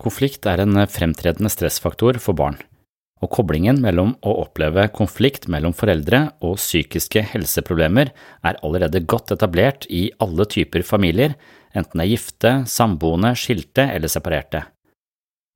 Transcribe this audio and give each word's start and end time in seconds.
Konflikt 0.00 0.46
er 0.48 0.62
en 0.62 0.80
fremtredende 0.88 1.50
stressfaktor 1.52 2.16
for 2.24 2.36
barn, 2.36 2.56
og 3.20 3.28
koblingen 3.36 3.82
mellom 3.84 4.14
å 4.24 4.38
oppleve 4.46 4.86
konflikt 4.96 5.44
mellom 5.52 5.74
foreldre 5.76 6.22
og 6.40 6.56
psykiske 6.56 7.22
helseproblemer 7.34 8.14
er 8.40 8.60
allerede 8.64 9.04
godt 9.04 9.34
etablert 9.36 9.84
i 9.92 10.06
alle 10.24 10.48
typer 10.48 10.86
familier, 10.86 11.36
enten 11.76 12.00
det 12.00 12.06
er 12.06 12.12
gifte, 12.14 12.54
samboende, 12.64 13.34
skilte 13.36 13.90
eller 13.92 14.08
separerte. 14.08 14.64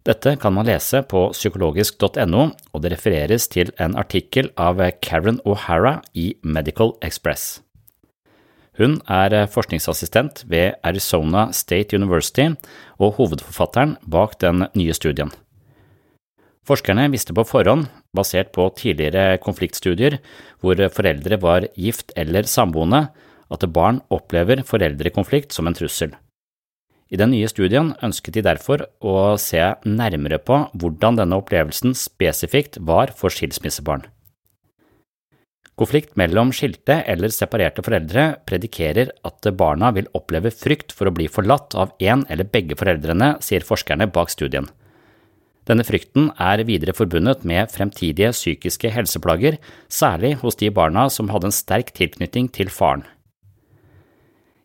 Dette 0.04 0.34
kan 0.36 0.52
man 0.52 0.68
lese 0.68 1.00
på 1.08 1.30
psykologisk.no, 1.32 2.42
og 2.52 2.82
det 2.84 2.92
refereres 2.92 3.48
til 3.48 3.72
en 3.80 3.96
artikkel 3.96 4.52
av 4.60 4.84
Karen 5.00 5.40
O'Hara 5.48 6.02
i 6.12 6.34
Medical 6.44 6.98
Express. 7.00 7.63
Hun 8.74 8.98
er 9.06 9.46
forskningsassistent 9.46 10.42
ved 10.50 10.74
Arizona 10.82 11.46
State 11.54 11.94
University 11.94 12.48
og 12.98 13.14
hovedforfatteren 13.20 13.96
bak 14.10 14.38
den 14.42 14.66
nye 14.74 14.94
studien. 14.96 15.30
Forskerne 16.64 17.10
visste 17.12 17.34
på 17.36 17.44
forhånd, 17.44 17.86
basert 18.16 18.50
på 18.56 18.66
tidligere 18.78 19.38
konfliktstudier 19.38 20.18
hvor 20.64 20.80
foreldre 20.96 21.38
var 21.42 21.68
gift 21.76 22.14
eller 22.16 22.48
samboende, 22.48 23.08
at 23.52 23.66
barn 23.72 24.00
opplever 24.10 24.64
foreldrekonflikt 24.66 25.52
som 25.52 25.68
en 25.68 25.76
trussel. 25.76 26.14
I 27.12 27.20
den 27.20 27.34
nye 27.34 27.46
studien 27.52 27.92
ønsket 28.02 28.38
de 28.38 28.42
derfor 28.46 28.86
å 29.04 29.36
se 29.38 29.60
nærmere 29.84 30.40
på 30.40 30.64
hvordan 30.72 31.20
denne 31.20 31.38
opplevelsen 31.38 31.92
spesifikt 31.94 32.80
var 32.80 33.12
for 33.14 33.30
skilsmissebarn. 33.30 34.08
Konflikt 35.74 36.14
mellom 36.14 36.52
skilte 36.54 37.00
eller 37.10 37.32
separerte 37.34 37.82
foreldre 37.82 38.28
predikerer 38.46 39.10
at 39.26 39.48
barna 39.58 39.90
vil 39.96 40.06
oppleve 40.14 40.52
frykt 40.54 40.94
for 40.94 41.10
å 41.10 41.14
bli 41.14 41.26
forlatt 41.26 41.74
av 41.74 41.96
en 41.98 42.22
eller 42.30 42.46
begge 42.46 42.78
foreldrene, 42.78 43.34
sier 43.42 43.66
forskerne 43.66 44.06
bak 44.14 44.30
studien. 44.30 44.68
Denne 45.66 45.82
frykten 45.86 46.28
er 46.38 46.62
videre 46.68 46.94
forbundet 46.94 47.42
med 47.48 47.72
fremtidige 47.72 48.30
psykiske 48.36 48.92
helseplager, 48.92 49.56
særlig 49.88 50.36
hos 50.44 50.60
de 50.60 50.68
barna 50.70 51.08
som 51.10 51.32
hadde 51.32 51.48
en 51.50 51.56
sterk 51.56 51.90
tilknytning 51.96 52.50
til 52.54 52.70
faren. 52.70 53.02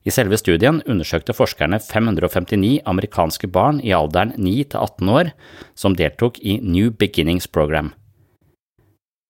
I 0.06 0.14
selve 0.14 0.38
studien 0.40 0.80
undersøkte 0.90 1.34
forskerne 1.36 1.80
559 1.84 2.84
amerikanske 2.88 3.50
barn 3.52 3.82
i 3.84 3.96
alderen 3.96 4.36
9 4.38 4.54
til 4.74 4.80
18 4.80 5.10
år 5.16 5.32
som 5.78 5.98
deltok 5.98 6.40
i 6.40 6.60
New 6.64 6.92
Beginnings 6.92 7.48
Program. 7.48 7.94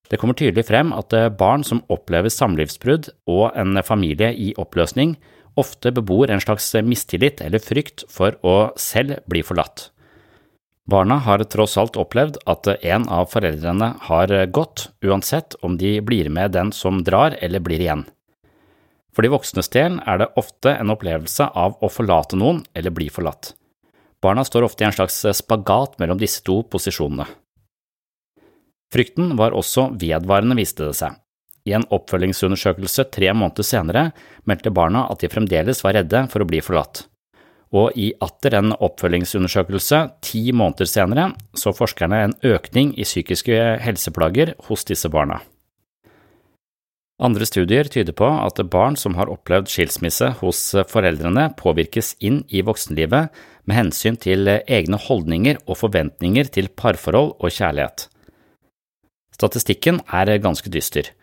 Det 0.10 0.18
kommer 0.18 0.34
tydelig 0.34 0.66
frem 0.66 0.90
at 0.98 1.14
barn 1.38 1.64
som 1.64 1.84
opplever 1.94 2.34
samlivsbrudd 2.34 3.12
og 3.30 3.54
en 3.54 3.78
familie 3.86 4.32
i 4.34 4.52
oppløsning, 4.58 5.14
ofte 5.60 5.92
bebor 5.94 6.32
en 6.32 6.42
slags 6.42 6.72
mistillit 6.86 7.44
eller 7.46 7.62
frykt 7.62 8.06
for 8.10 8.38
å 8.42 8.72
selv 8.80 9.20
bli 9.30 9.44
forlatt. 9.46 9.92
Barna 10.90 11.20
har 11.22 11.44
tross 11.46 11.76
alt 11.78 12.00
opplevd 12.02 12.40
at 12.50 12.66
en 12.82 13.06
av 13.14 13.28
foreldrene 13.30 13.92
har 14.08 14.32
gått, 14.50 14.88
uansett 15.06 15.54
om 15.62 15.76
de 15.78 16.00
blir 16.02 16.32
med 16.34 16.56
den 16.58 16.72
som 16.74 17.04
drar 17.06 17.36
eller 17.46 17.62
blir 17.62 17.84
igjen. 17.84 18.08
For 19.14 19.26
de 19.26 19.30
voksnes 19.34 19.70
del 19.74 20.00
er 20.10 20.22
det 20.22 20.32
ofte 20.40 20.74
en 20.74 20.94
opplevelse 20.94 21.52
av 21.54 21.78
å 21.84 21.92
forlate 21.94 22.40
noen 22.40 22.64
eller 22.74 22.94
bli 22.96 23.10
forlatt. 23.14 23.54
Barna 24.24 24.42
står 24.48 24.66
ofte 24.66 24.84
i 24.84 24.88
en 24.90 24.96
slags 24.96 25.22
spagat 25.38 26.00
mellom 26.02 26.18
disse 26.18 26.42
to 26.46 26.62
posisjonene. 26.66 27.28
Frykten 28.94 29.36
var 29.38 29.54
også 29.54 29.92
vedvarende, 30.02 30.58
viste 30.58 30.88
det 30.88 30.98
seg. 30.98 31.20
I 31.68 31.76
en 31.78 31.86
oppfølgingsundersøkelse 31.94 33.06
tre 33.14 33.30
måneder 33.36 33.68
senere 33.68 34.04
meldte 34.50 34.74
barna 34.74 35.06
at 35.12 35.22
de 35.22 35.30
fremdeles 35.30 35.84
var 35.86 35.98
redde 36.00 36.24
for 36.32 36.42
å 36.42 36.50
bli 36.50 36.62
forlatt. 36.66 37.04
Og 37.70 37.94
i 38.02 38.10
atter 38.26 38.56
en 38.58 38.74
oppfølgingsundersøkelse 38.74 40.00
ti 40.26 40.48
måneder 40.50 40.90
senere 40.90 41.28
så 41.54 41.74
forskerne 41.76 42.24
en 42.26 42.36
økning 42.56 42.96
i 42.98 43.06
psykiske 43.06 43.60
helseplager 43.84 44.56
hos 44.70 44.88
disse 44.90 45.12
barna. 45.14 45.44
Andre 47.20 47.46
studier 47.46 47.84
tyder 47.92 48.16
på 48.16 48.26
at 48.26 48.62
barn 48.72 48.96
som 48.98 49.18
har 49.20 49.30
opplevd 49.30 49.68
skilsmisse 49.70 50.32
hos 50.40 50.62
foreldrene, 50.88 51.50
påvirkes 51.60 52.14
inn 52.24 52.46
i 52.48 52.64
voksenlivet 52.64 53.36
med 53.68 53.76
hensyn 53.76 54.16
til 54.18 54.48
egne 54.48 54.98
holdninger 55.04 55.60
og 55.68 55.82
forventninger 55.82 56.48
til 56.56 56.72
parforhold 56.80 57.36
og 57.38 57.52
kjærlighet. 57.52 58.08
Statistikken 59.40 60.02
er 60.12 60.36
ganske 60.44 60.68
dyster. 60.68 61.14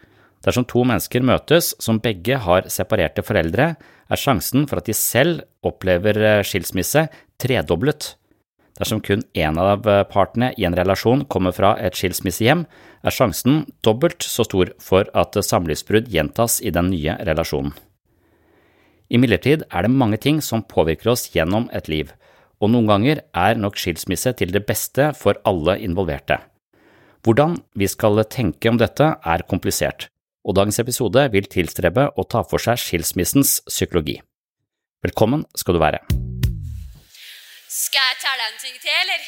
Dersom 0.47 0.65
to 0.69 0.85
mennesker 0.89 1.25
møtes 1.27 1.75
som 1.83 1.99
begge 2.01 2.39
har 2.41 2.69
separerte 2.73 3.25
foreldre, 3.27 3.75
er 3.77 4.21
sjansen 4.21 4.65
for 4.71 4.81
at 4.81 4.89
de 4.89 4.95
selv 4.97 5.43
opplever 5.67 6.41
skilsmisse 6.47 7.09
tredoblet. 7.43 8.15
Dersom 8.77 9.03
kun 9.05 9.25
én 9.37 9.59
av 9.61 9.85
partene 10.13 10.53
i 10.57 10.65
en 10.69 10.77
relasjon 10.77 11.25
kommer 11.33 11.53
fra 11.57 11.75
et 11.81 11.97
skilsmissehjem, 11.97 12.65
er 13.05 13.15
sjansen 13.15 13.65
dobbelt 13.85 14.25
så 14.25 14.45
stor 14.49 14.73
for 14.81 15.09
at 15.17 15.37
samlivsbrudd 15.37 16.09
gjentas 16.13 16.61
i 16.65 16.73
den 16.73 16.93
nye 16.93 17.17
relasjonen. 17.27 17.75
Imidlertid 19.13 19.69
er 19.71 19.87
det 19.87 19.93
mange 19.93 20.19
ting 20.19 20.41
som 20.43 20.65
påvirker 20.67 21.13
oss 21.13 21.29
gjennom 21.35 21.69
et 21.77 21.89
liv, 21.93 22.11
og 22.61 22.73
noen 22.73 22.89
ganger 22.91 23.23
er 23.37 23.61
nok 23.61 23.77
skilsmisse 23.79 24.33
til 24.41 24.53
det 24.55 24.65
beste 24.67 25.13
for 25.17 25.39
alle 25.47 25.79
involverte. 25.85 26.41
Hvordan 27.27 27.57
vi 27.75 27.89
skal 27.91 28.21
tenke 28.31 28.71
om 28.71 28.77
dette 28.79 29.03
er 29.03 29.43
komplisert, 29.51 30.05
og 30.47 30.55
dagens 30.55 30.77
episode 30.79 31.25
vil 31.33 31.49
tilstrebe 31.51 32.05
å 32.15 32.25
ta 32.31 32.45
for 32.47 32.63
seg 32.63 32.79
skilsmissens 32.79 33.57
psykologi. 33.67 34.15
Velkommen 35.03 35.43
skal 35.59 35.75
du 35.75 35.81
være. 35.83 35.99
Skal 37.67 38.07
jeg 38.13 38.21
telle 38.23 38.47
en 38.47 38.63
ting 38.63 38.79
til, 38.79 38.95
eller? 38.95 39.27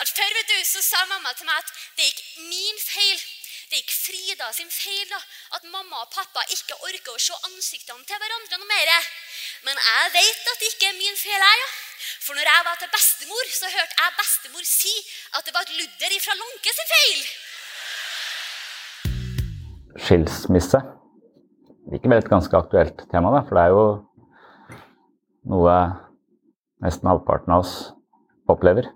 At 0.00 0.08
Før 0.08 0.32
vet 0.38 0.54
du, 0.54 0.56
så 0.64 0.80
sa 0.86 1.04
mamma 1.12 1.36
til 1.36 1.50
meg 1.50 1.60
at 1.60 1.76
det 2.00 2.08
ikke 2.14 2.48
min 2.48 2.80
feil. 2.80 3.20
Det 3.72 3.78
er 3.78 3.86
ikke 3.86 4.04
Frida 4.04 4.46
sin 4.52 4.68
feil 4.68 5.06
da, 5.08 5.16
at 5.56 5.62
mamma 5.72 6.02
og 6.04 6.10
pappa 6.12 6.42
ikke 6.52 6.76
orker 6.84 7.14
å 7.14 7.20
se 7.24 7.32
ansiktene 7.48 8.04
til 8.04 8.18
hverandre 8.20 8.58
noe 8.60 8.68
mer. 8.68 8.90
Men 9.64 9.78
jeg 9.80 10.10
vet 10.12 10.50
at 10.50 10.58
det 10.60 10.66
ikke 10.74 10.90
er 10.90 10.98
min 10.98 11.16
feil, 11.16 11.40
jeg. 11.40 11.62
Ja. 11.62 11.70
For 12.20 12.36
når 12.36 12.50
jeg 12.50 12.66
var 12.66 12.76
til 12.82 12.90
bestemor, 12.92 13.46
så 13.56 13.70
hørte 13.72 13.96
jeg 13.96 14.18
bestemor 14.18 14.66
si 14.68 14.92
at 15.38 15.48
det 15.48 15.54
var 15.56 15.64
et 15.64 15.72
ludder 15.78 16.12
ifra 16.18 16.36
Lånke 16.36 16.74
sin 16.76 16.90
feil. 16.90 17.22
Skilsmisse. 20.04 20.80
Likevel 21.94 22.20
et 22.20 22.28
ganske 22.34 22.60
aktuelt 22.60 23.00
tema, 23.08 23.32
da, 23.32 23.40
for 23.48 23.56
det 23.56 23.62
er 23.64 23.72
jo 23.72 23.86
noe 25.54 25.78
nesten 26.84 27.08
halvparten 27.08 27.56
av 27.56 27.64
oss 27.64 27.72
opplever 28.52 28.92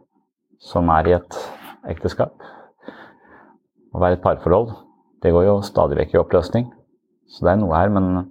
som 0.60 0.92
er 0.98 1.08
i 1.08 1.16
et 1.16 1.40
ekteskap. 1.96 2.36
Å 3.96 4.00
være 4.02 4.18
et 4.18 4.24
parforhold, 4.24 4.74
det 5.24 5.32
går 5.32 5.46
jo 5.46 5.60
stadig 5.64 5.96
vekk 5.96 6.14
i 6.14 6.20
oppløsning. 6.20 6.66
Så 7.32 7.46
det 7.46 7.54
er 7.54 7.60
noe 7.62 7.72
her, 7.72 7.88
men 7.88 8.26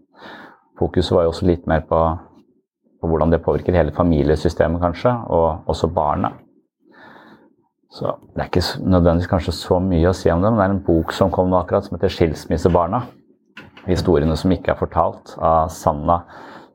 fokuset 0.78 1.16
var 1.16 1.26
jo 1.26 1.32
også 1.34 1.48
litt 1.50 1.66
mer 1.68 1.82
på, 1.90 2.02
på 3.02 3.10
hvordan 3.10 3.34
det 3.34 3.42
påvirker 3.42 3.74
hele 3.74 3.96
familiesystemet, 3.96 4.78
kanskje, 4.84 5.16
og 5.34 5.72
også 5.72 5.90
barna. 5.96 6.36
Så 7.96 8.14
det 8.36 8.44
er 8.44 8.52
ikke 8.52 8.64
nødvendigvis 8.84 9.32
kanskje 9.32 9.56
så 9.56 9.80
mye 9.82 10.12
å 10.12 10.16
si 10.16 10.30
om 10.30 10.44
det, 10.44 10.52
men 10.52 10.62
det 10.62 10.68
er 10.68 10.76
en 10.76 10.86
bok 10.86 11.14
som 11.16 11.34
kom 11.34 11.50
nå 11.50 11.58
akkurat, 11.64 11.88
som 11.88 11.98
heter 11.98 12.14
'Skilsmissebarna'. 12.14 13.06
Historiene 13.88 14.36
som 14.38 14.52
ikke 14.52 14.74
er 14.74 14.80
fortalt, 14.80 15.36
av 15.40 15.70
Sanna 15.70 16.24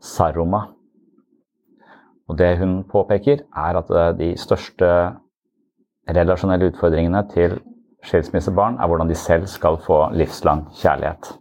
Saroma. 0.00 0.66
Og 2.28 2.38
det 2.38 2.58
hun 2.58 2.84
påpeker, 2.84 3.42
er 3.56 3.76
at 3.76 4.18
de 4.18 4.36
største 4.36 5.14
relasjonelle 6.08 6.70
utfordringene 6.70 7.28
til 7.30 7.60
skilsmissebarn 8.06 8.78
er 8.80 8.88
hvordan 8.88 9.10
de 9.10 9.18
selv 9.18 9.46
skal 9.50 9.78
få 9.84 10.08
livslang 10.16 10.66
kjærlighet. 10.80 11.32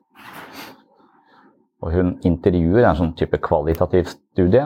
Og 1.79 1.95
hun 1.95 2.17
intervjuer 2.27 2.83
en 2.83 2.97
sånn 3.00 3.15
type 3.19 3.39
kvalitativ 3.44 4.09
studie, 4.11 4.65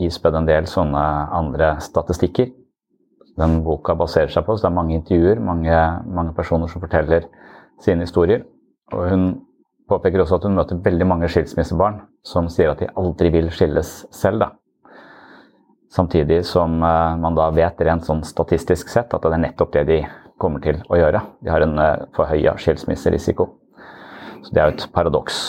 ispedd 0.00 0.38
en 0.38 0.48
del 0.48 0.68
sånne 0.70 1.02
andre 1.36 1.74
statistikker. 1.82 2.52
Den 3.40 3.60
boka 3.66 3.96
baserer 3.98 4.30
seg 4.32 4.46
på, 4.46 4.56
så 4.56 4.66
det 4.66 4.70
er 4.70 4.78
mange 4.78 4.96
intervjuer, 4.96 5.42
mange, 5.42 5.76
mange 6.06 6.34
personer 6.36 6.70
som 6.70 6.82
forteller 6.82 7.26
sine 7.82 8.06
historier. 8.06 8.44
Og 8.94 9.10
hun 9.10 9.26
påpeker 9.90 10.22
også 10.22 10.38
at 10.38 10.46
hun 10.46 10.56
møter 10.58 10.80
veldig 10.84 11.06
mange 11.08 11.28
skilsmissebarn 11.30 12.00
som 12.26 12.48
sier 12.52 12.72
at 12.72 12.82
de 12.82 12.90
aldri 13.00 13.32
vil 13.34 13.50
skilles 13.54 13.92
selv. 14.14 14.44
da. 14.44 14.52
Samtidig 15.90 16.44
som 16.46 16.76
eh, 16.86 17.16
man 17.18 17.34
da 17.34 17.48
vet 17.50 17.80
rent 17.82 18.06
sånn 18.06 18.22
statistisk 18.26 18.92
sett 18.92 19.14
at 19.14 19.24
det 19.24 19.34
er 19.34 19.42
nettopp 19.42 19.72
det 19.74 19.86
de 19.88 19.98
kommer 20.40 20.62
til 20.64 20.80
å 20.88 20.98
gjøre. 20.98 21.22
De 21.44 21.52
har 21.52 21.64
en 21.64 21.76
eh, 21.78 22.06
forhøya 22.16 22.56
skilsmisserisiko. 22.60 23.46
Så 24.40 24.54
det 24.54 24.62
er 24.62 24.70
jo 24.70 24.78
et 24.78 24.88
paradoks. 24.94 25.40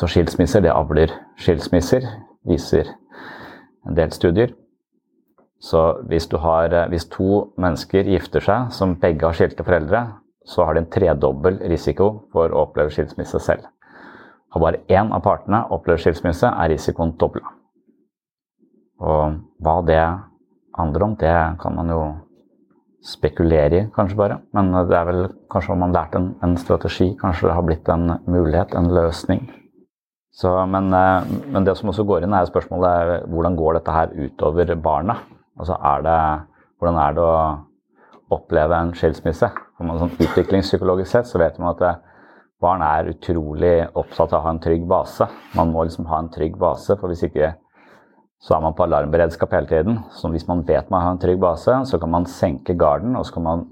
Så 0.00 0.08
skilsmisser, 0.08 0.64
det 0.64 0.72
avler 0.72 1.12
skilsmisser, 1.40 2.06
viser 2.48 2.88
en 3.86 3.98
del 3.98 4.12
studier. 4.14 4.54
Så 5.62 5.82
hvis, 6.10 6.26
har, 6.32 6.72
eh, 6.72 6.88
hvis 6.90 7.06
to 7.12 7.52
mennesker 7.60 8.08
gifter 8.08 8.42
seg 8.42 8.72
som 8.74 8.96
begge 8.98 9.28
har 9.28 9.36
skilte 9.38 9.66
foreldre, 9.66 10.06
så 10.44 10.64
har 10.66 10.74
de 10.74 10.82
en 10.82 10.90
tredobbel 10.90 11.60
risiko 11.70 12.08
for 12.32 12.50
å 12.50 12.66
oppleve 12.66 12.90
skilsmisse 12.90 13.38
selv. 13.44 13.68
Har 14.52 14.60
bare 14.60 14.82
én 14.90 15.12
av 15.14 15.22
partene 15.24 15.62
opplevd 15.72 16.02
skilsmisse, 16.02 16.48
er 16.48 16.72
risikoen 16.72 17.14
dobla. 17.20 17.54
Og 19.02 19.38
hva 19.62 19.76
det 19.86 20.02
handler 20.76 21.06
om, 21.06 21.14
det 21.16 21.36
kan 21.62 21.76
man 21.76 21.88
jo 21.92 22.02
spekulere 23.02 23.80
i, 23.80 23.86
kanskje 23.94 24.18
bare. 24.18 24.38
Men 24.54 24.70
det 24.88 24.96
er 24.96 25.08
vel 25.08 25.24
kanskje 25.52 25.74
om 25.74 25.82
man 25.82 25.94
lærte 25.94 26.20
en, 26.20 26.30
en 26.44 26.54
strategi, 26.60 27.12
kanskje 27.20 27.48
det 27.48 27.56
har 27.56 27.66
blitt 27.66 27.90
en 27.92 28.16
mulighet, 28.30 28.76
en 28.78 28.92
løsning. 28.94 29.42
Så, 30.32 30.52
men, 30.66 30.88
eh, 30.96 31.32
men, 31.52 31.64
det 31.64 31.74
som 31.76 31.90
også 31.92 32.06
går 32.08 32.24
inn, 32.24 32.32
er 32.32 32.48
spørsmålet 32.48 32.88
er, 32.88 33.26
hvordan 33.28 33.56
går 33.58 33.76
dette 33.76 33.96
her 33.96 34.14
utover 34.16 34.72
barna? 34.80 35.18
Altså 35.60 35.76
er 35.76 36.06
det, 36.06 36.20
hvordan 36.80 37.00
er 37.02 37.18
det 37.18 37.26
å 37.26 37.34
oppleve 38.32 38.78
en 38.78 38.94
skilsmisse? 38.96 39.50
Man, 39.82 39.98
sånn 40.00 40.16
utviklingspsykologisk 40.16 41.10
sett 41.10 41.28
så 41.28 41.42
vet 41.42 41.58
man 41.60 41.74
at 41.74 41.82
det, 41.82 41.92
barn 42.62 42.84
er 42.86 43.10
utrolig 43.10 43.74
opptatt 43.98 44.32
av 44.32 44.38
å 44.38 44.46
ha 44.46 44.54
en 44.54 44.62
trygg 44.62 44.86
base. 44.88 45.26
Man 45.58 45.72
må 45.74 45.84
liksom 45.84 46.06
ha 46.08 46.22
en 46.22 46.30
trygg 46.32 46.54
base, 46.60 46.94
for 46.96 47.10
hvis 47.10 47.26
ikke 47.26 47.50
så 48.42 48.56
er 48.56 48.64
man 48.64 48.74
på 48.74 48.82
alarmberedskap 48.86 49.52
hele 49.54 49.70
tiden. 49.70 50.00
Så 50.10 50.30
hvis 50.32 50.48
man 50.48 50.64
vet 50.66 50.90
man 50.90 51.04
har 51.04 51.14
en 51.14 51.22
trygg 51.22 51.38
base, 51.40 51.76
så 51.86 51.98
kan 52.02 52.10
man 52.10 52.26
senke 52.26 52.74
garden, 52.78 53.14
og 53.16 53.26
så 53.26 53.36
kan 53.36 53.46
man 53.46 53.64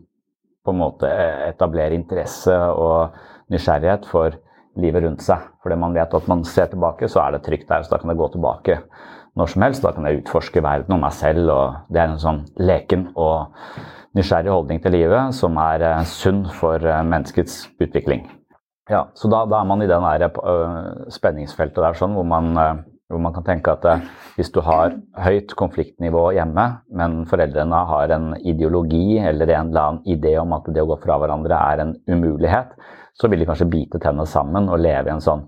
på 0.64 0.74
en 0.74 0.78
måte 0.78 1.10
etablere 1.48 1.96
interesse 1.96 2.54
og 2.54 3.16
nysgjerrighet 3.50 4.06
for 4.06 4.36
livet 4.78 5.04
rundt 5.06 5.24
seg. 5.24 5.48
Fordi 5.64 5.78
man 5.80 5.96
vet 5.96 6.14
at 6.14 6.28
man 6.30 6.44
ser 6.46 6.70
tilbake, 6.70 7.08
så 7.10 7.24
er 7.24 7.34
det 7.34 7.44
trygt 7.46 7.68
der. 7.68 7.82
Så 7.82 7.94
da 7.94 7.98
kan 7.98 8.12
jeg 8.12 8.20
gå 8.20 8.28
tilbake 8.34 8.78
når 9.38 9.52
som 9.52 9.64
helst. 9.66 9.82
Da 9.82 9.94
kan 9.96 10.06
jeg 10.06 10.20
utforske 10.22 10.62
verden 10.62 10.94
og 10.94 11.02
meg 11.02 11.16
selv. 11.18 11.50
og 11.50 11.80
Det 11.90 12.02
er 12.02 12.12
en 12.12 12.22
sånn 12.22 12.44
leken 12.60 13.08
og 13.16 13.50
nysgjerrig 14.18 14.52
holdning 14.52 14.82
til 14.82 14.94
livet 14.94 15.34
som 15.38 15.58
er 15.62 15.82
eh, 15.86 16.04
sunn 16.06 16.44
for 16.60 16.82
eh, 16.82 17.02
menneskets 17.06 17.64
utvikling. 17.82 18.28
Ja, 18.90 19.04
Så 19.14 19.30
da, 19.30 19.44
da 19.46 19.60
er 19.60 19.68
man 19.70 19.82
i 19.82 19.86
det 19.86 20.30
spenningsfeltet 21.14 21.78
der 21.78 21.94
sånn, 21.94 22.16
hvor 22.18 22.26
man 22.26 22.56
hvor 23.10 23.22
man 23.22 23.34
kan 23.34 23.46
tenke 23.46 23.72
at 23.74 23.86
eh, 23.90 24.04
hvis 24.38 24.52
du 24.54 24.60
har 24.64 24.94
høyt 25.18 25.52
konfliktnivå 25.58 26.28
hjemme, 26.36 26.66
men 26.96 27.24
foreldrene 27.30 27.82
har 27.90 28.14
en 28.14 28.30
ideologi 28.38 29.18
eller 29.18 29.50
en 29.50 29.72
eller 29.72 29.82
annen 29.82 30.06
idé 30.14 30.36
om 30.40 30.54
at 30.56 30.70
det 30.70 30.84
å 30.84 30.88
gå 30.92 31.00
fra 31.02 31.18
hverandre 31.20 31.58
er 31.58 31.82
en 31.82 31.96
umulighet, 32.08 32.76
så 33.18 33.28
vil 33.28 33.42
de 33.42 33.48
kanskje 33.50 33.68
bite 33.72 34.00
tennene 34.00 34.28
sammen 34.30 34.70
og 34.70 34.80
leve 34.80 35.10
i 35.10 35.14
en 35.16 35.24
sånn 35.24 35.42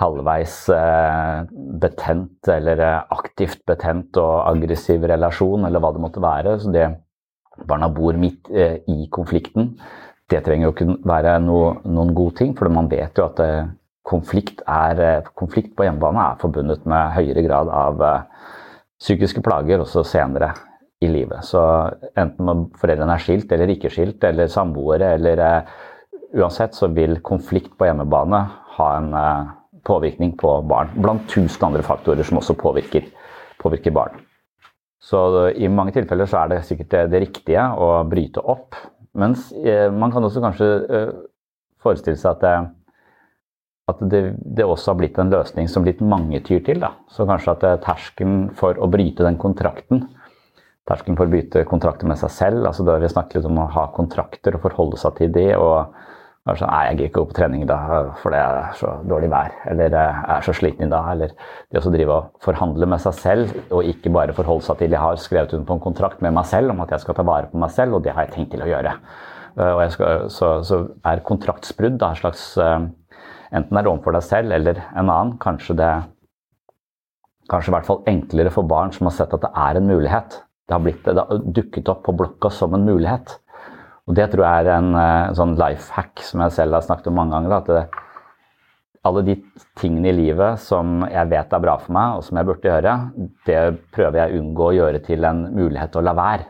halvveis 0.00 0.56
eh, 0.72 1.42
betent 1.82 2.48
eller 2.48 2.80
eh, 2.86 3.00
aktivt 3.12 3.60
betent 3.68 4.16
og 4.22 4.48
aggressiv 4.48 5.04
relasjon, 5.10 5.68
eller 5.68 5.84
hva 5.84 5.92
det 5.92 6.04
måtte 6.06 6.24
være. 6.24 6.56
Så 6.62 6.72
det 6.72 6.88
barna 7.68 7.90
bor 7.92 8.16
midt 8.16 8.48
i 8.48 9.04
konflikten, 9.12 9.74
det 10.32 10.38
trenger 10.46 10.70
jo 10.70 10.72
ikke 10.72 10.94
være 11.04 11.34
noe, 11.44 11.74
noen 11.84 12.14
god 12.16 12.38
ting, 12.38 12.54
for 12.56 12.72
man 12.72 12.88
vet 12.88 13.18
jo 13.18 13.26
at 13.26 13.42
konflikt, 14.10 14.64
er, 14.66 15.00
eh, 15.00 15.28
konflikt 15.38 15.76
på 15.76 15.86
hjemmebane 15.86 16.24
er 16.32 16.40
forbundet 16.40 16.86
med 16.90 17.14
høyere 17.14 17.44
grad 17.46 17.70
av 17.70 18.02
uh, 18.02 18.48
psykiske 19.00 19.42
plager 19.44 19.82
også 19.82 20.02
senere 20.04 20.50
i 21.00 21.08
livet. 21.08 21.46
Så 21.46 21.60
enten 22.18 22.66
foreldrene 22.80 23.14
er 23.14 23.22
skilt 23.22 23.52
eller 23.54 23.70
ikke 23.72 23.92
skilt, 23.92 24.24
eller 24.26 24.50
samboere, 24.50 25.14
eller 25.16 25.44
uh, 25.44 25.76
uansett 26.40 26.74
så 26.76 26.90
vil 26.94 27.20
konflikt 27.26 27.76
på 27.78 27.86
hjemmebane 27.88 28.42
ha 28.76 28.88
en 28.96 29.14
påvirkning 29.86 30.36
på 30.38 30.50
barn. 30.68 30.92
Blant 30.94 31.24
tusen 31.30 31.64
andre 31.66 31.82
faktorer 31.82 32.26
som 32.26 32.38
også 32.38 32.54
påvirker, 32.58 33.08
påvirker 33.62 33.94
barn. 33.94 34.20
Så 35.02 35.18
i 35.56 35.66
mange 35.72 35.94
tilfeller 35.96 36.28
så 36.28 36.42
er 36.42 36.52
det 36.52 36.60
sikkert 36.68 36.90
det, 36.92 37.00
det 37.14 37.22
riktige 37.24 37.64
å 37.82 38.04
bryte 38.06 38.42
opp. 38.44 38.78
Mens 39.18 39.48
man 39.96 40.12
kan 40.14 40.22
også 40.22 40.42
kanskje 40.44 40.68
forestille 41.82 42.20
seg 42.20 42.36
at 42.36 42.70
at 43.92 44.00
det, 44.12 44.22
det, 44.40 44.66
også 44.66 44.92
har 44.92 45.00
blitt 45.00 45.18
en 45.20 45.32
løsning 45.32 45.68
som 45.70 45.86
litt 45.86 46.00
mange 46.02 46.40
tyr 46.46 46.62
til. 46.66 46.80
Da. 46.82 46.94
Så 47.12 47.26
kanskje 47.28 47.56
at 47.56 47.84
terskelen 47.84 48.48
for 48.58 48.78
å 48.78 48.88
bryte 48.90 49.26
den 49.26 49.38
kontrakten, 49.40 50.06
terskelen 50.88 51.18
for 51.18 51.28
å 51.28 51.32
bryte 51.32 51.66
kontrakter 51.68 52.08
med 52.10 52.18
seg 52.18 52.32
selv 52.34 52.66
altså 52.66 52.82
da 52.86 52.96
Vi 52.98 53.10
snakket 53.12 53.38
litt 53.38 53.50
om 53.50 53.60
å 53.62 53.70
ha 53.70 53.90
kontrakter 53.94 54.56
og 54.56 54.64
forholde 54.64 54.98
seg 54.98 55.18
til 55.20 55.34
de, 55.34 55.46
og 55.54 55.92
kanskje 56.48 56.64
sånn, 56.64 56.72
Nei, 56.72 56.84
jeg 56.86 56.96
gidder 56.96 57.08
ikke 57.10 57.20
gå 57.20 57.30
på 57.30 57.36
trening 57.36 57.64
da, 57.68 57.78
for 58.22 58.34
det 58.34 58.40
er 58.42 58.76
så 58.78 58.92
dårlig 59.08 59.30
vær. 59.32 59.56
Eller 59.70 59.92
jeg 59.94 60.22
er 60.34 60.46
så 60.46 60.54
sliten 60.56 60.86
i 60.86 60.92
dag. 60.92 61.10
Eller 61.12 61.34
det 61.70 61.82
å 61.82 61.92
drive 61.94 62.16
og 62.16 62.44
forhandle 62.44 62.88
med 62.90 63.02
seg 63.04 63.18
selv, 63.18 63.58
og 63.68 63.90
ikke 63.90 64.12
bare 64.14 64.36
forholde 64.36 64.66
seg 64.66 64.80
til 64.80 64.96
Jeg 64.96 65.04
har 65.04 65.20
skrevet 65.20 65.52
under 65.56 65.68
på 65.68 65.76
en 65.76 65.84
kontrakt 65.84 66.24
med 66.24 66.34
meg 66.36 66.48
selv 66.50 66.74
om 66.74 66.80
at 66.84 66.94
jeg 66.94 67.04
skal 67.04 67.18
ta 67.18 67.26
vare 67.28 67.50
på 67.52 67.60
meg 67.60 67.74
selv, 67.76 67.98
og 67.98 68.06
det 68.06 68.16
har 68.16 68.26
jeg 68.26 68.34
tenkt 68.38 68.54
til 68.54 68.64
å 68.64 68.70
gjøre. 68.70 68.96
Uh, 69.58 69.72
og 69.74 69.84
skal, 69.92 70.26
så, 70.30 70.48
så, 70.64 70.80
er 71.04 71.24
kontraktsbrudd 71.26 71.98
da, 72.00 72.12
en 72.12 72.20
slags 72.20 72.44
Enten 73.50 73.76
er 73.76 73.84
det 73.84 73.90
overfor 73.90 74.14
deg 74.14 74.26
selv 74.26 74.54
eller 74.54 74.78
en 74.94 75.08
annen. 75.08 75.36
Kanskje 75.42 75.76
det 75.78 75.90
kanskje 77.50 77.72
i 77.72 77.74
hvert 77.74 77.88
fall 77.88 78.04
enklere 78.10 78.52
for 78.54 78.68
barn 78.70 78.92
som 78.94 79.08
har 79.08 79.16
sett 79.16 79.34
at 79.34 79.42
det 79.42 79.50
er 79.58 79.78
en 79.78 79.88
mulighet. 79.90 80.36
Det 80.68 80.76
har, 80.76 80.82
blitt, 80.84 81.02
det 81.02 81.18
har 81.18 81.46
dukket 81.58 81.88
opp 81.90 82.04
på 82.06 82.14
blokka 82.14 82.50
som 82.54 82.76
en 82.76 82.86
mulighet. 82.86 83.34
Og 84.06 84.14
det 84.18 84.28
tror 84.30 84.44
jeg 84.46 84.66
er 84.66 84.70
en, 84.76 84.92
eh, 84.94 85.24
en 85.30 85.38
sånn 85.38 85.56
life 85.58 85.90
hack 85.96 86.22
som 86.26 86.44
jeg 86.44 86.54
selv 86.54 86.78
har 86.78 86.86
snakket 86.86 87.10
om 87.10 87.18
mange 87.18 87.34
ganger. 87.34 87.56
At 87.56 87.70
det, 87.70 87.82
alle 89.06 89.24
de 89.26 89.36
tingene 89.80 90.10
i 90.12 90.14
livet 90.14 90.62
som 90.62 91.00
jeg 91.08 91.30
vet 91.32 91.54
er 91.56 91.64
bra 91.64 91.76
for 91.80 91.96
meg, 91.96 92.18
og 92.18 92.26
som 92.26 92.38
jeg 92.38 92.48
burde 92.48 92.70
gjøre, 92.70 92.94
det 93.48 93.60
prøver 93.94 94.20
jeg 94.20 94.30
å 94.30 94.42
unngå 94.42 94.66
å 94.68 94.76
gjøre 94.76 95.02
til 95.06 95.26
en 95.26 95.44
mulighet 95.56 95.96
å 95.96 96.04
la 96.04 96.14
være. 96.18 96.48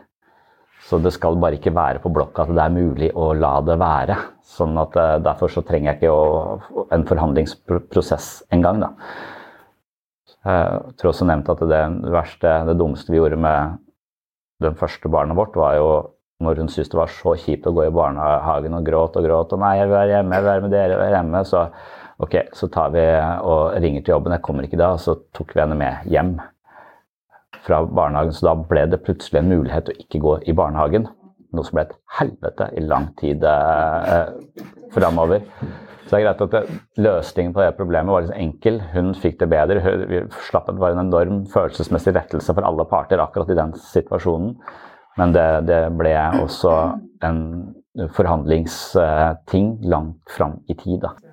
Så 0.87 0.97
det 0.99 1.13
skal 1.15 1.37
bare 1.39 1.59
ikke 1.59 1.73
være 1.75 2.01
på 2.03 2.11
blokka 2.13 2.45
at 2.45 2.55
det 2.55 2.63
er 2.63 2.73
mulig 2.73 3.11
å 3.15 3.31
la 3.37 3.53
det 3.65 3.77
være. 3.79 4.17
Sånn 4.51 4.77
at 4.81 4.97
eh, 4.99 5.19
Derfor 5.23 5.51
så 5.53 5.63
trenger 5.65 5.91
jeg 5.91 6.01
ikke 6.01 6.15
å, 6.15 6.87
en 6.91 7.05
forhandlingsprosess 7.07 8.31
engang. 8.51 8.81
Jeg 10.41 10.95
tror 10.97 11.11
også 11.11 11.27
nevnt 11.29 11.51
at 11.53 11.61
det 11.69 11.83
verste, 12.09 12.55
det 12.65 12.77
dummeste 12.79 13.13
vi 13.13 13.19
gjorde 13.19 13.37
med 13.39 13.77
det 14.61 14.73
første 14.79 15.09
barnet 15.11 15.37
vårt, 15.37 15.57
var 15.57 15.77
jo 15.77 15.89
når 16.41 16.63
hun 16.63 16.69
syntes 16.73 16.89
det 16.89 16.97
var 16.97 17.11
så 17.13 17.35
kjipt 17.37 17.67
å 17.69 17.73
gå 17.77 17.85
i 17.85 17.93
barnehagen 17.93 18.73
og 18.73 18.85
gråt 18.85 19.17
og 19.19 19.25
gråt 19.27 19.53
og 19.53 19.61
'Nei, 19.61 19.75
jeg 19.77 19.89
vil 19.89 19.97
være 19.97 20.15
hjemme, 20.15 20.33
jeg 20.33 20.43
vil 20.43 20.51
være 20.51 20.63
med 20.65 20.73
dere, 20.73 20.87
jeg 20.89 20.97
vil 20.97 21.03
være 21.05 21.17
hjemme', 21.19 21.43
så 21.45 21.61
ok, 22.25 22.35
så 22.57 22.69
tar 22.73 22.89
vi 22.95 23.03
og 23.51 23.61
ringer 23.81 24.01
til 24.01 24.13
jobben. 24.15 24.33
Jeg 24.33 24.45
kommer 24.45 24.65
ikke 24.65 24.81
da. 24.81 24.91
Og 24.95 24.99
så 25.01 25.15
tok 25.33 25.55
vi 25.55 25.61
henne 25.61 25.77
med 25.77 26.09
hjem 26.09 26.35
fra 27.65 27.83
barnehagen. 27.85 28.33
Så 28.35 28.47
da 28.47 28.55
ble 28.57 28.85
det 28.91 29.03
plutselig 29.05 29.41
en 29.41 29.51
mulighet 29.51 29.91
å 29.91 29.97
ikke 29.99 30.21
gå 30.23 30.35
i 30.49 30.55
barnehagen. 30.57 31.07
Noe 31.51 31.67
som 31.67 31.77
ble 31.77 31.87
et 31.87 31.95
helvete 32.19 32.69
i 32.79 32.83
lang 32.85 33.09
tid 33.19 33.43
eh, 33.47 34.27
framover. 34.95 35.43
Så 36.05 36.15
det 36.15 36.19
er 36.19 36.25
greit 36.25 36.43
at 36.43 36.55
det, 36.55 36.77
løsningen 36.99 37.53
på 37.55 37.63
det 37.63 37.73
problemet 37.77 38.11
var 38.11 38.23
liksom 38.23 38.39
enkel. 38.39 38.79
Hun 38.93 39.11
fikk 39.15 39.39
det 39.39 39.49
bedre. 39.51 39.97
Vi 40.09 40.23
slapp 40.47 40.69
det 40.71 40.81
var 40.81 40.95
en 40.95 41.05
enorm 41.05 41.43
følelsesmessig 41.51 42.15
rettelse 42.17 42.55
for 42.55 42.67
alle 42.67 42.87
parter 42.89 43.21
akkurat 43.23 43.51
i 43.51 43.59
den 43.59 43.75
situasjonen. 43.79 44.55
Men 45.19 45.35
det, 45.35 45.47
det 45.67 45.81
ble 45.99 46.15
også 46.39 46.73
en 47.27 47.41
forhandlingsting 48.15 49.73
langt 49.91 50.35
fram 50.35 50.61
i 50.71 50.75
tid. 50.79 51.03
Da. 51.03 51.30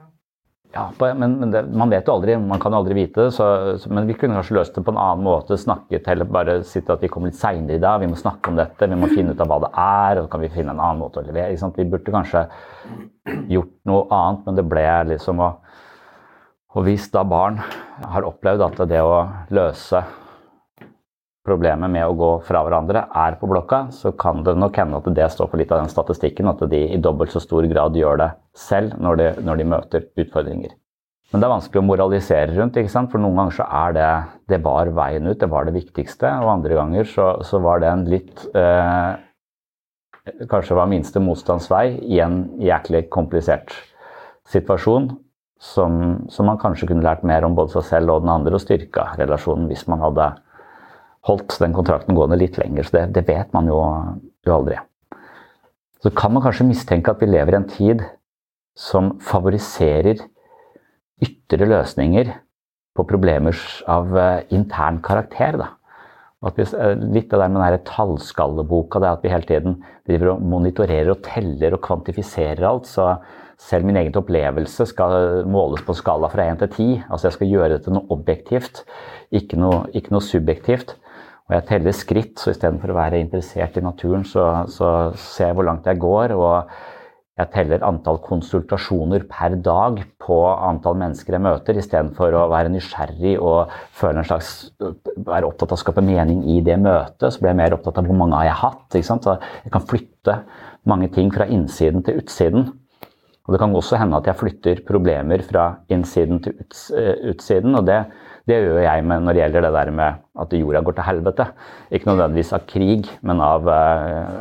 Ja, 0.78 1.14
men, 1.14 1.32
men 1.40 1.50
det, 1.50 1.64
man 1.74 1.90
vet 1.90 2.06
jo 2.06 2.14
aldri, 2.14 2.36
man 2.38 2.60
kan 2.62 2.74
aldri 2.76 2.94
vite. 2.94 3.24
Så, 3.34 3.44
men 3.90 4.06
vi 4.06 4.14
kunne 4.14 4.36
kanskje 4.38 4.58
løst 4.58 4.76
det 4.76 4.84
på 4.86 4.92
en 4.94 5.00
annen 5.00 5.24
måte. 5.26 5.58
Snakket 5.58 6.06
heller 6.06 6.28
bare 6.30 6.60
sitte 6.66 6.94
at 6.94 7.02
vi 7.02 7.10
kommer 7.10 7.32
litt 7.32 7.40
seinere 7.40 7.78
i 7.78 7.82
dag. 7.82 7.98
Vi 8.02 8.10
må 8.10 8.18
snakke 8.18 8.52
om 8.52 8.60
dette, 8.60 8.86
vi 8.86 8.98
må 8.98 9.08
finne 9.10 9.34
ut 9.34 9.42
av 9.42 9.50
hva 9.50 9.58
det 9.64 9.72
er. 9.72 10.20
og 10.20 10.28
så 10.28 10.32
kan 10.34 10.44
vi 10.44 10.52
finne 10.54 10.76
en 10.76 10.84
annen 10.84 11.02
måte 11.02 11.18
å 11.18 11.26
levere. 11.26 11.72
Vi 11.78 11.88
burde 11.88 12.14
kanskje 12.14 12.44
gjort 13.50 13.74
noe 13.90 14.06
annet, 14.14 14.46
men 14.46 14.60
det 14.60 14.68
ble 14.68 14.86
liksom 15.14 15.42
å 15.42 15.52
Og 16.76 16.84
hvis 16.84 17.06
da 17.10 17.22
barn 17.24 17.56
har 18.12 18.26
opplevd 18.28 18.60
at 18.62 18.82
det 18.90 19.00
å 19.02 19.22
løse 19.56 20.02
problemet 21.48 21.90
med 21.90 22.04
å 22.04 22.16
gå 22.18 22.32
fra 22.46 22.60
hverandre 22.66 23.06
er 23.16 23.38
på 23.40 23.48
blokka, 23.50 23.86
så 23.94 24.12
kan 24.12 24.44
det 24.44 24.54
nok 24.60 24.76
hende 24.78 25.00
at 25.00 25.08
det 25.16 25.30
står 25.32 25.48
for 25.48 25.60
litt 25.60 25.72
av 25.72 25.80
den 25.82 25.92
statistikken, 25.92 26.50
at 26.52 26.60
de 26.70 26.82
i 26.92 27.00
dobbelt 27.00 27.32
så 27.32 27.42
stor 27.42 27.66
grad 27.70 27.96
gjør 27.96 28.20
det 28.20 28.28
selv 28.68 28.98
når 29.00 29.22
de, 29.22 29.30
når 29.48 29.60
de 29.60 29.66
møter 29.72 30.06
utfordringer. 30.20 30.76
Men 31.28 31.42
det 31.42 31.48
er 31.48 31.52
vanskelig 31.52 31.82
å 31.82 31.84
moralisere 31.84 32.54
rundt, 32.56 32.78
ikke 32.80 32.92
sant? 32.92 33.10
for 33.12 33.20
noen 33.20 33.36
ganger 33.36 33.56
så 33.58 33.66
er 33.82 33.96
det 33.96 34.10
det 34.48 34.60
var 34.64 34.88
veien 34.96 35.28
ut, 35.28 35.36
det 35.40 35.50
var 35.52 35.68
det 35.68 35.76
viktigste. 35.76 36.30
Og 36.40 36.52
andre 36.54 36.78
ganger 36.78 37.08
så, 37.08 37.30
så 37.44 37.60
var 37.60 37.82
det 37.82 37.90
en 37.92 38.04
litt 38.08 38.44
eh, 38.56 39.24
Kanskje 40.48 40.76
var 40.76 40.90
minste 40.90 41.22
motstands 41.24 41.70
vei 41.72 41.94
i 42.04 42.18
en 42.20 42.42
jæklig 42.60 43.06
komplisert 43.08 43.72
situasjon. 44.52 45.14
Som, 45.58 45.94
som, 46.30 46.46
man 46.46 46.60
kanskje 46.60 46.90
kunne 46.90 47.02
lært 47.02 47.24
mer 47.26 47.46
om 47.46 47.56
både 47.56 47.72
seg 47.72 47.86
selv 47.88 48.12
og 48.12 48.20
den 48.22 48.30
andre, 48.30 48.52
og 48.54 48.62
styrka 48.62 49.08
relasjonen 49.18 49.66
hvis 49.70 49.86
man 49.90 50.04
hadde 50.04 50.28
holdt 51.28 51.58
den 51.62 51.76
kontrakten 51.76 52.16
gående 52.16 52.38
litt 52.40 52.58
lenger. 52.60 52.86
Så 52.86 52.96
det, 52.96 53.04
det 53.18 53.26
vet 53.28 53.52
man 53.56 53.68
jo, 53.70 53.78
jo, 54.46 54.54
aldri. 54.54 54.80
Så 56.02 56.12
kan 56.14 56.34
man 56.34 56.44
kanskje 56.44 56.68
mistenke 56.68 57.12
at 57.12 57.22
vi 57.22 57.30
lever 57.30 57.56
i 57.56 57.60
en 57.60 57.70
tid 57.70 58.04
som 58.78 59.16
favoriserer 59.24 60.22
ytre 61.24 61.66
løsninger 61.66 62.30
på 62.94 63.06
problemer 63.06 63.58
av 63.90 64.14
uh, 64.14 64.44
intern 64.54 65.00
karakter. 65.02 65.58
Da. 65.58 65.72
Vi, 66.54 66.66
litt 67.16 67.34
av 67.34 67.42
det 67.42 67.48
med 67.50 67.64
den 67.64 67.84
tallskalleboka, 67.88 69.02
det 69.02 69.10
at 69.10 69.26
vi 69.26 69.32
hele 69.32 69.48
tiden 69.48 69.80
driver 70.06 70.36
og 70.36 70.46
monitorerer 70.46 71.10
og 71.10 71.24
teller 71.26 71.74
og 71.74 71.82
kvantifiserer 71.82 72.62
alt. 72.68 72.86
så 72.86 73.16
selv 73.58 73.88
min 73.88 73.96
egen 73.98 74.14
opplevelse 74.14 74.86
skal 74.86 75.42
måles 75.50 75.82
på 75.82 75.96
skala 75.98 76.30
fra 76.30 76.46
1 76.46 76.60
til 76.62 76.68
10. 76.70 76.90
Altså 77.10 77.26
jeg 77.26 77.36
skal 77.36 77.52
gjøre 77.52 77.70
dette 77.74 77.90
noe 77.94 78.06
objektivt, 78.14 78.84
ikke 79.34 79.58
noe, 79.58 79.80
ikke 79.98 80.14
noe 80.14 80.22
subjektivt. 80.22 80.94
Og 81.48 81.56
jeg 81.56 81.64
teller 81.70 81.96
skritt, 81.96 82.36
så 82.36 82.52
istedenfor 82.52 82.92
å 82.92 82.98
være 82.98 83.22
interessert 83.22 83.78
i 83.80 83.84
naturen, 83.84 84.24
så, 84.28 84.66
så, 84.68 84.88
ser 85.16 85.48
jeg 85.48 85.56
hvor 85.56 85.64
langt 85.64 85.86
jeg 85.88 86.00
går. 86.02 86.34
Og 86.36 86.72
jeg 87.38 87.50
teller 87.54 87.86
antall 87.86 88.18
konsultasjoner 88.20 89.24
per 89.30 89.56
dag 89.64 90.02
på 90.20 90.38
antall 90.44 90.98
mennesker 91.00 91.38
jeg 91.38 91.44
møter, 91.46 91.78
istedenfor 91.80 92.36
å 92.36 92.48
være 92.52 92.72
nysgjerrig 92.74 93.36
og 93.40 93.72
føle 93.96 94.20
en 94.20 94.28
slags, 94.28 94.50
være 95.16 95.48
opptatt 95.48 95.72
av 95.72 95.78
å 95.78 95.80
skape 95.80 96.04
mening 96.04 96.42
i 96.52 96.58
det 96.66 96.76
møtet. 96.82 97.30
Så 97.32 97.40
blir 97.40 97.54
jeg 97.54 97.60
mer 97.62 97.78
opptatt 97.78 98.02
av 98.02 98.10
hvor 98.10 98.20
mange 98.20 98.36
har 98.42 98.50
jeg 98.50 98.60
hatt. 98.66 98.84
Ikke 98.92 99.08
sant? 99.08 99.24
Så 99.24 99.38
jeg 99.64 99.72
kan 99.72 99.88
flytte 99.88 100.36
mange 100.90 101.08
ting 101.14 101.32
fra 101.32 101.48
innsiden 101.48 102.04
til 102.04 102.20
utsiden. 102.20 102.68
Og 103.48 103.54
det 103.54 103.62
kan 103.62 103.72
også 103.72 103.96
hende 103.96 104.20
at 104.20 104.28
jeg 104.28 104.36
flytter 104.36 104.84
problemer 104.84 105.40
fra 105.48 105.70
innsiden 105.88 106.42
til 106.44 106.58
eh, 106.60 107.14
utsiden. 107.32 107.78
og 107.78 107.86
det 107.88 108.02
det 108.48 108.58
gjør 108.64 108.80
jeg 108.80 109.04
med 109.04 109.24
når 109.24 109.36
det 109.36 109.42
gjelder 109.42 109.66
det 109.66 109.74
der 109.76 109.90
med 109.92 110.20
at 110.40 110.54
jorda 110.56 110.80
går 110.84 110.96
til 110.96 111.06
helvete. 111.08 111.46
Ikke 111.92 112.08
nødvendigvis 112.08 112.52
av 112.56 112.66
krig, 112.70 113.08
men 113.20 113.42
av 113.44 113.68
eh, 113.72 114.36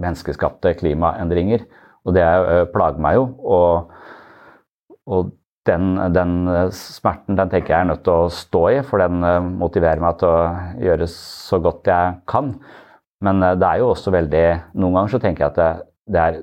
menneskeskapte 0.00 0.72
klimaendringer. 0.80 1.66
Og 2.04 2.16
det 2.16 2.24
eh, 2.24 2.62
plager 2.72 3.02
meg 3.04 3.18
jo. 3.18 3.26
Og, 3.44 3.92
og 5.04 5.34
den, 5.68 5.92
den, 6.16 6.32
smerten 6.76 7.36
den 7.36 7.52
tenker 7.52 7.74
jeg 7.74 7.84
er 7.84 7.90
nødt 7.92 8.04
til 8.08 8.24
å 8.24 8.32
stå 8.32 8.64
i, 8.72 8.80
for 8.88 9.04
den 9.04 9.20
eh, 9.28 9.52
motiverer 9.64 10.00
meg 10.04 10.16
til 10.22 10.32
å 10.32 10.80
gjøre 10.88 11.10
så 11.12 11.60
godt 11.64 11.92
jeg 11.92 12.18
kan. 12.30 12.54
Men 13.24 13.44
det 13.44 13.68
er 13.68 13.80
jo 13.80 13.92
også 13.92 14.12
veldig 14.12 14.46
Noen 14.80 14.98
ganger 14.98 15.12
så 15.14 15.20
tenker 15.22 15.44
jeg 15.44 15.52
at 15.54 15.60
det, 15.60 15.70
det 16.12 16.24
er 16.24 16.42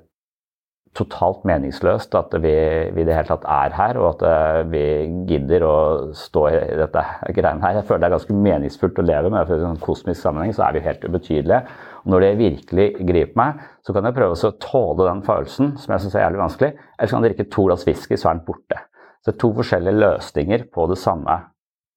totalt 0.97 1.45
meningsløst 1.47 2.15
at 2.19 2.33
vi, 2.43 2.51
vi, 2.91 3.05
det 3.07 3.15
hele 3.15 3.29
tatt 3.29 3.45
er 3.47 3.75
her, 3.77 3.99
og 4.01 4.09
at 4.09 4.23
uh, 4.27 4.71
vi 4.71 4.83
gidder 5.29 5.63
å 5.63 5.75
stå 6.17 6.43
i 6.49 6.57
dette 6.81 7.03
greiene 7.31 7.63
her. 7.63 7.79
Jeg 7.79 7.87
føler 7.87 8.03
det 8.03 8.09
er 8.09 8.15
ganske 8.17 8.39
meningsfullt 8.47 8.99
å 8.99 9.05
leve 9.07 9.31
med. 9.31 9.53
I 9.55 9.69
en 9.69 9.79
kosmisk 9.81 10.19
sammenheng 10.19 10.51
så 10.57 10.65
er 10.67 10.75
vi 10.75 10.83
helt 10.85 11.05
ubetydelige. 11.07 11.61
Og 12.01 12.11
når 12.11 12.25
det 12.25 12.31
virkelig 12.41 12.87
griper 12.99 13.39
meg, 13.39 13.63
så 13.85 13.95
kan 13.95 14.09
jeg 14.09 14.17
prøve 14.17 14.35
å 14.35 14.53
tåle 14.65 15.07
den 15.07 15.23
følelsen, 15.27 15.75
som 15.79 15.95
jeg 15.95 16.05
syns 16.05 16.17
er 16.17 16.25
jævlig 16.25 16.43
vanskelig. 16.43 16.71
Eller 16.97 17.11
så 17.11 17.15
kan 17.15 17.23
jeg 17.23 17.33
drikke 17.33 17.53
to 17.55 17.67
glass 17.69 17.87
whisky, 17.87 18.19
så 18.19 18.31
er 18.31 18.37
den 18.37 18.45
borte. 18.49 18.83
Så 19.21 19.29
det 19.29 19.35
er 19.35 19.41
to 19.45 19.53
forskjellige 19.61 20.01
løsninger 20.01 20.67
på 20.73 20.91
det 20.91 20.99
samme 20.99 21.39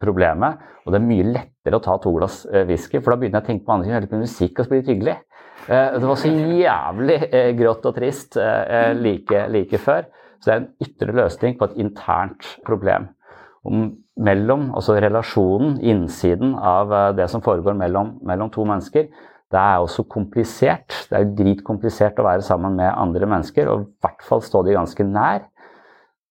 problemet. 0.04 0.62
Og 0.84 0.92
det 0.92 1.00
er 1.00 1.06
mye 1.08 1.30
lettere 1.32 1.80
å 1.80 1.82
ta 1.82 1.96
to 1.98 2.12
glass 2.14 2.42
eh, 2.52 2.66
whisky, 2.68 3.00
for 3.00 3.14
da 3.14 3.20
begynner 3.20 3.40
jeg 3.40 3.46
å 3.46 3.50
tenke 3.50 3.66
på 3.66 3.74
andre 3.74 3.88
ting. 3.88 3.96
Jeg 3.96 4.10
på 4.12 4.22
musikk, 4.22 4.58
og 4.58 4.66
så 4.66 4.70
blir 4.70 4.84
det 4.84 4.92
hyggelig. 4.92 5.16
Eh, 5.68 5.98
det 5.98 6.06
var 6.08 6.20
så 6.20 6.30
jævlig 6.30 7.18
eh, 7.30 7.50
grått 7.58 7.88
og 7.88 7.96
trist 7.96 8.38
like, 9.00 9.46
like 9.52 9.80
før. 9.80 10.08
Så 10.38 10.50
det 10.50 10.54
er 10.54 10.62
en 10.62 10.72
ytre 10.84 11.18
løsning 11.20 11.58
på 11.58 11.70
et 11.70 11.78
internt 11.84 12.48
problem. 12.66 13.08
Om 13.64 13.86
mellom, 14.20 14.68
altså 14.76 14.98
relasjonen, 15.00 15.78
innsiden 15.80 16.52
av 16.54 16.92
det 17.16 17.30
som 17.32 17.42
foregår 17.42 17.74
mellom, 17.78 18.18
mellom 18.22 18.50
to 18.52 18.66
mennesker, 18.68 19.08
det 19.54 19.60
er 19.60 19.80
også 19.80 20.04
komplisert. 20.10 20.92
Det 21.10 21.18
er 21.18 21.32
dritkomplisert 21.38 22.18
å 22.18 22.26
være 22.26 22.44
sammen 22.44 22.76
med 22.78 22.90
andre 22.90 23.28
mennesker, 23.30 23.70
og 23.70 23.84
i 23.84 24.04
hvert 24.04 24.24
fall 24.26 24.42
stå 24.44 24.64
de 24.66 24.76
ganske 24.76 25.06
nær. 25.08 25.46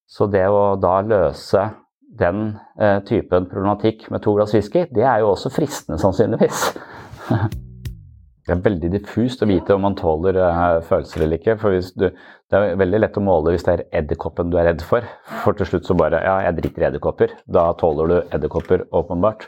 Så 0.09 0.27
det 0.29 0.45
å 0.51 0.75
da 0.77 0.99
løse 1.07 1.69
den 2.19 2.51
eh, 2.77 2.99
typen 3.07 3.47
problematikk 3.49 4.09
med 4.13 4.21
to 4.21 4.35
glass 4.37 4.53
whisky, 4.53 4.85
det 4.93 5.05
er 5.07 5.23
jo 5.23 5.31
også 5.33 5.53
fristende, 5.53 6.01
sannsynligvis. 6.01 6.65
det 8.43 8.51
er 8.51 8.63
veldig 8.63 8.89
diffust 8.91 9.43
å 9.43 9.47
vite 9.47 9.75
om 9.75 9.85
man 9.85 9.93
tåler 9.95 10.35
eh, 10.35 10.77
følelser 10.83 11.23
eller 11.23 11.39
ikke. 11.39 11.55
for 11.61 11.77
du, 11.95 12.09
Det 12.11 12.59
er 12.59 12.75
veldig 12.79 12.99
lett 12.99 13.19
å 13.19 13.23
måle 13.23 13.53
hvis 13.53 13.63
det 13.63 13.73
er 13.73 13.83
edderkoppen 14.01 14.51
du 14.51 14.57
er 14.59 14.67
redd 14.67 14.83
for. 14.83 15.05
For 15.45 15.55
til 15.55 15.69
slutt 15.69 15.87
så 15.87 15.95
bare 15.95 16.19
Ja, 16.25 16.41
jeg 16.49 16.57
driter 16.57 16.83
i 16.83 16.87
edderkopper. 16.89 17.37
Da 17.47 17.69
tåler 17.79 18.11
du 18.11 18.17
edderkopper, 18.35 18.83
åpenbart. 18.91 19.47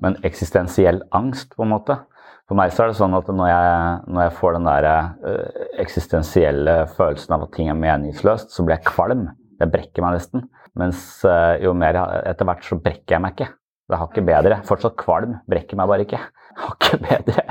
Men 0.00 0.16
eksistensiell 0.24 1.02
angst, 1.12 1.52
på 1.52 1.66
en 1.66 1.74
måte. 1.74 1.98
For 2.48 2.56
meg 2.58 2.72
så 2.72 2.86
er 2.86 2.90
det 2.90 2.98
sånn 2.98 3.14
at 3.14 3.28
når 3.28 3.52
jeg, 3.52 4.00
når 4.08 4.24
jeg 4.24 4.36
får 4.40 4.56
den 4.56 4.70
der 4.70 4.88
uh, 4.88 5.60
eksistensielle 5.84 6.78
følelsen 6.96 7.36
av 7.36 7.44
at 7.44 7.52
ting 7.54 7.68
er 7.70 7.78
meningsløst, 7.78 8.56
så 8.56 8.64
blir 8.64 8.78
jeg 8.78 8.88
kvalm. 8.88 9.28
Det 9.60 9.68
brekker 9.70 10.02
meg 10.02 10.16
nesten. 10.16 10.48
Mens 10.80 11.20
uh, 11.28 11.60
jo 11.60 11.76
mer 11.76 12.00
jeg, 12.00 12.24
etter 12.32 12.48
hvert 12.48 12.64
så 12.66 12.80
brekker 12.80 13.18
jeg 13.18 13.22
meg 13.22 13.36
ikke. 13.36 13.52
Det 13.90 13.98
har 14.00 14.10
ikke 14.10 14.26
bedre. 14.26 14.62
Fortsatt 14.66 14.96
kvalm. 14.98 15.36
Brekker 15.50 15.78
meg 15.78 15.92
bare 15.92 16.08
ikke. 16.08 16.24
Har 16.60 16.76
ikke 16.76 16.98
bedre. 17.04 17.44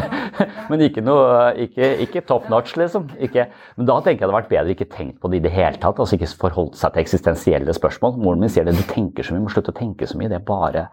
Men 0.70 0.84
ikke 0.84 1.02
noe 1.04 1.50
Ikke, 1.64 1.92
ikke 2.04 2.24
top 2.28 2.48
notch, 2.52 2.76
liksom. 2.78 3.08
Ikke, 3.22 3.48
men 3.76 3.88
da 3.88 3.98
tenker 3.98 4.22
jeg 4.22 4.22
det 4.22 4.28
hadde 4.28 4.38
vært 4.38 4.52
bedre 4.52 4.74
ikke 4.76 4.90
tenkt 4.92 5.18
på 5.20 5.30
det 5.30 5.40
i 5.40 5.44
det 5.48 5.54
hele 5.54 5.80
tatt. 5.82 5.98
Altså 6.00 6.16
ikke 6.16 6.30
forholdt 6.40 6.78
seg 6.78 6.94
til 6.94 7.04
eksistensielle 7.04 7.74
spørsmål. 7.76 8.18
Moren 8.22 8.44
min 8.44 8.52
sier 8.52 8.68
det, 8.68 8.76
du 8.78 8.86
tenker 8.90 9.26
så 9.26 9.34
mye, 9.34 9.44
må 9.44 9.52
slutte 9.52 9.74
å 9.74 9.80
tenke 9.80 10.08
så 10.08 10.18
mye. 10.20 10.30
Det 10.30 10.42
bare 10.46 10.88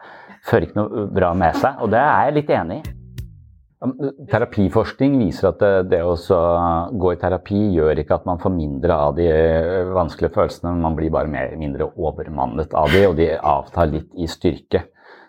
fører 0.47 0.67
ikke 0.67 0.79
noe 0.79 1.09
bra 1.13 1.33
med 1.37 1.59
seg. 1.61 1.83
Og 1.83 1.93
det 1.93 2.01
er 2.01 2.29
jeg 2.29 2.39
litt 2.39 2.55
enig 2.57 2.79
i. 2.81 2.95
Terapiforskning 4.31 5.19
viser 5.21 5.51
at 5.51 5.61
det 5.91 5.99
å 6.01 6.15
gå 6.97 7.11
i 7.13 7.19
terapi 7.21 7.59
gjør 7.75 8.01
ikke 8.01 8.17
at 8.17 8.25
man 8.25 8.41
får 8.41 8.55
mindre 8.55 8.95
av 8.97 9.13
de 9.19 9.27
vanskelige 9.93 10.33
følelsene, 10.33 10.71
men 10.71 10.85
man 10.87 10.97
blir 10.97 11.13
bare 11.13 11.29
mer, 11.29 11.53
mindre 11.61 11.91
overmannet 11.93 12.73
av 12.73 12.89
de, 12.89 13.03
og 13.05 13.19
de 13.19 13.29
avtar 13.37 13.91
litt 13.93 14.09
i 14.17 14.29
styrke. 14.31 14.87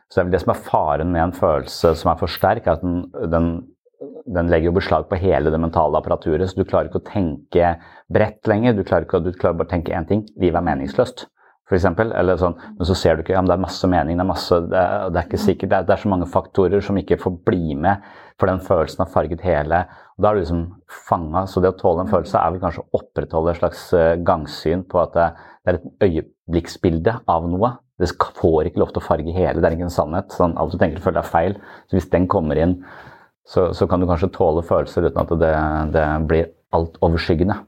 Så 0.09 0.25
det 0.25 0.41
som 0.41 0.55
er 0.55 0.63
faren 0.65 1.11
med 1.13 1.23
en 1.23 1.37
følelse 1.37 1.93
som 2.01 2.13
er 2.13 2.21
for 2.21 2.33
sterk, 2.33 2.67
er 2.67 2.79
at 2.79 2.85
den, 2.85 3.03
den, 3.33 3.49
den 4.25 4.53
legger 4.53 4.73
beslag 4.77 5.09
på 5.11 5.21
hele 5.21 5.53
det 5.53 5.61
mentale 5.61 6.01
apparaturet. 6.01 6.49
Så 6.49 6.57
du 6.57 6.69
klarer 6.69 6.89
ikke 6.89 7.03
å 7.03 7.09
tenke 7.11 7.75
bredt 8.13 8.49
lenger. 8.49 8.77
Du 8.77 8.87
klarer, 8.89 9.05
ikke, 9.05 9.21
du 9.27 9.35
klarer 9.35 9.59
bare 9.59 9.69
å 9.69 9.75
tenke 9.75 9.93
én 9.97 10.09
ting. 10.09 10.25
Livet 10.41 10.63
er 10.63 10.69
meningsløst. 10.71 11.27
For 11.69 11.77
eksempel, 11.77 12.15
eller 12.17 12.39
sånn, 12.41 12.55
men 12.79 12.89
så 12.89 12.95
ser 12.97 13.19
du 13.19 13.23
ikke 13.23 13.35
ja, 13.35 13.43
det 13.45 13.53
er 13.53 13.61
masse 13.61 13.89
mening, 13.93 14.17
det 14.17 14.25
er, 14.25 14.29
masse, 14.31 14.57
det 14.71 14.79
er, 14.81 15.11
det 15.13 15.19
er 15.21 15.27
ikke 15.29 15.41
sikkert, 15.43 15.69
det 15.69 15.77
er, 15.77 15.85
det 15.85 15.93
er, 15.93 16.01
så 16.01 16.09
mange 16.09 16.29
faktorer 16.33 16.81
som 16.85 16.97
ikke 16.97 17.19
får 17.21 17.35
bli 17.45 17.77
med, 17.77 18.07
for 18.41 18.49
den 18.49 18.63
følelsen 18.65 19.03
har 19.05 19.11
farget 19.13 19.45
hele. 19.45 19.83
og 20.17 20.25
Da 20.25 20.31
er 20.31 20.39
du 20.39 20.41
liksom 20.41 20.63
fanga. 21.11 21.43
Så 21.51 21.61
det 21.61 21.75
å 21.75 21.77
tåle 21.77 22.07
en 22.07 22.13
følelse 22.13 22.41
er 22.41 22.55
vel 22.55 22.63
kanskje 22.63 22.87
å 22.87 23.03
opprettholde 23.03 23.53
et 23.53 23.61
slags 23.61 23.83
eh, 23.99 24.15
gangsyn 24.25 24.87
på 24.89 25.03
at 25.03 25.13
det, 25.19 25.29
det 25.61 25.75
er 25.75 25.81
et 25.83 26.09
øyeblikksbilde 26.09 27.19
av 27.29 27.53
noe. 27.53 27.75
Det 27.99 28.13
får 28.39 28.71
ikke 28.71 28.83
lov 28.83 28.93
til 28.95 29.03
å 29.03 29.07
farge 29.09 29.35
hele, 29.35 29.59
det 29.59 29.69
er 29.69 29.77
ingen 29.79 29.93
sannhet. 29.93 30.31
Sånn, 30.35 30.57
alt 30.61 30.75
du 30.75 30.79
tenker 30.79 31.01
og 31.01 31.09
føler 31.09 31.25
er 31.25 31.33
feil. 31.33 31.59
Så 31.91 31.99
hvis 31.99 32.11
den 32.13 32.29
kommer 32.31 32.61
inn, 32.61 32.79
så, 33.49 33.71
så 33.75 33.89
kan 33.89 34.01
du 34.01 34.07
kanskje 34.09 34.31
tåle 34.35 34.63
følelser 34.67 35.09
uten 35.09 35.21
at 35.25 35.35
det, 35.41 35.53
det 35.97 36.07
blir 36.31 36.51
altoverskyggende. 36.77 37.59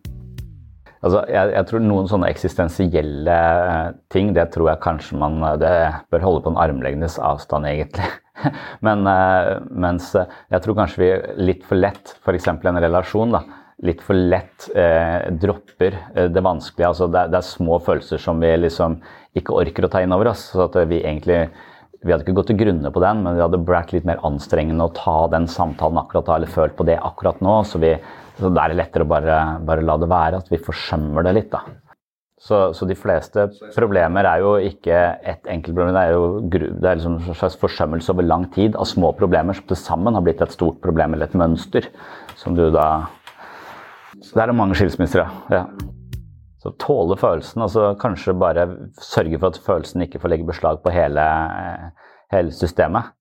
Altså, 1.00 1.22
jeg, 1.32 1.52
jeg, 1.54 1.66
tror 1.68 1.80
noen 1.80 2.08
sånne 2.10 2.28
eksistensielle 2.28 3.36
eh, 3.64 3.86
ting, 4.12 4.34
det 4.36 4.50
tror 4.52 4.68
jeg 4.68 4.82
kanskje 4.84 5.16
man 5.20 5.38
Det 5.60 5.72
bør 6.12 6.26
holde 6.26 6.42
på 6.44 6.52
en 6.52 6.60
armlengdes 6.60 7.16
avstand, 7.24 7.68
egentlig. 7.70 8.08
Men, 8.86 9.06
uh, 9.08 9.64
mens 9.72 10.12
jeg 10.16 10.60
tror 10.64 10.76
kanskje 10.76 11.00
vi 11.00 11.08
litt 11.48 11.64
for 11.68 11.80
lett, 11.80 12.14
f.eks. 12.20 12.50
en 12.52 12.82
relasjon, 12.84 13.32
da, 13.32 13.42
litt 13.84 14.02
for 14.04 14.12
lett 14.12 14.68
eh, 14.76 15.30
dropper 15.40 15.96
det 16.28 16.42
vanskelige. 16.44 16.90
Altså, 16.92 17.08
det, 17.08 17.26
det, 17.32 17.40
er 17.40 17.48
små 17.48 17.78
følelser 17.80 18.20
som 18.20 18.40
vi 18.44 18.52
liksom 18.60 18.98
ikke 19.38 19.54
orker 19.54 19.86
å 19.86 19.90
ta 19.92 20.02
inn 20.02 20.14
over 20.14 20.32
oss. 20.32 20.48
Så 20.54 20.64
at 20.66 20.78
vi 20.90 21.02
egentlig 21.02 21.44
vi 22.00 22.14
hadde 22.14 22.24
ikke 22.24 22.38
gått 22.38 22.48
til 22.48 22.60
grunne 22.62 22.90
på 22.92 23.02
den, 23.04 23.20
men 23.20 23.36
det 23.36 23.44
hadde 23.44 23.60
vært 23.68 23.92
litt 23.92 24.06
mer 24.08 24.22
anstrengende 24.24 24.86
å 24.86 24.92
ta 24.96 25.18
den 25.34 25.44
samtalen 25.50 26.00
akkurat 26.00 26.30
da, 26.30 26.38
eller 26.38 26.52
følt 26.52 26.78
på 26.78 26.86
det 26.88 26.96
akkurat 26.96 27.42
nå. 27.44 27.58
Så, 27.68 27.80
vi, 27.82 27.92
så 28.38 28.48
det 28.48 28.62
er 28.62 28.72
det 28.72 28.78
lettere 28.78 29.04
å 29.04 29.10
bare, 29.10 29.36
bare, 29.68 29.84
la 29.84 29.98
det 30.00 30.08
være, 30.08 30.40
at 30.40 30.48
vi 30.48 30.62
forsømmer 30.64 31.28
det 31.28 31.34
litt. 31.36 31.52
da. 31.52 31.60
Så, 32.40 32.62
så, 32.72 32.88
de 32.88 32.96
fleste 32.96 33.50
problemer 33.74 34.24
er 34.24 34.40
jo 34.40 34.54
ikke 34.64 34.96
ett 35.28 35.44
enkeltproblem, 35.44 35.92
det 35.92 36.06
er 36.06 36.14
jo 36.16 36.24
det 36.48 36.88
er 36.88 36.96
liksom 36.96 37.18
en 37.20 37.36
slags 37.36 37.60
forsømmelse 37.60 38.14
over 38.14 38.24
lang 38.24 38.48
tid 38.54 38.80
av 38.80 38.88
små 38.88 39.12
problemer 39.18 39.58
som 39.58 39.68
til 39.68 39.76
sammen 39.76 40.16
har 40.16 40.24
blitt 40.24 40.40
et 40.40 40.56
stort 40.56 40.80
problem 40.80 41.18
eller 41.18 41.28
et 41.28 41.36
mønster. 41.36 41.92
Som 42.40 42.56
du 42.56 42.70
da 42.72 42.88
det 44.20 44.40
er 44.40 44.56
mange 44.56 44.76
skilsmisser, 44.78 45.28
ja. 45.52 45.66
Så 46.60 46.74
tåle 46.76 47.16
følelsen, 47.16 47.62
altså 47.64 47.94
kanskje 48.00 48.36
bare 48.36 48.66
sørge 49.00 49.38
for 49.38 49.48
at 49.48 49.62
følelsen 49.64 50.04
ikke 50.04 50.20
får 50.20 50.34
legge 50.34 50.48
beslag 50.48 50.82
på 50.84 50.92
hele, 50.92 51.24
hele 52.34 52.52
systemet. 52.52 53.14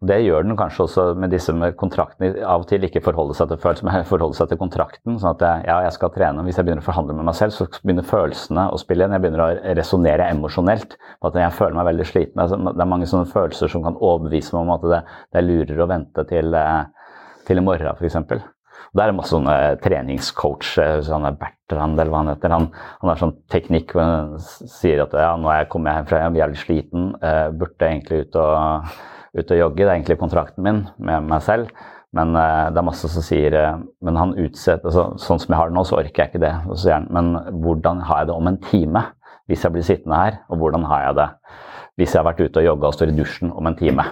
Og 0.00 0.08
det 0.08 0.16
gjør 0.24 0.46
den 0.46 0.56
kanskje 0.56 0.86
også 0.86 1.02
med 1.20 1.30
disse 1.30 1.52
med 1.52 1.74
kontraktene. 1.78 2.32
Av 2.40 2.62
og 2.62 2.68
til 2.70 2.86
ikke 2.86 3.02
forholde 3.04 3.34
seg 3.36 3.50
til 3.50 3.60
følelsen, 3.60 3.86
men 3.86 4.06
forholde 4.08 4.38
seg 4.38 4.48
til 4.48 4.58
kontrakten. 4.62 5.18
sånn 5.20 5.34
at 5.34 5.44
jeg, 5.44 5.66
ja, 5.68 5.76
jeg 5.84 5.96
skal 5.98 6.12
trene. 6.14 6.44
Hvis 6.46 6.56
jeg 6.56 6.66
begynner 6.66 6.80
å 6.80 6.86
forhandle 6.86 7.16
med 7.18 7.28
meg 7.28 7.36
selv, 7.36 7.52
så 7.52 7.66
begynner 7.82 8.08
følelsene 8.08 8.64
å 8.72 8.78
spille 8.80 9.04
inn. 9.04 9.12
Jeg 9.12 9.26
begynner 9.26 9.44
å 9.44 9.74
resonnere 9.76 10.30
emosjonelt 10.32 10.96
på 10.96 11.30
at 11.30 11.36
jeg 11.42 11.56
føler 11.58 11.76
meg 11.76 11.90
veldig 11.90 12.06
sliten. 12.08 12.40
Altså, 12.40 12.56
det 12.64 12.86
er 12.86 12.92
mange 12.94 13.10
sånne 13.12 13.28
følelser 13.28 13.74
som 13.74 13.84
kan 13.84 14.00
overbevise 14.00 14.56
meg 14.56 14.64
om 14.64 14.72
at 14.78 14.88
det, 14.94 15.02
det 15.28 15.42
er 15.42 15.46
lurere 15.50 15.84
å 15.84 15.90
vente 15.92 16.24
til, 16.32 16.56
eh, 16.56 17.12
til 17.50 17.60
i 17.60 17.66
morgen, 17.68 18.00
f.eks. 18.00 18.48
Der 18.96 19.10
er 19.10 19.14
masse 19.14 19.34
sånne 19.34 19.56
treningscoach, 19.84 20.72
sånn 21.06 21.28
Bertrand 21.38 22.00
eller 22.00 22.10
hva 22.10 22.24
han 22.24 22.32
heter. 22.32 22.54
Han, 22.54 22.66
han 23.02 23.12
har 23.12 23.20
sånn 23.20 23.36
teknikk 23.52 23.94
hvor 23.94 24.02
han 24.02 24.34
sier 24.40 25.04
at 25.04 25.14
ja, 25.14 25.30
nå 25.38 25.50
er 25.50 25.62
jeg 25.62 25.70
kommet 25.74 25.94
hjem 25.94 26.10
fra 26.10 26.24
jobb, 26.24 26.40
jævlig 26.40 26.60
sliten, 26.64 27.06
uh, 27.22 27.46
burde 27.54 27.86
egentlig 27.86 28.24
ut 28.24 28.40
og, 28.42 28.92
ut 29.38 29.54
og 29.54 29.62
jogge. 29.62 29.80
Det 29.84 29.88
er 29.88 29.94
egentlig 29.94 30.20
kontrakten 30.20 30.66
min 30.66 30.84
med 30.98 31.30
meg 31.30 31.46
selv. 31.46 31.70
Men 32.16 32.34
uh, 32.34 32.68
det 32.74 32.82
er 32.82 32.88
masse 32.88 33.12
som 33.12 33.22
sier 33.22 33.54
uh, 33.54 33.82
men 34.02 34.18
han 34.18 34.34
utsetter, 34.34 34.90
altså, 34.90 35.06
Sånn 35.22 35.42
som 35.42 35.54
jeg 35.54 35.60
har 35.60 35.70
det 35.70 35.78
nå, 35.78 35.86
så 35.86 36.00
orker 36.00 36.24
jeg 36.24 36.32
ikke 36.32 36.42
det. 36.42 36.54
Han 36.66 37.10
men 37.14 37.34
hvordan 37.62 38.02
har 38.08 38.24
jeg 38.24 38.32
det 38.32 38.38
om 38.38 38.50
en 38.50 38.62
time 38.66 39.06
hvis 39.50 39.66
jeg 39.66 39.74
blir 39.74 39.86
sittende 39.86 40.18
her? 40.18 40.40
Og 40.50 40.62
hvordan 40.62 40.86
har 40.90 41.06
jeg 41.08 41.20
det 41.22 41.30
hvis 41.98 42.14
jeg 42.14 42.22
har 42.22 42.30
vært 42.30 42.42
ute 42.42 42.62
og 42.62 42.64
jogga 42.64 42.88
og 42.88 42.94
står 42.96 43.12
i 43.12 43.16
dusjen 43.18 43.54
om 43.54 43.66
en 43.68 43.76
time? 43.78 44.06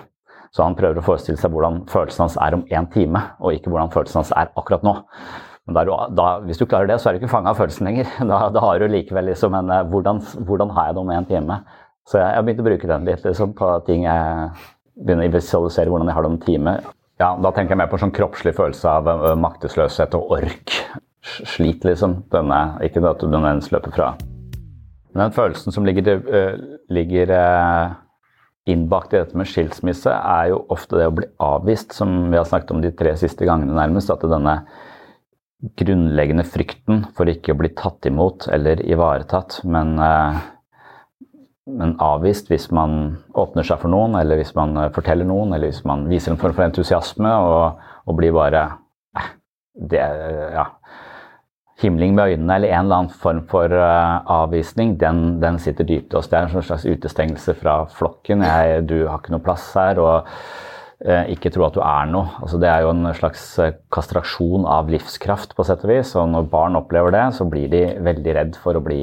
Så 0.55 0.65
han 0.65 0.77
prøver 0.79 1.01
å 1.01 1.05
forestille 1.05 1.41
seg 1.41 1.53
hvordan 1.53 1.83
følelsen 1.91 2.25
hans 2.25 2.39
er 2.41 2.57
om 2.57 2.65
én 2.73 2.89
time, 2.93 3.21
og 3.43 3.57
ikke 3.57 3.73
hvordan 3.73 3.93
følelsen 3.95 4.23
hans 4.23 4.33
er 4.37 4.51
akkurat 4.57 4.87
nå. 4.87 4.95
Men 5.69 5.77
da, 5.77 5.97
da, 6.17 6.27
hvis 6.49 6.57
du 6.57 6.65
klarer 6.65 6.89
det, 6.89 6.97
så 7.03 7.11
er 7.11 7.17
du 7.17 7.21
ikke 7.21 7.35
fanga 7.35 7.53
av 7.53 7.59
følelsen 7.61 7.91
lenger. 7.91 8.09
Da, 8.31 8.47
da, 8.55 8.63
har 8.65 8.81
du 8.81 8.89
likevel 8.89 9.29
liksom 9.29 9.57
en 9.59 9.69
eh, 9.75 9.85
hvordan, 9.93 10.23
hvordan, 10.49 10.73
har 10.77 10.89
jeg 10.89 10.97
det 10.97 11.03
om 11.03 11.13
en 11.13 11.29
time? 11.29 11.59
Så 12.09 12.23
jeg 12.23 12.39
har 12.39 12.47
begynt 12.47 12.63
å 12.63 12.69
bruke 12.71 12.89
den 12.89 13.05
litt 13.05 13.27
liksom, 13.29 13.53
på 13.57 13.69
ting 13.85 14.07
jeg 14.07 14.49
begynner 14.97 15.29
å 15.29 15.35
visualisere 15.35 15.93
hvordan 15.93 16.09
jeg 16.09 16.17
har 16.17 16.25
det 16.25 16.31
om 16.31 16.39
en 16.39 16.47
time. 16.47 16.75
Ja, 17.21 17.35
da 17.37 17.51
tenker 17.53 17.75
jeg 17.75 17.83
mer 17.83 17.91
på 17.91 17.99
en 17.99 18.07
sånn 18.07 18.15
kroppslig 18.17 18.55
følelse 18.57 18.89
av 18.89 19.11
uh, 19.11 19.35
maktesløshet 19.37 20.17
og 20.17 20.33
ork. 20.39 20.75
Slit, 21.29 21.85
liksom. 21.85 22.23
Denne, 22.33 22.63
ikke 22.87 23.03
at 23.05 23.21
du 23.21 23.29
nødvendigvis 23.29 23.73
løper 23.75 23.93
fra. 23.93 24.13
Men 25.13 25.27
den 25.27 25.35
følelsen 25.37 25.75
som 25.75 25.85
ligger, 25.85 26.23
uh, 26.25 26.79
ligger 26.95 27.35
innbakt 28.69 29.15
i 29.15 29.21
dette 29.21 29.39
med 29.39 29.49
skilsmisse 29.49 30.13
er 30.13 30.53
jo 30.53 30.61
ofte 30.73 30.99
det 31.01 31.09
å 31.09 31.15
bli 31.17 31.27
avvist, 31.43 31.95
som 31.97 32.29
vi 32.29 32.39
har 32.39 32.47
snakket 32.49 32.75
om 32.75 32.85
de 32.85 32.93
tre 32.97 33.15
siste 33.21 33.49
gangene 33.49 33.77
nærmest. 33.77 34.13
At 34.13 34.27
denne 34.29 34.61
grunnleggende 35.79 36.45
frykten 36.47 37.03
for 37.17 37.31
ikke 37.31 37.55
å 37.55 37.59
bli 37.59 37.73
tatt 37.77 38.07
imot 38.07 38.47
eller 38.55 38.83
ivaretatt, 38.87 39.61
men, 39.67 39.97
eh, 39.99 40.39
men 41.67 41.97
avvist 41.99 42.53
hvis 42.53 42.69
man 42.71 43.19
åpner 43.35 43.67
seg 43.67 43.81
for 43.83 43.91
noen, 43.91 44.15
eller 44.21 44.39
hvis 44.39 44.55
man 44.55 44.77
eh, 44.77 44.93
forteller 44.95 45.27
noen, 45.27 45.55
eller 45.55 45.73
hvis 45.73 45.85
man 45.89 46.07
viser 46.11 46.33
en 46.33 46.41
form 46.41 46.55
for 46.55 46.69
entusiasme 46.69 47.33
og, 47.49 47.83
og 48.07 48.21
blir 48.21 48.37
bare 48.37 48.65
eh, 49.19 49.33
det, 49.91 50.05
ja, 50.55 50.69
himling 51.79 52.15
med 52.15 52.33
øynene 52.33 52.57
eller 52.59 52.73
en 52.73 52.87
eller 52.87 52.97
annen 52.97 53.19
form 53.23 53.45
for 53.51 53.71
uh, 53.71 54.19
avvisning, 54.27 54.97
den, 55.01 55.41
den, 55.43 55.59
sitter 55.63 55.87
dypt 55.87 56.15
i 56.15 56.19
oss. 56.19 56.29
Det 56.31 56.39
er 56.39 56.49
en 56.49 56.63
slags 56.63 56.87
utestengelse 56.87 57.55
fra 57.61 57.85
flokken. 57.95 58.43
Jeg, 58.43 58.83
du 58.91 58.97
har 59.07 59.21
ikke 59.21 59.37
noe 59.37 59.45
plass 59.45 59.71
her. 59.79 60.01
og 60.03 60.27
uh, 61.07 61.25
ikke 61.31 61.53
tro 61.55 61.69
at 61.69 61.77
du 61.79 61.83
er 61.85 62.11
noe. 62.11 62.33
Altså, 62.43 62.59
det 62.59 62.71
er 62.73 62.83
jo 62.83 62.95
en 62.97 63.13
slags 63.15 63.45
uh, 63.63 63.71
kastraksjon 63.95 64.67
av 64.67 64.91
livskraft, 64.91 65.55
på 65.55 65.67
sett 65.67 65.87
og 65.87 65.95
vis. 65.95 66.15
Og 66.19 66.27
når 66.33 66.51
barn 66.51 66.79
opplever 66.81 67.15
det, 67.15 67.27
så 67.39 67.47
blir 67.47 67.71
de 67.71 67.85
veldig 68.11 68.39
redd 68.41 68.59
for 68.59 68.79
å 68.79 68.83
bli, 68.83 69.03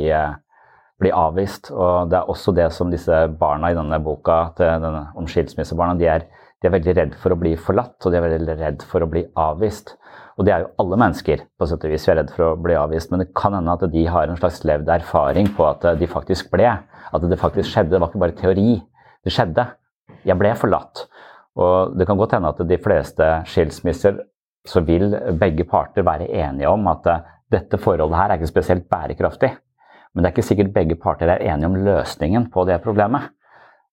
bli 1.00 1.16
avvist. 1.16 1.72
Og 1.72 2.12
det 2.12 2.20
er 2.20 2.34
også 2.34 2.56
det 2.60 2.72
som 2.76 2.92
disse 2.92 3.26
barna 3.40 3.72
i 3.72 3.78
denne 3.78 4.04
boka 4.04 4.50
denne, 4.60 5.08
om 5.16 5.32
skilsmissebarna, 5.32 5.96
de 6.02 6.12
er, 6.12 6.28
de 6.60 6.68
er 6.68 6.76
veldig 6.76 7.00
redd 7.00 7.20
for 7.24 7.32
å 7.32 7.40
bli 7.40 7.56
forlatt, 7.56 8.02
og 8.04 8.12
de 8.12 8.20
er 8.20 8.34
veldig 8.34 8.60
redd 8.60 8.84
for 8.90 9.06
å 9.06 9.12
bli 9.16 9.24
avvist. 9.40 9.96
Og 10.36 10.44
det 10.44 10.52
er 10.52 10.66
jo 10.66 10.72
alle 10.84 11.00
mennesker, 11.00 11.46
på 11.56 11.68
sett 11.70 11.86
og 11.88 11.94
vis. 11.94 12.06
Vi 12.08 12.12
er 12.12 12.20
redd 12.20 12.34
for 12.36 12.50
å 12.50 12.60
bli 12.60 12.76
avvist. 12.76 13.12
Men 13.12 13.24
det 13.24 13.32
kan 13.38 13.56
hende 13.56 13.72
at 13.72 13.86
de 13.92 14.04
har 14.12 14.28
en 14.28 14.40
slags 14.40 14.64
levd 14.68 14.90
erfaring 14.92 15.48
på 15.56 15.68
at 15.70 15.86
de 16.00 16.10
faktisk 16.12 16.52
ble. 16.52 16.68
At 16.76 17.28
det 17.30 17.40
faktisk 17.40 17.72
skjedde. 17.72 17.94
Det 17.96 18.02
var 18.04 18.12
ikke 18.12 18.24
bare 18.26 18.40
teori. 18.42 18.70
Det 19.24 19.32
skjedde. 19.32 19.68
Jeg 20.28 20.40
ble 20.42 20.52
forlatt. 20.60 21.06
Og 21.56 21.96
det 21.96 22.08
kan 22.10 22.20
godt 22.20 22.36
hende 22.36 22.52
at 22.52 22.60
de 22.68 22.80
fleste 22.84 23.30
skilsmisser 23.48 24.20
så 24.68 24.82
vil 24.84 25.14
begge 25.40 25.64
parter 25.70 26.06
være 26.06 26.28
enige 26.34 26.72
om 26.72 26.88
at 26.92 27.08
eh, 27.08 27.24
dette 27.54 27.80
forholdet 27.80 28.18
her 28.18 28.32
er 28.34 28.40
ikke 28.40 28.50
spesielt 28.50 28.88
bærekraftig. 28.92 29.52
Men 30.14 30.24
det 30.24 30.30
er 30.30 30.36
ikke 30.36 30.48
sikkert 30.48 30.74
begge 30.76 30.98
parter 31.00 31.30
er 31.32 31.44
enige 31.46 31.70
om 31.70 31.78
løsningen 31.86 32.50
på 32.52 32.66
det 32.68 32.82
problemet. 32.84 33.30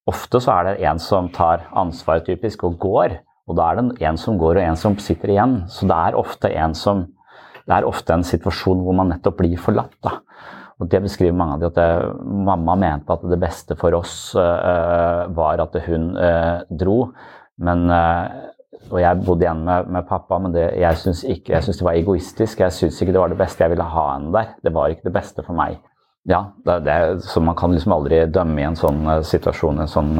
Ofte 0.09 0.41
så 0.43 0.57
er 0.57 0.69
det 0.69 0.87
en 0.89 0.99
som 0.99 1.29
tar 1.31 1.69
ansvar 1.79 2.25
typisk 2.27 2.65
og 2.67 2.79
går, 2.83 3.21
og 3.53 3.59
da 3.59 3.69
er 3.69 3.81
det 3.81 4.07
en 4.09 4.19
som 4.21 4.39
går 4.41 4.57
og 4.59 4.65
en 4.65 4.79
som 4.81 4.97
sitter 5.01 5.35
igjen. 5.35 5.59
Så 5.69 5.87
det 5.91 5.99
er 5.99 6.19
ofte 6.19 6.51
en 6.57 6.77
som 6.79 7.05
er 7.71 7.87
ofte 7.87 8.15
en 8.17 8.25
situasjon 8.27 8.81
hvor 8.83 8.97
man 8.97 9.13
nettopp 9.13 9.37
blir 9.39 9.61
forlatt. 9.61 9.95
Da. 10.03 10.17
Og 10.81 10.89
Det 10.91 11.03
beskriver 11.05 11.37
mange 11.37 11.55
av 11.55 11.61
de 11.61 11.69
at 11.69 11.77
det, 11.79 11.91
mamma 12.49 12.75
mente 12.81 13.13
at 13.15 13.23
det 13.31 13.39
beste 13.39 13.77
for 13.79 13.95
oss 13.95 14.33
uh, 14.35 15.29
var 15.37 15.63
at 15.63 15.77
hun 15.87 16.11
uh, 16.17 16.65
dro. 16.67 17.13
Men 17.63 17.87
uh, 17.93 18.51
og 18.91 18.99
jeg 18.99 19.23
bodde 19.23 19.45
igjen 19.45 19.63
med, 19.63 19.93
med 19.95 20.09
pappa, 20.09 20.41
men 20.43 20.53
det, 20.57 20.65
jeg 20.81 20.99
syns 20.99 21.23
det 21.23 21.87
var 21.87 21.95
egoistisk. 21.95 22.65
Jeg 22.65 22.75
syns 22.75 22.99
ikke 22.99 23.15
det 23.15 23.23
var 23.23 23.31
det 23.31 23.39
beste. 23.39 23.63
Jeg 23.63 23.77
ville 23.77 23.87
ha 23.95 24.07
henne 24.17 24.33
der. 24.35 24.57
Det 24.65 24.73
var 24.75 24.91
ikke 24.91 25.07
det 25.07 25.15
beste 25.15 25.45
for 25.47 25.57
meg. 25.57 25.79
Ja, 26.29 26.49
det, 26.67 26.97
så 27.27 27.41
man 27.43 27.57
kan 27.59 27.73
liksom 27.75 27.95
aldri 27.95 28.25
dømme 28.31 28.61
i 28.61 28.67
en 28.67 28.79
sånn 28.79 29.07
situasjon, 29.27 29.81
en 29.83 29.91
sånn 29.91 30.13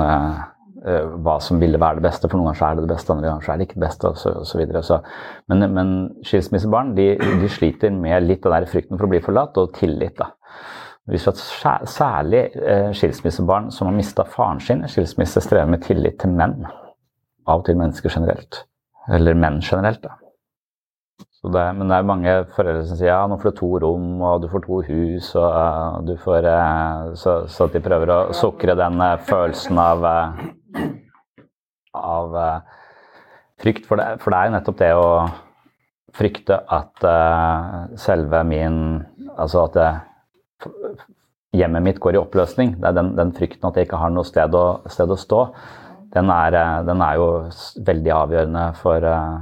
hva 0.83 1.37
som 1.45 1.61
ville 1.63 1.81
være 1.81 2.01
det 2.01 2.07
beste. 2.09 2.29
For 2.29 2.41
noen 2.41 2.53
ganger 2.53 2.65
er 2.67 2.79
det 2.79 2.87
det 2.87 2.95
beste, 2.95 3.15
andre 3.15 3.31
ganger 3.31 3.51
er 3.53 3.61
det 3.61 3.67
ikke 3.69 3.79
det 3.79 3.87
beste, 3.87 4.11
og 4.11 4.21
så, 4.21 4.35
og 4.43 4.49
så 4.49 4.59
videre. 4.61 4.83
Så, 4.87 4.99
men, 5.53 5.67
men 5.77 5.93
skilsmissebarn 6.27 6.95
de, 6.99 7.09
de, 7.21 7.51
sliter 7.53 7.95
med 7.95 8.27
litt 8.27 8.43
den 8.43 8.57
der 8.57 8.69
frykten 8.71 8.99
for 8.99 9.07
å 9.07 9.13
bli 9.13 9.23
forlatt, 9.25 9.61
og 9.63 9.77
tillit. 9.79 10.19
da. 10.19 10.33
Hvis 11.11 11.29
at 11.31 11.41
Særlig 11.91 12.45
skilsmissebarn 12.99 13.71
som 13.75 13.91
har 13.91 13.97
mista 13.97 14.27
faren 14.27 14.63
sin 14.63 14.85
skilsmisse, 14.91 15.43
strever 15.43 15.71
med 15.71 15.83
tillit 15.87 16.21
til 16.23 16.35
menn 16.35 16.61
av 17.47 17.63
og 17.63 17.67
til 17.67 17.79
mennesker 17.79 18.13
generelt. 18.13 18.65
Eller 19.11 19.39
menn 19.39 19.61
generelt, 19.65 20.03
da. 20.05 20.19
Det, 21.43 21.63
men 21.75 21.89
det 21.91 21.97
er 21.97 22.07
mange 22.07 22.33
foreldre 22.55 22.85
som 22.87 22.99
sier 22.99 23.09
ja, 23.09 23.23
nå 23.27 23.35
får 23.43 23.51
du 23.51 23.57
to 23.59 23.69
rom, 23.83 24.11
og 24.23 24.45
du 24.45 24.47
får 24.51 24.63
to 24.63 24.77
hus, 24.87 25.33
og 25.35 25.49
uh, 25.51 25.97
du 26.07 26.13
får 26.23 26.47
uh, 26.47 27.09
så, 27.19 27.33
så, 27.51 27.67
de 27.73 27.83
prøver 27.83 28.13
å 28.15 28.19
sukre 28.37 28.77
den 28.79 29.03
uh, 29.03 29.17
følelsen 29.27 29.81
av 29.83 30.07
av 32.13 32.37
frykt. 33.63 33.87
For 33.89 34.01
det, 34.01 34.09
for 34.23 34.33
det, 34.33 34.39
er 34.39 34.49
jo 34.49 34.55
nettopp 34.57 34.81
det 34.81 34.91
å 34.99 35.09
frykte 36.13 36.59
at 36.69 37.07
selve 38.01 38.43
min 38.45 38.77
Altså 39.33 39.63
at 39.65 39.77
det, 39.79 39.87
hjemmet 41.57 41.83
mitt 41.87 42.01
går 42.05 42.19
i 42.19 42.21
oppløsning. 42.21 42.75
Det 42.83 42.91
er 42.91 42.99
den, 42.99 43.15
den 43.17 43.31
frykten 43.33 43.65
at 43.65 43.79
jeg 43.79 43.89
ikke 43.89 44.01
har 44.03 44.13
noe 44.13 44.29
sted 44.29 44.53
å, 44.53 44.67
sted 44.93 45.09
å 45.09 45.17
stå 45.17 45.39
den 46.13 46.31
er, 46.31 46.53
eh, 46.53 46.85
den 46.87 47.01
er, 47.01 47.17
jo 47.17 47.29
veldig 47.87 48.13
avgjørende 48.13 48.65
for, 48.81 49.05
eh, 49.09 49.39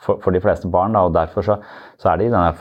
for, 0.00 0.20
for 0.24 0.30
de 0.32 0.40
fleste 0.40 0.68
barn. 0.72 0.96
Da, 0.96 1.04
og 1.08 1.14
Derfor 1.14 1.44
så, 1.44 1.58
så, 1.98 2.10
er 2.10 2.16
det 2.16 2.30
i 2.30 2.32
denne 2.32 2.54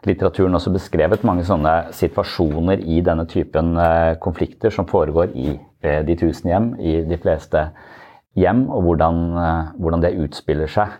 familiepsykologilitteraturen 0.00 0.56
også 0.56 0.72
beskrevet 0.72 1.24
mange 1.28 1.44
sånne 1.44 1.92
situasjoner 1.92 2.80
i 2.80 3.00
denne 3.04 3.26
typen 3.28 3.76
eh, 3.76 4.16
konflikter 4.18 4.70
som 4.70 4.88
foregår 4.88 5.34
i 5.34 5.58
de 5.80 6.14
tusen 6.16 6.50
hjem, 6.50 6.74
i 6.80 6.98
de 7.08 7.16
fleste 7.16 7.70
hjem, 8.36 8.66
og 8.68 8.82
hvordan, 8.84 9.20
hvordan 9.80 10.02
det 10.04 10.10
utspiller 10.20 10.68
seg. 10.68 10.98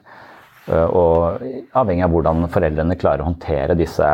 Og 0.73 1.43
avhengig 1.77 2.07
av 2.07 2.15
hvordan 2.15 2.47
foreldrene 2.49 2.97
klarer 2.97 3.21
å 3.21 3.29
håndtere 3.29 3.77
disse 3.77 4.09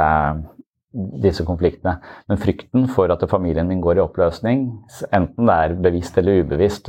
disse 0.96 1.44
konfliktene. 1.46 1.99
Men 2.29 2.40
frykten 2.40 2.87
for 2.92 3.11
at 3.12 3.25
familien 3.31 3.68
min 3.68 3.83
går 3.85 3.99
i 3.99 4.05
oppløsning, 4.05 4.62
enten 5.14 5.49
det 5.49 5.57
er 5.57 5.77
bevisst 5.88 6.16
eller 6.20 6.42
ubevisst 6.42 6.88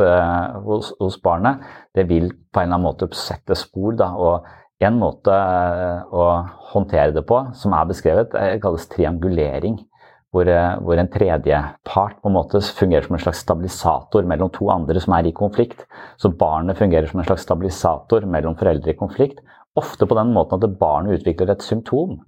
hos, 0.66 0.94
hos, 1.02 1.18
barnet, 1.24 1.64
det 1.96 2.08
vil 2.10 2.30
på 2.32 2.62
en 2.62 2.70
eller 2.70 2.78
annen 2.78 2.88
måte 2.88 3.10
sette 3.18 3.58
spor. 3.60 3.98
Da. 4.00 4.14
Og 4.16 4.48
en 4.86 4.98
måte 5.02 5.34
uh, 5.34 6.06
å 6.14 6.26
håndtere 6.74 7.16
det 7.16 7.24
på, 7.28 7.40
som 7.58 7.74
er 7.74 7.88
beskrevet, 7.90 8.36
uh, 8.38 8.58
kalles 8.62 8.90
triangulering. 8.92 9.80
Hvor, 10.36 10.50
hvor 10.84 11.00
en 11.00 11.08
tredjepart 11.08 12.18
på 12.20 12.30
fungerer 12.76 13.06
som 13.06 13.16
en 13.16 13.22
slags 13.24 13.40
stabilisator 13.46 14.26
mellom 14.28 14.52
to 14.54 14.68
andre 14.70 15.00
som 15.00 15.16
er 15.16 15.30
i 15.30 15.32
konflikt. 15.32 15.86
Så 16.20 16.30
barnet 16.30 16.78
fungerer 16.78 17.08
som 17.08 17.22
en 17.22 17.26
slags 17.26 17.46
stabilisator 17.48 18.28
mellom 18.28 18.58
foreldre 18.60 18.92
i 18.92 18.98
konflikt. 19.00 19.40
Ofte 19.80 20.06
på 20.06 20.18
den 20.20 20.34
måten 20.36 20.60
at 20.60 20.78
barnet 20.78 21.22
utvikler 21.22 21.56
et 21.56 21.64
symptom 21.64 22.20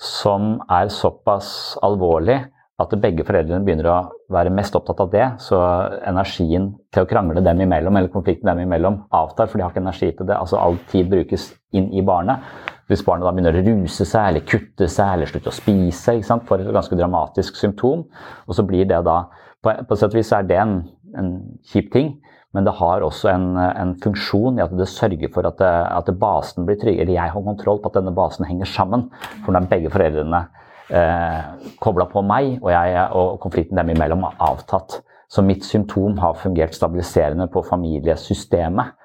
som 0.00 0.60
er 0.70 0.88
såpass 0.94 1.74
alvorlig 1.84 2.38
at 2.82 2.94
begge 2.98 3.22
foreldrene 3.22 3.62
begynner 3.62 3.86
å 3.86 3.96
være 4.34 4.50
mest 4.50 4.74
opptatt 4.74 4.98
av 5.04 5.10
det, 5.12 5.26
så 5.38 5.60
energien 6.08 6.72
til 6.94 7.04
å 7.04 7.08
krangle 7.10 7.42
dem 7.44 7.60
imellom, 7.62 7.94
eller 7.94 8.10
konflikten 8.10 8.50
dem 8.50 8.64
imellom, 8.64 9.04
avtar, 9.14 9.46
for 9.46 9.60
de 9.60 9.62
har 9.66 9.70
ikke 9.70 9.82
energi 9.84 10.08
til 10.10 10.26
det. 10.26 10.34
Altså 10.34 10.58
all 10.58 10.80
tid 10.90 11.06
brukes 11.12 11.52
inn 11.78 11.92
i 11.94 12.02
barnet. 12.02 12.42
Hvis 12.90 13.04
barnet 13.06 13.28
da 13.28 13.32
begynner 13.32 13.60
å 13.60 13.62
ruse 13.62 14.02
seg, 14.02 14.26
eller 14.26 14.42
kutte 14.48 14.88
seg, 14.90 15.12
eller 15.14 15.30
slutte 15.30 15.52
å 15.52 15.54
spise, 15.54 16.16
ikke 16.16 16.30
sant, 16.32 16.46
får 16.48 16.64
et 16.64 16.74
ganske 16.74 16.98
dramatisk 16.98 17.60
symptom, 17.60 18.02
og 18.44 18.58
så 18.58 18.66
blir 18.66 18.90
det 18.90 19.04
da 19.06 19.24
På, 19.64 19.72
på 19.88 19.96
sett 19.96 20.12
og 20.12 20.18
vis 20.18 20.28
er 20.36 20.42
det 20.44 20.58
en, 20.60 20.72
en 21.16 21.28
kjip 21.72 21.86
ting, 21.94 22.10
men 22.52 22.66
det 22.66 22.74
har 22.76 23.00
også 23.00 23.30
en, 23.30 23.46
en, 23.56 23.94
funksjon 23.96 24.58
i 24.58 24.62
at 24.62 24.74
det 24.76 24.90
sørger 24.92 25.30
for 25.32 25.48
at, 25.48 25.56
det, 25.56 25.70
at 25.88 26.10
basen 26.20 26.66
blir 26.68 26.76
tryggere. 26.76 27.14
Jeg 27.16 27.32
har 27.32 27.46
kontroll 27.46 27.80
på 27.80 27.88
at 27.88 27.96
denne 27.96 28.12
basen 28.12 28.44
henger 28.44 28.68
sammen. 28.68 29.06
For 29.46 29.56
når 29.56 29.70
begge 29.72 29.90
foreldrene 29.94 30.42
eh, 30.90 31.40
kobla 31.80 32.06
på 32.10 32.22
meg, 32.26 32.58
og, 32.62 32.70
jeg, 32.72 33.06
og 33.12 33.38
konflikten 33.42 33.80
dem 33.80 33.94
imellom 33.94 34.26
har 34.28 34.36
avtatt. 34.52 35.00
Så 35.30 35.42
mitt 35.42 35.64
symptom 35.66 36.18
har 36.20 36.36
fungert 36.38 36.76
stabiliserende 36.76 37.48
på 37.50 37.64
familiesystemet. 37.66 39.00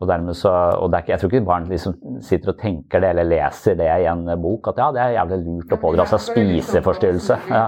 Og 0.00 0.08
så, 0.34 0.50
og 0.80 0.94
ikke, 0.96 1.12
Jeg 1.12 1.20
tror 1.20 1.30
ikke 1.30 1.44
barn 1.44 1.66
liksom 1.68 1.94
sitter 2.24 2.54
og 2.54 2.60
tenker 2.60 3.00
det 3.00 3.10
eller 3.10 3.28
leser 3.28 3.74
det 3.76 3.84
i 4.00 4.06
en 4.08 4.24
bok, 4.40 4.68
at 4.68 4.78
ja, 4.78 4.88
det 4.92 5.00
er 5.02 5.16
jævlig 5.18 5.38
lurt 5.44 5.74
å 5.76 5.80
pådra 5.82 6.06
seg 6.08 6.22
spiseforstyrrelse. 6.24 7.36
Ja. 7.50 7.66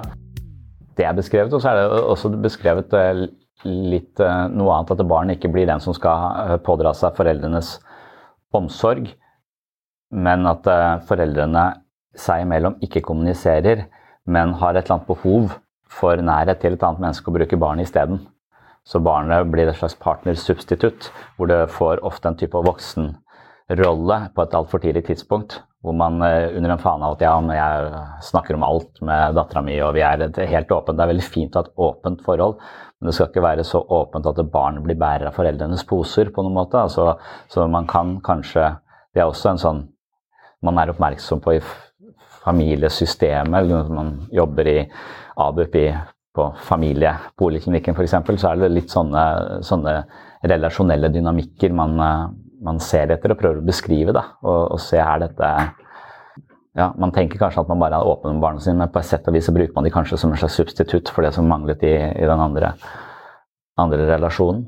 Det 0.96 1.04
er 1.04 1.12
beskrevet, 1.12 1.52
og 1.52 1.60
så 1.60 1.72
er 1.72 1.80
det 1.80 2.00
også 2.00 2.30
beskrevet 2.40 2.92
eh, 2.96 3.26
litt 3.64 4.20
uh, 4.20 4.48
noe 4.52 4.78
annet, 4.78 4.92
at 4.92 5.08
barn 5.08 5.32
ikke 5.32 5.50
blir 5.52 5.68
den 5.68 5.80
som 5.80 5.96
skal 5.96 6.24
uh, 6.36 6.56
pådra 6.64 6.94
seg 6.96 7.16
foreldrenes 7.16 7.78
omsorg, 8.56 9.12
men 10.12 10.48
at 10.48 10.66
foreldrene 11.08 11.62
seg 12.18 12.44
imellom 12.44 12.78
ikke 12.84 13.02
kommuniserer, 13.06 13.86
men 14.28 14.54
har 14.60 14.76
et 14.76 14.84
eller 14.84 14.98
annet 14.98 15.08
behov 15.08 15.56
for 15.92 16.20
nærhet 16.20 16.60
til 16.62 16.76
et 16.76 16.84
annet 16.86 17.02
menneske 17.02 17.28
og 17.28 17.36
bruker 17.38 17.60
barnet 17.60 17.88
isteden. 17.88 18.22
Så 18.84 18.98
barnet 19.02 19.50
blir 19.50 19.68
et 19.70 19.78
slags 19.78 19.94
partnersubstitutt, 20.00 21.10
hvor 21.36 21.50
det 21.50 21.70
får 21.70 22.02
ofte 22.06 22.30
en 22.30 22.38
type 22.38 22.64
voksenrolle 22.66 24.18
på 24.34 24.42
et 24.42 24.56
altfor 24.58 24.82
tidlig 24.82 25.04
tidspunkt. 25.06 25.60
Hvor 25.82 25.94
man 25.98 26.22
under 26.22 26.70
en 26.70 26.78
fane 26.82 27.06
av 27.06 27.16
at 27.16 27.22
ja, 27.24 27.34
jeg 27.56 28.02
snakker 28.22 28.54
om 28.54 28.66
alt 28.66 29.00
med 29.02 29.34
dattera 29.34 29.64
mi, 29.66 29.74
og 29.82 29.96
vi 29.96 30.04
er 30.06 30.22
helt 30.50 30.70
åpent. 30.70 30.98
Det 30.98 31.04
er 31.04 31.10
veldig 31.10 31.26
fint 31.26 31.56
å 31.56 31.62
ha 31.62 31.66
et 31.66 31.80
åpent 31.86 32.22
forhold, 32.26 32.60
men 33.00 33.10
det 33.10 33.16
skal 33.16 33.30
ikke 33.30 33.42
være 33.42 33.64
så 33.66 33.80
åpent 33.82 34.28
at 34.30 34.38
barn 34.52 34.78
blir 34.84 34.98
bærer 34.98 35.30
av 35.30 35.38
foreldrenes 35.38 35.82
poser. 35.90 36.30
på 36.30 36.42
noen 36.42 36.54
måte. 36.54 36.78
Altså, 36.78 37.16
så 37.50 37.66
man 37.66 37.86
kan 37.86 38.20
kanskje 38.22 38.76
Det 39.12 39.20
er 39.20 39.28
også 39.28 39.50
en 39.50 39.58
sånn 39.60 39.80
man 40.62 40.78
er 40.78 40.92
oppmerksom 40.92 41.42
på 41.44 41.56
i 41.58 41.62
familiesystemet. 42.44 43.54
eller 43.58 43.84
Når 43.84 43.94
man 43.94 44.12
jobber 44.32 44.68
i 44.68 44.78
ABUP 45.36 45.76
på 46.34 46.48
familiepoliklinikken 46.64 47.94
f.eks., 47.94 48.16
så 48.40 48.52
er 48.52 48.62
det 48.62 48.72
litt 48.72 48.92
sånne, 48.92 49.24
sånne 49.64 49.96
relasjonelle 50.48 51.12
dynamikker 51.12 51.74
man, 51.76 51.94
man, 52.62 52.80
ser 52.80 53.12
etter 53.12 53.34
og 53.34 53.40
prøver 53.40 53.60
å 53.60 53.68
beskrive. 53.68 54.14
Da, 54.16 54.24
og, 54.42 54.74
og 54.76 54.82
se 54.82 55.00
er 55.00 55.26
dette 55.26 55.52
ja, 56.72 56.86
Man 56.96 57.12
tenker 57.12 57.36
kanskje 57.36 57.66
at 57.66 57.68
man 57.68 57.82
bare 57.82 57.98
er 58.00 58.08
åpen 58.08 58.38
med 58.38 58.44
barna 58.44 58.62
sine, 58.64 58.78
men 58.80 58.92
på 58.92 59.02
et 59.02 59.08
sett 59.10 59.26
og 59.28 59.36
vis 59.36 59.44
så 59.44 59.52
bruker 59.52 59.74
man 59.76 59.84
de 59.84 59.92
kanskje 59.92 60.16
som 60.20 60.32
en 60.32 60.40
slags 60.40 60.56
substitutt 60.56 61.10
for 61.12 61.26
det 61.26 61.34
som 61.36 61.48
manglet 61.48 61.82
i, 61.84 61.92
i 61.92 62.28
den 62.28 62.40
andre, 62.40 62.72
andre, 63.76 64.06
relasjonen. 64.08 64.64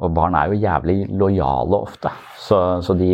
Og 0.00 0.14
barn 0.16 0.34
er 0.34 0.48
jo 0.48 0.62
jævlig 0.62 0.96
lojale 1.12 1.76
ofte, 1.76 2.10
så, 2.40 2.80
så 2.82 2.96
de 2.98 3.10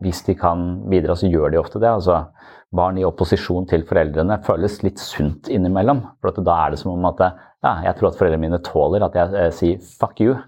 Hvis 0.00 0.22
de 0.24 0.34
kan 0.38 0.80
bidra, 0.88 1.16
så 1.16 1.28
gjør 1.28 1.52
de 1.52 1.60
ofte 1.60 1.80
det. 1.80 1.90
altså 1.90 2.24
Barn 2.72 2.98
i 2.98 3.04
opposisjon 3.04 3.66
til 3.66 3.82
foreldrene 3.88 4.38
føles 4.46 4.78
litt 4.86 5.00
sunt 5.02 5.48
innimellom. 5.50 6.04
For 6.22 6.36
da 6.38 6.56
er 6.64 6.70
det 6.72 6.78
som 6.80 6.92
om 6.92 7.08
at 7.10 7.20
ja, 7.20 7.72
jeg 7.84 7.96
tror 7.98 8.12
at 8.12 8.20
foreldrene 8.20 8.44
mine 8.44 8.60
tåler 8.64 9.04
at 9.04 9.16
jeg 9.18 9.34
eh, 9.36 9.50
sier 9.52 9.80
'fuck 9.80 10.20
you'. 10.22 10.38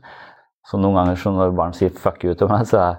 Så 0.64 0.78
noen 0.78 0.94
ganger 0.94 1.32
når 1.34 1.56
barn 1.56 1.72
sier 1.72 1.90
'fuck 1.90 2.24
you' 2.24 2.34
til 2.34 2.48
meg, 2.48 2.66
så, 2.66 2.94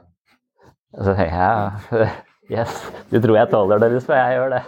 så 1.02 1.16
jeg 1.18 2.10
Yes, 2.52 2.92
du 3.10 3.22
tror 3.22 3.38
jeg 3.38 3.50
tåler 3.50 3.80
det, 3.80 3.90
hvis 3.92 4.10
jeg 4.10 4.36
gjør 4.36 4.50
det. 4.50 4.64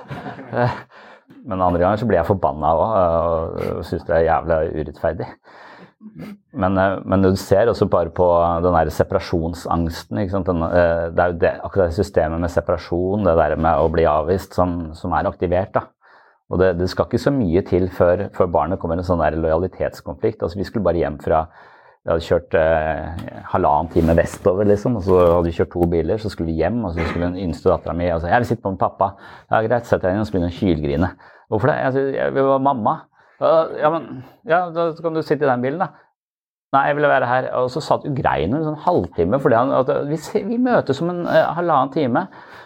Men 1.49 1.61
andre 1.61 1.79
ganger 1.79 1.97
så 1.97 2.07
blir 2.07 2.17
jeg 2.17 2.25
forbanna 2.25 2.71
òg 2.73 3.59
og 3.75 3.85
syns 3.85 4.05
det 4.07 4.15
er 4.15 4.29
jævlig 4.29 4.57
urettferdig. 4.79 5.27
Men, 6.55 6.77
eh, 6.77 6.99
men, 7.05 7.25
du 7.25 7.35
ser 7.39 7.69
også 7.71 7.87
bare 7.91 8.11
på 8.15 8.27
den 8.63 8.77
der 8.77 8.91
separasjonsangsten. 8.93 10.21
Den, 10.47 10.63
eh, 10.69 11.09
det 11.11 11.23
er 11.23 11.33
jo 11.33 11.39
det, 11.41 11.53
akkurat 11.63 11.91
det 11.91 11.99
systemet 11.99 12.41
med 12.41 12.53
separasjon, 12.53 13.25
det 13.27 13.35
der 13.39 13.55
med 13.57 13.81
å 13.81 13.91
bli 13.91 14.07
avvist, 14.09 14.55
som, 14.55 14.93
som 14.95 15.13
er 15.13 15.29
aktivert. 15.29 15.73
da. 15.75 15.87
Og 16.53 16.61
det, 16.61 16.75
det, 16.77 16.89
skal 16.91 17.07
ikke 17.09 17.21
så 17.21 17.33
mye 17.33 17.63
til 17.65 17.87
før, 17.89 18.27
før 18.35 18.51
barnet 18.53 18.79
kommer 18.79 18.99
i 18.99 19.01
en 19.01 19.07
sånn 19.07 19.23
der 19.23 19.37
lojalitetskonflikt. 19.39 20.43
Altså, 20.45 20.59
vi 20.59 20.67
skulle 20.67 20.85
bare 20.85 21.01
hjem 21.01 21.17
fra 21.23 21.47
vi 22.05 22.11
hadde 22.13 22.21
kjørt 22.21 22.55
eh, 22.59 23.29
halvannen 23.49 23.87
time 23.89 24.13
vestover, 24.13 24.67
liksom, 24.69 24.99
og 24.99 25.07
så 25.07 25.15
hadde 25.23 25.47
vi 25.47 25.55
kjørt 25.57 25.71
to 25.73 25.87
biler. 25.89 26.19
Så 26.21 26.29
skulle 26.29 26.51
vi 26.51 26.59
hjem, 26.59 26.83
og 26.85 26.93
så 26.93 27.07
skulle 27.07 27.31
den 27.31 27.47
yngste 27.47 27.71
dattera 27.71 27.95
mi 27.97 28.05
si, 28.05 28.29
'Jeg 28.29 28.43
vil 28.43 28.45
sitte 28.51 28.61
på 28.61 28.75
med 28.75 28.77
pappa.' 28.83 29.15
'Ja, 29.49 29.61
greit, 29.65 29.87
sett 29.89 30.03
deg 30.03 30.13
inn.' 30.13 30.21
Og 30.21 30.27
så 30.27 30.35
begynner 30.35 30.53
hun 30.53 30.57
å 30.57 30.61
hylgrine. 30.61 31.09
'Hvorfor 31.49 31.71
det?' 31.71 31.79
Jeg, 31.81 31.93
jeg, 31.95 32.13
jeg 32.21 32.33
vil 32.35 32.45
være 32.45 32.61
mamma. 32.61 32.93
Ja, 33.41 33.91
men 33.91 34.23
ja, 34.47 34.65
da 34.73 34.89
kan 35.01 35.15
du 35.15 35.21
sitte 35.21 35.43
i 35.45 35.49
den 35.49 35.63
bilen, 35.63 35.81
da. 35.83 35.91
Nei, 36.75 36.89
jeg 36.89 36.97
ville 36.97 37.11
være 37.11 37.29
her. 37.29 37.47
Og 37.61 37.69
så 37.71 37.81
satt 37.83 38.05
jo 38.07 38.11
grein 38.15 38.55
en 38.55 38.65
sånn 38.65 38.81
halvtime, 38.83 39.39
fordi 39.43 39.57
han, 39.59 39.71
at 39.77 39.91
vi, 40.09 40.19
vi 40.49 40.59
møtes 40.61 40.99
om 41.03 41.11
en 41.13 41.23
eh, 41.31 41.47
halvannen 41.55 41.93
time. 41.93 42.25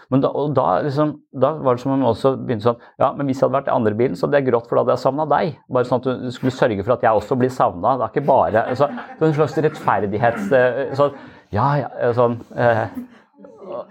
Men 0.09 0.23
da, 0.23 0.31
og 0.33 0.55
da, 0.57 0.79
liksom, 0.81 1.11
da 1.37 1.51
var 1.61 1.77
det 1.77 1.83
som 1.83 1.91
om 1.93 1.99
han 1.99 2.09
også 2.09 2.31
begynte 2.39 2.65
sånn 2.65 2.79
Ja, 2.97 3.11
men 3.13 3.27
hvis 3.29 3.37
jeg 3.37 3.45
hadde 3.45 3.57
vært 3.59 3.69
i 3.69 3.75
andre 3.75 3.93
bilen, 3.99 4.15
så 4.17 4.25
hadde 4.25 4.39
jeg 4.39 4.47
grått, 4.47 4.65
for 4.69 4.79
da 4.79 4.85
hadde 4.85 4.95
jeg 4.95 5.03
savna 5.03 5.27
deg. 5.29 5.59
Bare 5.69 5.89
sånn 5.89 6.01
at 6.01 6.07
du, 6.23 6.31
skulle 6.33 6.55
sørge 6.55 6.85
for 6.85 6.95
at 6.95 7.05
jeg 7.05 7.21
også 7.21 7.37
blir 7.37 7.53
savna. 7.53 7.93
Det 7.99 8.07
er 8.07 8.15
ikke 8.15 8.25
bare 8.31 8.65
altså, 8.71 8.89
det 8.89 9.21
er 9.21 9.29
En 9.29 9.37
slags 9.37 9.59
rettferdighets... 9.67 10.49
Uh, 10.49 10.81
sånn, 10.97 11.21
ja, 11.53 11.67
ja, 11.83 12.09
sånn 12.17 12.39
eh, 12.57 12.83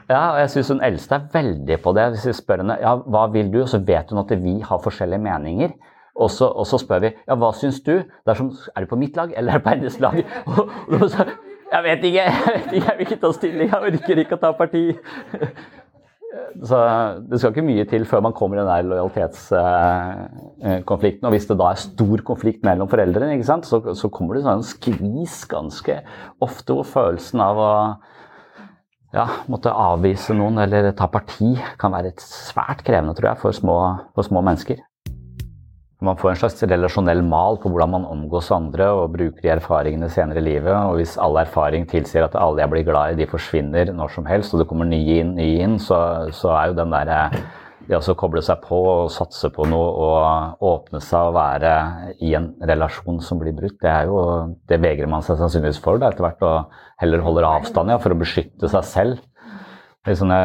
ja, 0.09 0.21
og 0.33 0.41
jeg 0.41 0.51
syns 0.53 0.73
hun 0.73 0.83
eldste 0.87 1.17
er 1.17 1.31
veldig 1.33 1.79
på 1.85 1.95
det. 1.95 2.09
Hvis 2.17 2.27
jeg 2.27 2.39
spør 2.41 2.65
henne 2.65 2.79
ja, 2.83 2.97
hva 2.99 3.29
vil 3.35 3.53
du, 3.55 3.61
så 3.71 3.79
vet 3.87 4.11
hun 4.11 4.23
at 4.25 4.35
vi 4.43 4.59
har 4.67 4.83
forskjellige 4.83 5.23
meninger. 5.23 5.75
Og 6.19 6.31
så, 6.35 6.49
og 6.51 6.67
så 6.67 6.81
spør 6.83 7.05
vi 7.05 7.13
ja, 7.15 7.37
hva 7.39 7.53
syns 7.55 7.79
du? 7.87 8.01
Det 8.03 8.35
er, 8.35 8.41
du 8.43 8.89
på 8.91 8.99
mitt 8.99 9.19
lag 9.19 9.35
eller 9.37 9.55
er 9.55 9.61
du 9.61 9.67
på 9.67 9.75
hennes 9.77 9.99
lag? 10.03 10.19
Og, 10.47 10.73
og 10.99 11.05
så, 11.13 11.29
jeg 11.69 11.85
vet 11.85 12.07
ikke, 12.11 12.25
jeg 12.29 12.55
vet 12.55 12.73
ikke, 12.73 12.87
jeg 12.87 12.97
vil 12.99 13.07
ikke 13.07 13.21
ta 13.23 13.29
stilling, 13.37 13.69
jeg 13.69 13.93
orker 13.93 14.25
ikke 14.25 14.39
å 14.39 14.43
ta 14.47 14.51
parti. 14.57 14.85
Så 16.69 16.77
Det 17.25 17.41
skal 17.41 17.55
ikke 17.55 17.65
mye 17.65 17.85
til 17.89 18.03
før 18.09 18.21
man 18.27 18.35
kommer 18.37 18.57
i 18.57 18.61
den 18.61 18.69
der 18.69 18.89
lojalitetskonflikten. 18.91 21.25
Og 21.25 21.33
hvis 21.33 21.49
det 21.49 21.61
da 21.61 21.67
er 21.73 21.79
stor 21.81 22.19
konflikt 22.27 22.63
mellom 22.67 22.89
foreldrene, 22.91 23.45
så, 23.45 23.57
så, 23.97 24.09
kommer 24.13 24.35
det 24.37 24.45
sånn 24.45 24.65
skvis 24.67 25.47
ganske 25.49 25.95
ofte 26.45 26.73
hvor 26.77 26.87
følelsen 26.89 27.41
av 27.45 27.57
å 27.57 27.95
ja, 29.17 29.27
måtte 29.49 29.73
avvise 29.73 30.35
noen 30.37 30.59
eller 30.67 30.93
ta 30.97 31.07
parti 31.09 31.57
kan 31.81 31.93
være 31.97 32.13
svært 32.21 32.85
krevende 32.85 33.17
tror 33.17 33.29
jeg, 33.31 33.41
for 33.41 33.53
små, 33.57 33.77
for 34.13 34.23
små 34.27 34.41
mennesker. 34.45 34.77
Man 36.05 36.19
får 36.19 36.31
en 36.31 36.37
slags 36.39 36.61
relasjonell 36.63 37.25
mal 37.27 37.57
på 37.59 37.73
hvordan 37.73 37.91
man 37.91 38.05
omgås 38.07 38.53
andre 38.55 38.87
og 38.95 39.17
bruker 39.17 39.43
de 39.43 39.51
erfaringene 39.57 40.07
senere 40.15 40.39
i 40.39 40.47
livet. 40.47 40.71
Og 40.71 41.01
hvis 41.01 41.17
all 41.19 41.41
erfaring 41.41 41.89
tilsier 41.91 42.23
at 42.23 42.37
alle 42.39 42.63
jeg 42.63 42.71
blir 42.71 42.87
glad 42.87 43.15
i, 43.17 43.19
de 43.19 43.27
forsvinner 43.31 43.91
når 43.91 44.13
som 44.15 44.29
helst, 44.31 44.55
og 44.55 44.63
det 44.63 44.69
kommer 44.71 44.87
nye 44.87 45.17
inn, 45.25 45.35
nye 45.35 45.65
inn, 45.65 45.75
så, 45.83 45.99
så 46.31 46.55
er 46.55 46.71
jo 46.71 46.79
den 46.79 46.95
derre 46.95 47.25
det 47.89 47.97
å 47.97 48.15
koble 48.21 48.43
seg 48.45 48.61
på 48.67 48.79
og 48.85 49.11
satse 49.11 49.49
på 49.55 49.65
noe 49.67 49.89
og 50.05 50.65
åpne 50.69 51.01
seg 51.01 51.31
og 51.31 51.37
være 51.39 51.73
i 52.25 52.35
en 52.37 52.51
relasjon 52.69 53.23
som 53.25 53.41
blir 53.41 53.55
brutt, 53.57 53.79
det 53.81 53.89
er 53.89 54.11
jo 54.11 54.19
Det 54.69 54.77
vegrer 54.83 55.09
man 55.09 55.25
seg 55.25 55.39
sannsynligvis 55.41 55.81
for 55.81 55.99
da, 55.99 56.13
etter 56.13 56.27
hvert, 56.27 56.45
og 56.45 57.01
heller 57.01 57.25
holder 57.25 57.49
avstand 57.49 57.91
ja, 57.91 57.97
for 58.03 58.13
å 58.13 58.21
beskytte 58.21 58.69
seg 58.69 58.85
selv. 58.85 59.23
Det 60.05 60.13
er 60.13 60.21
sånne 60.21 60.43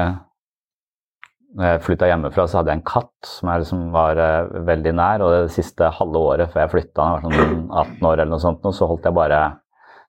når 1.54 1.68
jeg 1.68 1.82
flytta 1.86 2.08
hjemmefra, 2.10 2.46
så 2.50 2.60
hadde 2.60 2.74
jeg 2.74 2.82
en 2.82 2.88
katt 2.88 3.28
som 3.30 3.50
jeg 3.52 3.64
liksom 3.64 3.82
var 3.94 4.20
uh, 4.20 4.54
veldig 4.68 4.94
nær. 4.98 5.24
Og 5.26 5.34
det 5.36 5.54
siste 5.54 5.90
halve 6.00 6.24
året 6.32 6.54
før 6.54 6.64
jeg 6.64 6.72
flytta, 6.72 7.06
jeg 7.06 7.18
var 7.18 7.28
sånn 7.28 7.68
18 7.70 8.08
år 8.10 8.16
eller 8.16 8.32
noe 8.32 8.42
sånt, 8.42 8.66
så 8.74 8.90
holdt 8.90 9.06
jeg 9.10 9.18
bare 9.18 9.42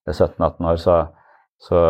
17-18 0.08 0.70
år, 0.70 0.80
så, 0.80 0.96
så 1.68 1.82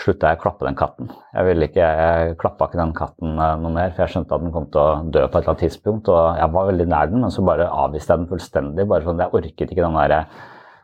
slutta 0.00 0.30
jeg 0.30 0.40
å 0.40 0.42
klappe 0.44 0.68
den 0.68 0.78
katten. 0.78 1.10
Jeg 1.32 1.48
ville 1.48 1.68
ikke, 1.68 1.88
jeg 2.02 2.36
klappa 2.40 2.68
ikke 2.68 2.80
den 2.80 2.94
katten 2.96 3.40
uh, 3.40 3.56
noe 3.60 3.74
mer, 3.74 3.92
for 3.94 4.04
jeg 4.04 4.16
skjønte 4.16 4.36
at 4.36 4.44
den 4.44 4.54
kom 4.54 4.70
til 4.72 4.82
å 4.84 5.02
dø 5.08 5.24
på 5.24 5.32
et 5.32 5.42
eller 5.42 5.54
annet 5.54 5.66
tidspunkt. 5.66 6.12
Og 6.12 6.40
jeg 6.42 6.56
var 6.56 6.70
veldig 6.70 6.88
nær 6.92 7.12
den, 7.12 7.24
men 7.24 7.34
så 7.34 7.44
bare 7.46 7.72
avviste 7.84 8.14
jeg 8.14 8.24
den 8.24 8.32
fullstendig. 8.32 8.88
bare 8.90 9.08
sånn, 9.08 9.24
Jeg 9.24 9.36
orket 9.40 9.72
ikke 9.72 9.86
den 9.86 10.00
der 10.00 10.16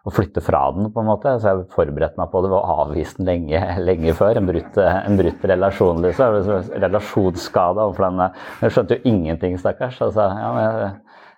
å 0.07 0.13
flytte 0.15 0.43
fra 0.45 0.61
den, 0.75 0.91
på 0.95 1.03
en 1.03 1.09
måte. 1.09 1.33
Så 1.41 1.51
jeg 1.51 1.65
forberedte 1.75 2.21
meg 2.21 2.31
på 2.31 2.43
det 2.45 2.51
ved 2.53 2.61
å 2.61 2.77
avvise 2.85 3.17
den 3.19 3.31
lenge, 3.31 3.63
lenge 3.89 4.15
før. 4.19 4.39
En 4.39 4.51
brutt, 4.51 4.79
en 4.83 5.19
brutt 5.19 5.49
relasjon, 5.51 6.05
liksom. 6.05 6.37
Relasjonsskade 6.85 7.89
overfor 7.89 8.07
den. 8.07 8.39
Jeg 8.63 8.77
skjønte 8.77 8.99
jo 8.99 9.15
ingenting, 9.15 9.59
stakkars. 9.63 9.99
Altså, 10.07 10.29
ja, 10.31 10.53
jeg, 10.63 10.93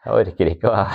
jeg, 0.04 0.20
orker 0.20 0.52
ikke 0.52 0.74
å 0.74 0.82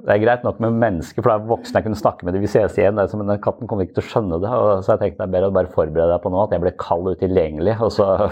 Det 0.00 0.14
er 0.14 0.22
greit 0.22 0.44
nok 0.46 0.56
med 0.64 0.78
mennesker, 0.80 1.20
for 1.20 1.28
det 1.28 1.34
er 1.34 1.48
voksne 1.50 1.76
jeg 1.76 1.84
kunne 1.84 1.98
snakke 2.00 2.24
med 2.24 2.32
De 2.32 2.40
Vi 2.40 2.48
ses 2.48 2.78
igjen, 2.80 2.96
men 2.96 3.28
den 3.28 3.42
katten 3.44 3.68
kommer 3.68 3.84
ikke 3.84 3.98
til 3.98 4.06
å 4.06 4.08
skjønne 4.08 4.38
det. 4.40 4.48
Og 4.48 4.80
så 4.80 4.94
jeg 4.94 5.02
tenkte 5.02 5.20
det 5.20 5.26
er 5.26 5.34
bedre 5.34 5.50
å 5.50 5.56
bare 5.58 5.74
forberede 5.74 6.14
deg 6.14 6.22
på 6.24 6.32
nå 6.32 6.38
at 6.40 6.54
jeg 6.56 6.64
blir 6.64 6.80
kald 6.80 7.10
og 7.10 7.20
utilgjengelig. 7.20 7.74
Og 7.84 7.92
så, 7.92 8.06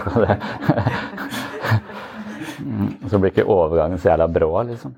så 3.11 3.21
blir 3.21 3.29
ikke 3.29 3.45
overgangen 3.45 4.01
så 4.01 4.15
jævla 4.15 4.25
brå, 4.33 4.49
liksom. 4.71 4.97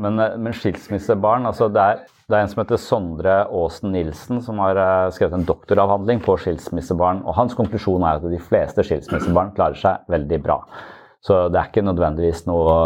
Men, 0.00 0.18
eh, 0.18 0.38
men 0.40 0.56
skilsmissebarn 0.56 1.48
altså 1.48 1.68
det 1.72 1.82
er, 1.82 2.04
det 2.30 2.38
er 2.38 2.44
en 2.44 2.52
som 2.52 2.62
heter 2.62 2.80
Sondre 2.80 3.34
Aasen 3.48 3.92
Nilsen, 3.94 4.38
som 4.44 4.60
har 4.62 4.78
uh, 4.78 5.10
skrevet 5.10 5.34
en 5.34 5.48
doktoravhandling 5.48 6.22
på 6.22 6.36
skilsmissebarn. 6.38 7.24
og 7.26 7.34
Hans 7.36 7.56
konklusjon 7.58 8.06
er 8.06 8.20
at 8.20 8.30
de 8.30 8.38
fleste 8.38 8.84
skilsmissebarn 8.86 9.50
klarer 9.56 9.80
seg 9.80 10.10
veldig 10.14 10.38
bra. 10.44 10.60
Så 11.20 11.36
det 11.52 11.58
er 11.60 11.68
ikke 11.68 11.84
nødvendigvis 11.84 12.46
noe, 12.48 12.76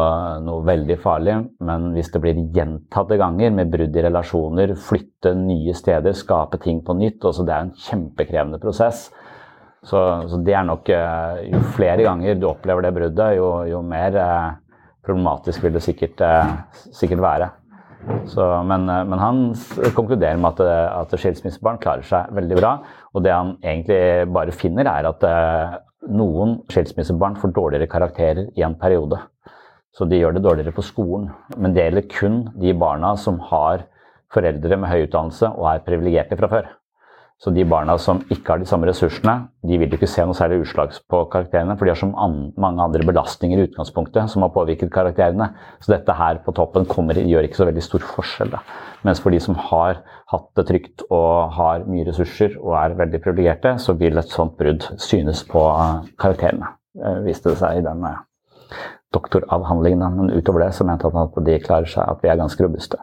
noe, 0.43 0.65
veldig 0.67 0.97
farlig, 0.99 1.37
men 1.63 1.93
hvis 1.95 2.09
det 2.11 2.23
blir 2.25 2.41
gjentatte 2.57 3.19
ganger 3.21 3.53
med 3.55 3.71
brudd 3.71 3.95
i 3.95 4.03
relasjoner, 4.03 4.73
flytte 4.89 5.37
nye 5.39 5.75
steder, 5.77 6.17
skape 6.19 6.59
ting 6.65 6.81
på 6.83 6.97
nytt 6.99 7.23
også 7.23 7.47
Det 7.47 7.55
er 7.55 7.69
en 7.69 7.77
kjempekrevende 7.85 8.59
prosess. 8.63 9.07
Så, 9.85 10.01
så 10.27 10.41
det 10.41 10.55
er 10.57 10.65
nok 10.65 10.89
eh, 10.89 11.43
Jo 11.53 11.61
flere 11.77 12.07
ganger 12.07 12.39
du 12.41 12.47
opplever 12.49 12.87
det 12.87 12.95
bruddet, 12.97 13.37
jo, 13.37 13.49
jo 13.69 13.83
mer 13.85 14.17
eh, 14.17 14.47
problematisk 15.07 15.63
vil 15.65 15.77
det 15.77 15.85
sikkert, 15.85 16.21
eh, 16.21 16.57
sikkert 16.93 17.23
være. 17.25 17.51
Så, 18.29 18.45
men, 18.69 18.89
eh, 18.89 19.05
men, 19.05 19.19
han 19.19 19.55
konkluderer 19.97 20.37
med 20.37 20.61
at, 20.61 20.61
at 21.05 21.19
skilsmissebarn 21.21 21.81
klarer 21.81 22.05
seg 22.09 22.33
veldig 22.37 22.61
bra. 22.61 22.75
Og 23.15 23.25
det 23.25 23.33
han 23.33 23.57
egentlig 23.63 24.29
bare 24.33 24.53
finner, 24.53 24.89
er 24.91 25.09
at 25.09 25.25
eh, 25.29 25.79
noen 26.13 26.59
skilsmissebarn 26.73 27.39
får 27.41 27.55
dårligere 27.57 27.91
karakterer 27.91 28.51
i 28.57 28.67
en 28.67 28.77
periode. 28.81 29.21
så 29.95 30.05
de 30.11 30.19
gjør 30.19 30.33
det 30.35 30.43
dårligere 30.43 30.75
på 30.75 30.83
skolen. 30.83 31.29
Men 31.57 31.75
det 31.75 31.85
gjelder 31.85 32.09
kun 32.11 32.39
de 32.59 32.73
barna 32.75 33.13
som 33.17 33.39
har 33.39 33.85
foreldre 34.35 34.77
med 34.77 34.91
høy 34.91 35.05
utdannelse 35.05 35.53
og 35.55 35.69
er 35.71 35.85
privilegerte 35.87 36.37
fra 36.41 36.49
før. 36.51 36.73
Så 37.43 37.51
de 37.53 37.65
barna 37.69 37.97
som 38.01 38.21
ikke 38.33 38.55
har 38.55 38.61
de 38.63 38.69
samme 38.69 38.87
ressursene, 38.89 39.35
de 39.67 39.77
vil 39.81 39.93
ikke 39.93 40.09
se 40.09 40.23
noe 40.25 40.37
særlig 40.39 40.63
utslag 40.63 40.95
på 41.11 41.25
karakterene, 41.33 41.75
for 41.77 41.85
de 41.85 41.93
har 41.93 41.99
så 41.99 42.09
mange 42.09 42.85
andre 42.85 43.05
belastninger 43.05 43.59
i 43.59 43.67
utgangspunktet 43.67 44.31
som 44.33 44.47
har 44.47 44.53
påvirket 44.55 44.93
karakterene. 44.95 45.51
Så 45.83 45.93
dette 45.93 46.15
her 46.17 46.41
på 46.47 46.55
toppen 46.57 46.87
kommer, 46.89 47.19
gjør 47.19 47.49
ikke 47.49 47.59
så 47.61 47.69
veldig 47.69 47.85
stor 47.85 48.07
forskjell. 48.15 48.55
Da. 48.55 48.63
Mens 49.05 49.21
for 49.21 49.35
de 49.35 49.43
som 49.43 49.59
har 49.67 50.01
hatt 50.33 50.49
det 50.57 50.67
trygt 50.71 51.05
og 51.11 51.53
har 51.59 51.85
mye 51.91 52.07
ressurser 52.09 52.55
og 52.63 52.79
er 52.81 52.97
veldig 53.03 53.21
privilegerte, 53.27 53.75
så 53.83 53.97
vil 53.99 54.21
et 54.21 54.33
sånt 54.33 54.57
brudd 54.61 54.87
synes 55.03 55.43
på 55.51 55.67
karakterene, 56.23 56.71
eh, 57.03 57.21
viste 57.27 57.51
det 57.51 57.59
seg 57.61 57.83
i 57.83 57.85
den 57.85 58.07
eh, 58.09 58.23
doktoravhandlingen. 59.13 60.07
Men 60.21 60.33
utover 60.39 60.65
det 60.65 60.75
så 60.79 60.87
mente 60.87 61.11
han 61.11 61.27
at 61.27 61.45
de 61.51 61.59
klarer 61.67 61.91
seg, 61.91 62.07
at 62.09 62.25
vi 62.25 62.33
er 62.33 62.41
ganske 62.41 62.65
robuste. 62.65 63.03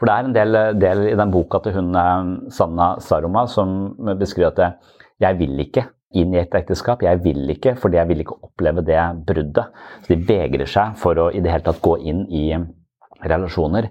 For 0.00 0.08
det 0.08 0.16
er 0.16 0.26
en 0.26 0.34
del, 0.36 0.58
del 0.80 1.06
i 1.10 1.16
den 1.18 1.32
boka 1.32 1.60
til 1.60 1.76
hun 1.76 1.92
eh, 1.96 2.30
Sanna 2.56 2.94
Saroma 3.04 3.44
som 3.52 3.92
beskriver 4.18 4.54
at 4.54 4.94
jeg 5.20 5.36
vil 5.36 5.58
ikke 5.66 5.84
inn 6.16 6.32
i 6.34 6.40
et 6.40 6.54
ekteskap. 6.56 7.04
Jeg 7.04 7.20
vil 7.22 7.44
ikke, 7.52 7.76
fordi 7.78 8.00
jeg 8.00 8.08
vil 8.08 8.24
ikke 8.24 8.38
oppleve 8.48 8.82
det 8.86 8.98
bruddet. 9.28 9.76
Så 10.02 10.14
de 10.14 10.18
vegrer 10.26 10.66
seg 10.70 10.96
for 10.98 11.20
å 11.20 11.28
i 11.30 11.42
det 11.44 11.52
hele 11.52 11.66
tatt 11.68 11.82
gå 11.84 11.98
inn 12.00 12.24
i 12.32 12.48
relasjoner. 13.20 13.90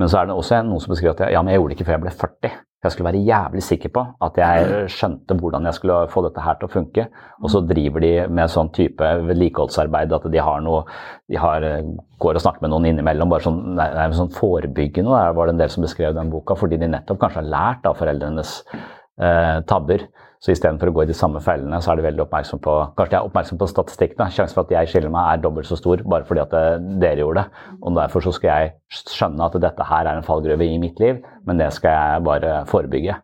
Men 0.00 0.08
så 0.08 0.22
er 0.22 0.30
det 0.30 0.38
også 0.40 0.62
noen 0.64 0.82
som 0.82 0.94
beskriver 0.94 1.14
at 1.18 1.34
ja, 1.34 1.44
men 1.44 1.52
jeg 1.52 1.60
gjorde 1.60 1.74
det 1.74 1.78
ikke 1.78 1.88
før 1.90 1.98
jeg 1.98 2.04
ble 2.06 2.16
40. 2.24 2.58
Jeg 2.80 2.94
skulle 2.94 3.10
være 3.10 3.20
jævlig 3.28 3.62
sikker 3.62 3.90
på 3.92 4.02
at 4.24 4.38
jeg 4.40 4.86
skjønte 4.94 5.36
hvordan 5.36 5.66
jeg 5.68 5.76
skulle 5.76 5.98
få 6.08 6.22
dette 6.24 6.44
her 6.44 6.56
til 6.56 6.68
å 6.68 6.72
funke. 6.72 7.04
Og 7.44 7.52
så 7.52 7.60
driver 7.68 8.00
de 8.00 8.12
med 8.32 8.52
sånn 8.52 8.70
type 8.72 9.10
vedlikeholdsarbeid 9.28 10.14
at 10.16 10.28
de 10.32 10.40
har 10.40 10.62
noe 10.64 10.86
De 11.30 11.36
har, 11.38 11.66
går 12.18 12.38
og 12.38 12.42
snakker 12.42 12.64
med 12.64 12.72
noen 12.72 12.88
innimellom. 12.90 13.28
bare 13.30 13.44
sånn, 13.44 13.76
det 13.76 13.84
er 13.84 14.16
sånn 14.16 14.32
forebyggende, 14.34 15.12
der 15.12 15.36
var 15.36 15.46
det 15.46 15.54
en 15.54 15.60
del 15.60 15.70
som 15.70 15.84
beskrev 15.84 16.16
den 16.16 16.32
boka, 16.32 16.56
fordi 16.58 16.80
de 16.80 16.88
nettopp 16.90 17.20
kanskje 17.20 17.42
har 17.42 17.52
lært 17.52 17.86
av 17.86 18.00
foreldrenes 18.00 18.56
eh, 19.20 19.60
tabber. 19.70 20.08
Så 20.40 20.54
istedenfor 20.54 20.88
å 20.88 20.92
gå 20.96 21.02
i 21.04 21.10
de 21.10 21.16
samme 21.16 21.40
fellene, 21.44 21.82
så 21.84 21.92
er 21.92 21.98
de 21.98 22.04
veldig 22.06 22.22
oppmerksom 22.24 22.62
på 22.64 22.74
kanskje 22.96 23.12
de 23.12 23.16
er 23.18 23.26
oppmerksom 23.28 23.58
på 23.60 23.66
statistikken. 23.68 24.30
Sjansen 24.32 24.56
for 24.56 24.64
at 24.64 24.70
jeg 24.72 24.88
skiller 24.88 25.12
meg, 25.12 25.26
er 25.28 25.42
dobbelt 25.44 25.68
så 25.68 25.76
stor 25.76 26.00
bare 26.08 26.24
fordi 26.28 26.40
at 26.46 26.54
eh, 26.56 26.84
dere 27.02 27.20
gjorde 27.20 27.42
det. 27.42 27.64
Og 27.82 27.98
Derfor 27.98 28.24
så 28.24 28.32
skal 28.32 28.48
jeg 28.48 29.02
skjønne 29.12 29.48
at 29.50 29.58
dette 29.60 29.88
her 29.90 30.08
er 30.08 30.16
en 30.16 30.24
fallgruve 30.24 30.64
i 30.64 30.78
mitt 30.80 31.02
liv, 31.02 31.18
men 31.44 31.60
det 31.60 31.68
skal 31.76 31.92
jeg 31.92 32.24
bare 32.24 32.54
forebygge. 32.70 33.18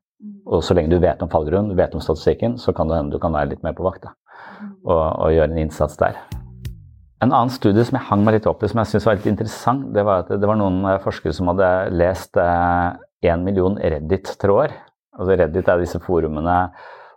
Og 0.46 0.60
så 0.62 0.76
lenge 0.76 0.92
du 0.92 1.00
vet 1.00 1.22
om 1.24 1.30
fallgrunnen, 1.32 1.72
du 1.72 1.78
vet 1.78 1.94
om 1.96 2.02
statistikken, 2.04 2.58
så 2.60 2.74
kan 2.76 2.90
det 2.90 2.98
hende 3.00 3.16
du 3.16 3.22
kan 3.22 3.32
være 3.34 3.54
litt 3.54 3.64
mer 3.64 3.74
på 3.78 3.86
vakt 3.86 4.04
da. 4.04 4.12
Og, 4.84 5.00
og, 5.00 5.30
gjøre 5.32 5.48
en 5.54 5.62
innsats 5.64 5.96
der. 6.00 6.18
En 7.24 7.32
annen 7.32 7.52
studie 7.52 7.84
som 7.84 7.96
jeg 7.96 8.08
hang 8.10 8.26
meg 8.26 8.36
litt 8.36 8.50
opp 8.50 8.60
i, 8.60 8.68
som 8.68 8.82
jeg 8.82 8.92
syntes 8.92 9.08
var 9.08 9.16
litt 9.16 9.30
interessant, 9.30 9.88
det 9.96 10.04
var 10.04 10.26
at 10.26 10.34
det 10.36 10.48
var 10.52 10.60
noen 10.60 10.82
eh, 10.84 11.00
forskere 11.00 11.32
som 11.32 11.48
hadde 11.54 11.72
lest 11.96 12.36
én 12.36 13.32
eh, 13.32 13.40
million 13.40 13.80
Reddit-tråder. 13.80 14.76
Altså 15.16 15.40
Reddit 15.40 15.72
er 15.72 15.80
disse 15.80 16.02
forumene 16.04 16.58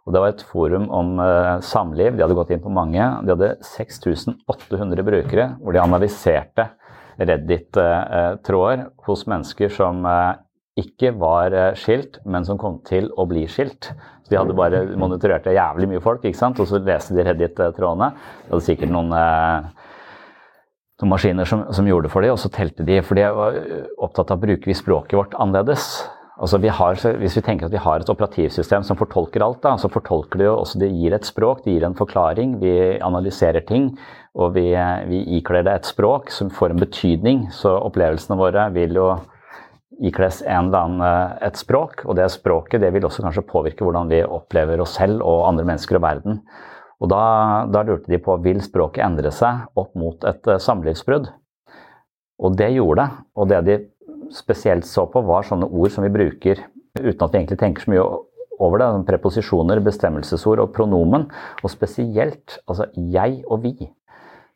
og 0.09 0.15
Det 0.15 0.21
var 0.23 0.31
et 0.33 0.45
forum 0.49 0.87
om 0.89 1.19
uh, 1.21 1.61
samliv. 1.61 2.15
De 2.17 2.23
hadde 2.23 2.33
gått 2.33 2.49
inn 2.55 2.63
på 2.63 2.71
mange. 2.73 2.97
De 2.97 3.29
hadde 3.29 3.51
6800 3.61 5.05
brukere 5.05 5.51
hvor 5.61 5.75
de 5.75 5.83
analyserte 5.83 6.71
Reddit-tråder 7.19 8.87
hos 9.05 9.25
mennesker 9.29 9.69
som 9.69 10.01
uh, 10.09 10.33
ikke 10.79 11.11
var 11.19 11.53
skilt, 11.77 12.17
men 12.25 12.47
som 12.47 12.57
kom 12.57 12.79
til 12.87 13.11
å 13.19 13.27
bli 13.29 13.43
skilt. 13.51 13.91
Så 14.23 14.33
De 14.33 14.39
hadde 14.39 14.57
bare 14.57 14.81
monitorert 14.97 15.45
jævlig 15.45 15.91
mye 15.91 16.01
folk, 16.01 16.25
ikke 16.25 16.41
sant? 16.41 16.57
og 16.57 16.65
så 16.71 16.81
leste 16.81 17.13
de 17.13 17.27
Reddit-trådene. 17.29 18.09
De 18.47 18.53
hadde 18.55 18.65
sikkert 18.65 18.95
noen 18.95 19.13
noen 20.99 21.13
maskiner 21.13 21.47
som, 21.47 21.67
som, 21.75 21.85
gjorde 21.85 22.09
det 22.09 22.13
for 22.15 22.25
dem, 22.25 22.33
og 22.33 22.41
så 22.41 22.49
telte 22.51 22.87
de. 22.87 22.97
For 23.05 23.19
de 23.19 23.27
var 23.35 23.59
opptatt 24.01 24.33
av 24.33 24.41
å 24.41 24.55
vi 24.65 24.75
språket 24.75 25.19
vårt 25.19 25.37
annerledes. 25.37 25.99
Altså 26.39 26.57
vi 26.63 26.69
har, 26.71 26.95
hvis 27.19 27.35
vi 27.35 27.43
tenker 27.43 27.67
at 27.67 27.73
vi 27.73 27.81
har 27.83 27.99
et 27.99 28.09
operativsystem 28.11 28.85
som 28.87 28.95
fortolker 28.99 29.43
alt, 29.43 29.59
da, 29.65 29.73
så 29.75 29.89
fortolker 29.91 30.39
det 30.39 30.45
jo 30.47 30.53
også 30.61 30.79
Det 30.79 30.87
gir 30.93 31.15
et 31.15 31.27
språk, 31.27 31.65
det 31.65 31.73
gir 31.73 31.83
en 31.83 31.97
forklaring. 31.97 32.53
Vi 32.61 32.71
analyserer 33.03 33.65
ting, 33.67 33.89
og 34.39 34.53
vi, 34.55 34.69
vi 35.11 35.19
ikler 35.39 35.67
det 35.67 35.73
et 35.73 35.89
språk 35.89 36.31
som 36.31 36.51
får 36.53 36.71
en 36.71 36.79
betydning. 36.85 37.43
Så 37.51 37.73
opplevelsene 37.75 38.39
våre 38.39 38.69
vil 38.71 38.95
jo 38.95 39.09
ikles 39.99 40.39
en 40.45 40.69
eller 40.69 40.79
annen, 40.79 41.03
eh, 41.03 41.35
et 41.49 41.59
språk, 41.59 42.05
og 42.07 42.15
det 42.15 42.29
språket 42.31 42.81
det 42.85 42.93
vil 42.95 43.03
også 43.09 43.25
kanskje 43.25 43.47
påvirke 43.49 43.83
hvordan 43.83 44.07
vi 44.07 44.23
opplever 44.23 44.79
oss 44.79 44.95
selv 44.95 45.19
og 45.27 45.47
andre 45.49 45.67
mennesker 45.67 45.99
og 45.99 46.05
verden. 46.07 46.39
Og 46.99 47.11
da, 47.11 47.23
da 47.71 47.83
lurte 47.87 48.11
de 48.11 48.19
på 48.23 48.35
vil 48.43 48.63
språket 48.63 49.03
endre 49.05 49.31
seg 49.35 49.67
opp 49.79 49.91
mot 49.99 50.23
et 50.27 50.51
uh, 50.51 50.59
samlivsbrudd. 50.59 51.29
Og 52.39 52.55
det 52.59 52.73
gjorde 52.75 53.03
det. 53.03 53.23
Og 53.35 53.51
det 53.51 53.59
de 53.67 53.77
spesielt 54.35 54.87
så 54.87 55.05
på, 55.09 55.23
var 55.25 55.47
sånne 55.47 55.69
ord 55.69 55.93
som 55.93 56.05
vi 56.05 56.13
bruker 56.13 56.65
uten 56.99 57.23
at 57.23 57.31
vi 57.33 57.39
egentlig 57.39 57.59
tenker 57.61 57.85
så 57.85 57.93
mye 57.93 58.07
over 58.59 58.81
det. 58.81 58.89
Preposisjoner, 59.07 59.81
bestemmelsesord 59.83 60.63
og 60.63 60.73
pronomen. 60.75 61.29
Og 61.63 61.71
spesielt 61.73 62.59
altså 62.67 62.89
jeg 62.95 63.41
og 63.47 63.63
vi. 63.65 63.75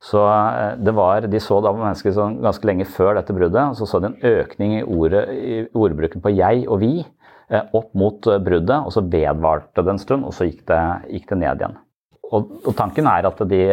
Så 0.03 0.19
eh, 0.27 0.75
det 0.83 0.93
var, 0.95 1.27
De 1.31 1.39
så 1.39 1.61
da 1.63 1.71
mennesker 1.75 2.15
sånn, 2.15 2.41
ganske 2.43 2.67
lenge 2.67 2.87
før 2.91 3.15
dette 3.19 3.35
bruddet, 3.35 3.71
og 3.71 3.77
så 3.79 3.87
så 3.87 4.01
de 4.03 4.11
en 4.11 4.19
økning 4.33 4.79
i, 4.81 4.83
ordet, 4.83 5.23
i 5.31 5.61
ordbruken 5.71 6.23
på 6.23 6.33
jeg 6.35 6.65
og 6.67 6.81
vi 6.83 6.93
eh, 6.99 7.63
opp 7.71 7.93
mot 7.95 8.27
eh, 8.27 8.41
bruddet. 8.43 8.83
og 8.83 8.91
Så 8.91 9.05
vedvarte 9.07 9.85
det 9.85 9.95
en 9.95 10.03
stund, 10.03 10.27
og 10.27 10.35
så 10.35 10.49
gikk 10.49 10.65
det, 10.67 10.81
gikk 11.15 11.29
det 11.31 11.39
ned 11.45 11.63
igjen. 11.63 11.79
Og, 12.33 12.51
og, 12.65 12.71
Tanken 12.75 13.07
er 13.07 13.29
at 13.29 13.43
de 13.47 13.63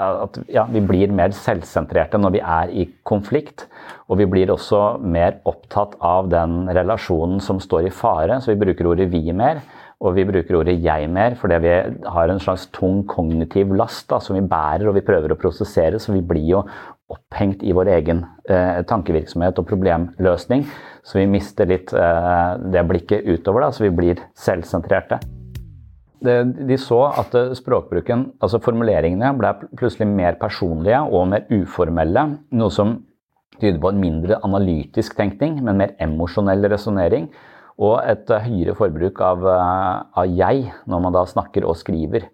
at 0.00 0.40
ja, 0.50 0.64
vi 0.70 0.82
blir 0.82 1.12
mer 1.14 1.34
selvsentrerte 1.36 2.18
når 2.18 2.34
vi 2.34 2.40
er 2.42 2.72
i 2.74 2.86
konflikt. 3.06 3.68
Og 4.10 4.18
vi 4.20 4.26
blir 4.30 4.50
også 4.52 4.98
mer 5.00 5.38
opptatt 5.48 5.94
av 6.02 6.28
den 6.32 6.64
relasjonen 6.74 7.40
som 7.42 7.60
står 7.62 7.88
i 7.88 7.94
fare. 7.94 8.40
Så 8.42 8.52
vi 8.52 8.60
bruker 8.64 8.90
ordet 8.90 9.10
'vi' 9.10 9.32
mer, 9.32 9.62
og 10.00 10.16
vi 10.16 10.24
bruker 10.24 10.58
ordet 10.58 10.82
'jeg' 10.82 11.08
mer 11.08 11.34
fordi 11.34 11.58
vi 11.58 11.74
har 12.06 12.28
en 12.28 12.40
slags 12.40 12.66
tung 12.72 13.06
kognitiv 13.06 13.72
last 13.74 14.08
da, 14.08 14.18
som 14.18 14.34
vi 14.36 14.42
bærer 14.42 14.88
og 14.88 14.94
vi 14.94 15.00
prøver 15.00 15.32
å 15.32 15.38
prosessere. 15.38 16.00
Så 16.00 16.12
vi 16.12 16.20
blir 16.20 16.48
jo 16.48 16.64
opphengt 17.08 17.62
i 17.62 17.72
vår 17.72 17.86
egen 17.86 18.24
eh, 18.48 18.82
tankevirksomhet 18.82 19.58
og 19.58 19.66
problemløsning. 19.66 20.64
Så 21.04 21.18
vi 21.18 21.26
mister 21.26 21.66
litt 21.66 21.92
eh, 21.92 22.56
det 22.72 22.88
blikket 22.88 23.24
utover, 23.24 23.60
da, 23.60 23.70
så 23.70 23.84
vi 23.84 23.90
blir 23.90 24.16
selvsentrerte 24.34 25.43
de 26.24 26.76
så 26.80 27.00
at 27.20 27.34
språkbruken, 27.58 28.30
altså 28.42 28.60
formuleringene, 28.64 29.32
ble 29.38 29.50
plutselig 29.78 30.08
mer 30.10 30.38
personlige 30.40 31.00
og 31.04 31.28
mer 31.32 31.44
uformelle. 31.52 32.26
Noe 32.56 32.72
som 32.72 32.96
tyder 33.60 33.80
på 33.82 33.92
en 33.92 34.00
mindre 34.02 34.38
analytisk 34.46 35.16
tenkning, 35.18 35.60
men 35.64 35.78
mer 35.80 35.94
emosjonell 36.02 36.66
resonnering. 36.72 37.28
Og 37.82 37.98
et 38.06 38.30
høyere 38.30 38.76
forbruk 38.78 39.18
av, 39.24 39.46
av, 39.50 40.26
jeg 40.30 40.68
når 40.90 41.00
man 41.02 41.14
da 41.16 41.24
snakker 41.26 41.66
og 41.66 41.78
skriver. 41.78 42.28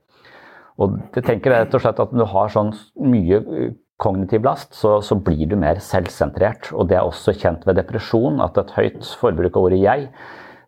Og 0.81 0.99
det 1.15 1.25
tenker 1.27 1.55
rett 1.55 1.77
og 1.77 1.83
slett 1.83 2.01
at 2.01 2.13
Når 2.13 2.25
du 2.25 2.33
har 2.33 2.53
sånn 2.53 2.75
mye 3.01 3.41
kognitiv 4.01 4.45
last, 4.45 4.73
så, 4.77 4.99
så, 5.05 5.17
blir 5.17 5.49
du 5.49 5.57
mer 5.61 5.81
selvsentrert. 5.85 6.71
Og 6.73 6.89
det 6.89 6.97
er 6.97 7.09
også 7.09 7.37
kjent 7.37 7.67
ved 7.69 7.77
depresjon, 7.81 8.41
at 8.45 8.57
et 8.61 8.77
høyt 8.77 9.11
forbruk 9.21 9.57
av 9.57 9.69
ordet 9.69 9.81
'jeg' 9.85 10.09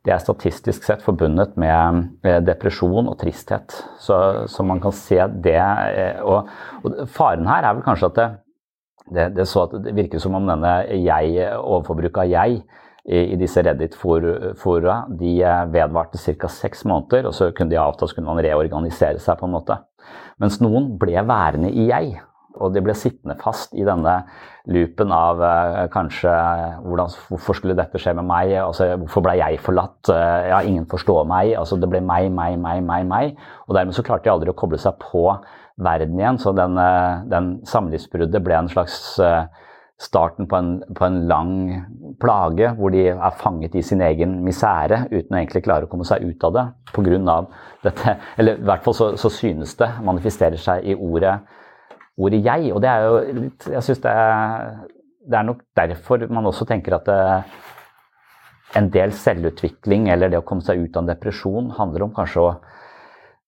det 0.02 0.14
er 0.14 0.22
statistisk 0.22 0.82
sett 0.86 1.02
forbundet 1.04 1.54
med 1.60 2.08
depresjon 2.46 3.06
og 3.06 3.18
tristhet. 3.20 3.74
Så, 4.02 4.16
så 4.50 4.64
man 4.66 4.82
kan 4.82 4.94
se 4.96 5.20
det. 5.44 5.58
Eh, 5.58 6.22
og, 6.26 6.50
og, 6.82 7.04
faren 7.12 7.46
her 7.46 7.68
er 7.68 7.76
vel 7.76 7.86
kanskje 7.86 8.10
at 8.10 8.18
det, 8.18 8.30
det, 9.14 9.28
det, 9.36 9.46
det 9.86 9.94
virker 9.94 10.22
som 10.22 10.34
om 10.38 10.48
denne 10.50 10.74
jeg, 10.96 11.46
overforbruket 11.60 12.24
av 12.24 12.32
jeg 12.32 12.62
i, 13.04 13.20
i 13.34 13.38
disse 13.38 13.62
Reddit-fora 13.62 14.98
de 15.18 15.36
eh, 15.42 15.62
vedvarte 15.70 16.18
ca. 16.18 16.50
seks 16.50 16.84
måneder, 16.88 17.30
og 17.30 17.34
så 17.38 17.52
kunne 17.54 17.70
de 17.70 17.80
avta, 17.82 18.06
så 18.06 18.18
kunne 18.18 18.34
man 18.34 18.42
reorganisere 18.42 19.22
seg 19.22 19.38
på 19.38 19.46
en 19.46 19.54
måte. 19.54 19.78
Mens 20.42 20.58
noen 20.62 20.96
ble 20.98 21.22
værende 21.28 21.70
i 21.70 21.88
jeg. 21.90 22.18
Og 22.60 22.74
de 22.74 22.82
ble 22.84 22.94
sittende 22.98 23.36
fast 23.40 23.72
i 23.78 23.84
denne 23.86 24.18
loopen 24.72 25.12
av 25.14 25.40
uh, 25.42 25.86
kanskje 25.92 26.32
hvordan, 26.84 27.14
Hvorfor 27.30 27.58
skulle 27.58 27.76
dette 27.78 28.00
skje 28.00 28.14
med 28.18 28.28
meg? 28.28 28.52
Altså, 28.60 28.92
hvorfor 29.00 29.24
ble 29.24 29.38
jeg 29.40 29.62
forlatt? 29.64 30.00
Uh, 30.10 30.50
ja, 30.50 30.60
ingen 30.66 30.86
forstår 30.90 31.26
meg. 31.28 31.54
Altså, 31.58 31.80
det 31.80 31.90
ble 31.90 32.02
meg, 32.04 32.30
meg, 32.34 32.58
meg, 32.60 32.84
meg, 32.86 33.08
meg. 33.08 33.42
Og 33.68 33.76
dermed 33.78 33.96
så 33.96 34.04
klarte 34.06 34.28
de 34.28 34.34
aldri 34.34 34.52
å 34.52 34.58
koble 34.58 34.80
seg 34.80 35.00
på 35.02 35.26
verden 35.82 36.20
igjen. 36.20 36.40
Så 36.42 36.54
den, 36.56 36.78
uh, 36.78 37.24
den 37.32 37.56
samlivsbruddet 37.68 38.44
ble 38.44 38.60
en 38.60 38.72
slags 38.72 39.16
starten 40.02 40.48
på 40.50 40.58
en, 40.58 40.70
på 40.98 41.06
en, 41.06 41.18
lang 41.30 41.52
plage 42.20 42.72
hvor 42.78 42.90
de 42.90 43.04
er 43.12 43.36
fanget 43.38 43.76
i 43.78 43.84
sin 43.86 44.02
egen 44.02 44.40
misere 44.42 45.04
uten 45.12 45.36
å 45.36 45.38
egentlig 45.38 45.62
klare 45.62 45.86
å 45.86 45.90
komme 45.90 46.06
seg 46.08 46.24
ut 46.26 46.46
av 46.48 46.56
det 46.56 46.64
På 46.90 47.04
grunn 47.06 47.28
av 47.30 47.52
dette. 47.84 48.16
Eller 48.40 48.58
i 48.58 48.66
hvert 48.66 48.82
fall 48.82 48.96
så, 48.98 49.12
så 49.20 49.30
synes 49.30 49.76
det 49.78 49.88
manifesterer 50.02 50.58
seg 50.60 50.88
i 50.90 50.96
ordet 50.96 51.36
ordet 52.18 52.42
'jeg'. 52.44 52.72
Og 52.72 52.82
det 52.82 52.90
er 52.90 53.04
jo 53.04 53.40
litt 53.40 53.66
Jeg 53.66 53.82
syns 53.82 54.02
det, 54.02 54.14
det, 55.30 55.38
er 55.38 55.42
nok 55.42 55.62
derfor 55.76 56.26
man 56.30 56.46
også 56.46 56.66
tenker 56.66 56.94
at 56.94 57.08
eh, 57.08 57.42
en 58.76 58.88
del 58.90 59.12
selvutvikling 59.12 60.08
eller 60.08 60.28
det 60.28 60.38
å 60.38 60.46
komme 60.46 60.62
seg 60.62 60.78
ut 60.78 60.96
av 60.96 61.02
en 61.02 61.12
depresjon 61.12 61.70
handler 61.76 62.02
om 62.02 62.14
kanskje 62.14 62.40
å 62.40 62.54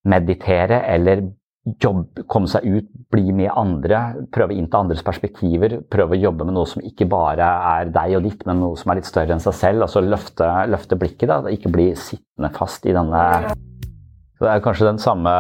meditere 0.05 0.83
eller 0.85 1.25
jobbe, 1.65 2.27
komme 2.29 2.49
seg 2.51 2.67
ut, 2.69 2.89
bli 3.13 3.33
med 3.33 3.51
andre, 3.57 4.27
prøve 4.33 4.53
å 4.53 4.59
innta 4.59 4.83
andres 4.83 5.05
perspektiver. 5.07 5.79
Prøve 5.91 6.17
å 6.17 6.21
jobbe 6.27 6.45
med 6.45 6.57
noe 6.59 6.69
som 6.69 6.85
ikke 6.85 7.09
bare 7.09 7.47
er 7.71 7.93
deg 7.95 8.19
og 8.19 8.27
ditt, 8.27 8.45
men 8.49 8.61
noe 8.61 8.77
som 8.77 8.93
er 8.93 9.01
litt 9.01 9.09
større 9.09 9.37
enn 9.37 9.41
seg 9.45 9.57
selv. 9.57 9.87
Altså 9.87 10.05
løfte, 10.05 10.49
løfte 10.69 10.99
blikket, 11.01 11.31
da. 11.31 11.41
Ikke 11.49 11.73
bli 11.73 11.93
sittende 11.97 12.53
fast 12.55 12.85
i 12.85 12.97
denne 12.97 13.25
det 14.45 14.51
er 14.53 14.63
kanskje 14.65 14.87
den 14.87 14.99
samme, 15.01 15.33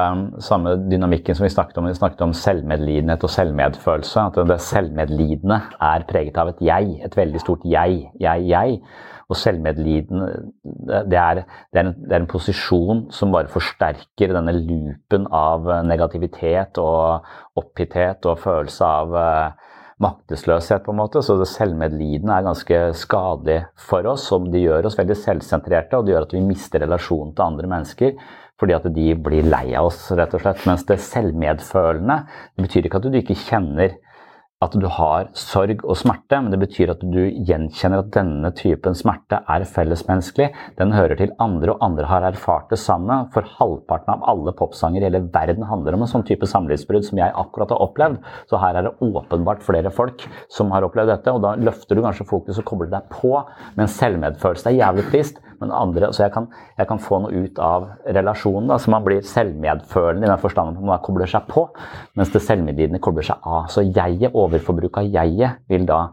samme, 0.42 0.74
dynamikken 0.88 1.36
som 1.36 1.44
vi 1.44 1.52
snakket 1.52 1.78
om. 1.80 1.88
Vi 1.88 1.96
snakket 1.98 2.22
om 2.24 2.32
selvmedlidenhet 2.36 3.24
og 3.26 3.32
selvmedfølelse. 3.32 4.28
At 4.30 4.38
det 4.48 4.61
selvmedlidende 4.64 5.59
er 5.92 6.07
preget 6.09 6.38
av 6.40 6.52
et 6.52 6.62
jeg. 6.64 6.94
Et 7.05 7.18
veldig 7.18 7.42
stort 7.42 7.66
jeg. 7.68 8.07
Jeg, 8.20 8.46
jeg. 8.48 8.78
Og 9.28 9.38
selvmedlidende, 9.40 10.30
det 11.11 11.18
er, 11.20 11.42
det, 11.44 11.78
er 11.80 11.86
en, 11.86 11.94
det 12.00 12.12
er, 12.12 12.22
en, 12.22 12.30
posisjon 12.30 13.07
som 13.14 13.32
bare 13.32 13.52
forsterker 13.52 14.34
denne 14.36 14.52
loopen 14.57 15.28
av 15.32 15.68
negativitet 15.88 16.80
og 16.80 17.24
opphitthet 17.61 18.28
og 18.28 18.42
følelse 18.42 18.84
av 18.84 19.16
uh, 19.16 19.72
maktesløshet, 20.05 20.84
på 20.84 20.92
en 20.92 21.00
måte. 21.00 21.22
Så 21.24 21.38
det 21.40 21.48
selvmedlidende 21.52 22.36
er 22.36 22.46
ganske 22.46 22.80
skadelig 23.00 23.61
for 23.80 24.07
oss. 24.12 24.28
Som 24.28 24.50
de 24.52 24.64
gjør 24.64 24.90
oss 24.90 24.98
veldig 24.98 25.18
selvsentrerte, 25.18 25.98
og 25.98 26.07
det 26.07 26.14
gjør 26.14 26.28
at 26.28 26.36
vi 26.36 26.44
mister 26.44 26.84
relasjonen 26.84 27.34
til 27.34 27.46
andre 27.46 27.70
mennesker. 27.76 28.16
Fordi 28.61 28.76
at 28.76 28.86
de 28.94 29.11
blir 29.18 29.46
lei 29.48 29.66
av 29.74 29.90
oss, 29.90 30.07
rett 30.14 30.34
og 30.36 30.44
slett. 30.44 30.64
Mens 30.68 30.86
det 30.88 31.00
selvmedfølende 31.02 32.20
det 32.55 32.66
betyr 32.68 32.88
ikke 32.88 33.02
at 33.02 33.09
du 33.11 33.20
ikke 33.20 33.38
kjenner 33.46 33.96
at 34.64 34.74
du 34.80 34.86
har 34.88 35.26
sorg 35.36 35.82
og 35.82 35.96
smerte, 35.98 36.38
men 36.40 36.52
det 36.52 36.61
betyr 36.62 36.92
at 36.94 37.02
du 37.02 37.20
gjenkjenner 37.48 38.00
at 38.00 38.12
denne 38.14 38.50
typen 38.57 38.96
smerte 38.96 39.40
er 39.50 39.66
fellesmenneskelig. 39.68 40.50
Den 40.78 40.94
hører 40.94 41.18
til 41.18 41.34
andre, 41.42 41.74
og 41.74 41.84
andre 41.84 42.09
har 42.09 42.26
erfart 42.30 42.70
det 42.72 42.78
samme. 42.80 43.18
For 43.34 43.46
halvparten 43.59 44.14
av 44.14 44.24
alle 44.30 44.55
popsanger 44.57 45.02
i 45.02 45.09
hele 45.09 45.24
verden 45.34 45.66
handler 45.68 45.98
om 45.98 46.07
en 46.07 46.12
sånn 46.14 46.26
type 46.28 46.48
samlivsbrudd 46.48 47.09
som 47.09 47.20
jeg 47.20 47.36
akkurat 47.44 47.74
har 47.74 47.84
opplevd. 47.84 48.20
Så 48.50 48.61
her 48.62 48.78
er 48.78 48.88
det 48.88 48.94
åpenbart 49.05 49.64
flere 49.66 49.92
folk 49.94 50.24
som 50.52 50.72
har 50.74 50.86
opplevd 50.86 51.12
dette, 51.12 51.34
og 51.34 51.44
da 51.44 51.55
løfter 51.61 51.98
du 51.98 52.05
kanskje 52.07 52.28
fokus 52.30 52.61
og 52.62 52.68
kobler 52.70 52.92
deg 52.94 53.11
på 53.12 53.34
med 53.74 53.86
en 53.86 53.96
selvmedfølelse. 53.98 54.70
Er 54.70 54.80
jævlig 54.80 55.09
trist, 55.11 55.42
men 55.65 55.75
andre, 55.75 56.12
så 56.12 56.27
jeg 56.27 56.35
kan, 56.37 56.47
jeg 56.79 56.89
kan 56.91 57.03
få 57.03 57.21
noe 57.25 57.45
ut 57.45 57.59
av 57.62 57.89
relasjonen. 58.07 58.71
Da, 58.71 58.79
så 58.79 58.93
man 58.95 59.05
blir 59.07 59.25
selvmedfølende 59.27 60.29
i 60.29 60.31
den 60.31 60.43
forstand 60.43 60.77
at 60.77 60.87
man 60.93 61.03
kobler 61.05 61.31
seg 61.31 61.49
på, 61.51 61.67
mens 62.19 62.33
det 62.35 62.45
selvmedlidende 62.45 63.03
kobler 63.05 63.27
seg 63.27 63.43
av. 63.43 63.69
Så 63.73 63.87
jeget, 63.87 64.35
overforbruk 64.35 65.03
av 65.03 65.11
jeget, 65.11 65.62
vil 65.73 65.87
da 65.89 66.07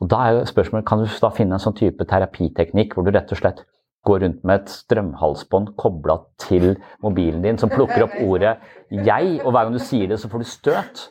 og 0.00 0.08
Da 0.08 0.16
er 0.24 0.30
jo 0.32 0.44
spørsmålet, 0.48 0.86
Kan 0.88 1.02
du 1.02 1.10
da 1.20 1.28
finne 1.28 1.58
en 1.58 1.60
sånn 1.60 1.76
type 1.76 2.06
terapiteknikk 2.08 2.94
hvor 2.94 3.04
du 3.04 3.10
rett 3.12 3.32
og 3.32 3.36
slett 3.36 3.64
går 4.08 4.22
rundt 4.24 4.44
med 4.48 4.62
et 4.62 4.70
strømhalsbånd 4.72 5.74
kobla 5.76 6.16
til 6.40 6.70
mobilen 7.04 7.42
din, 7.44 7.58
som 7.58 7.68
plukker 7.68 8.06
opp 8.06 8.14
ordet 8.24 8.56
'jeg', 8.90 9.44
og 9.44 9.52
hver 9.52 9.64
gang 9.64 9.72
du 9.72 9.78
sier 9.78 10.08
det, 10.08 10.18
så 10.20 10.28
får 10.28 10.38
du 10.38 10.44
støt? 10.44 11.10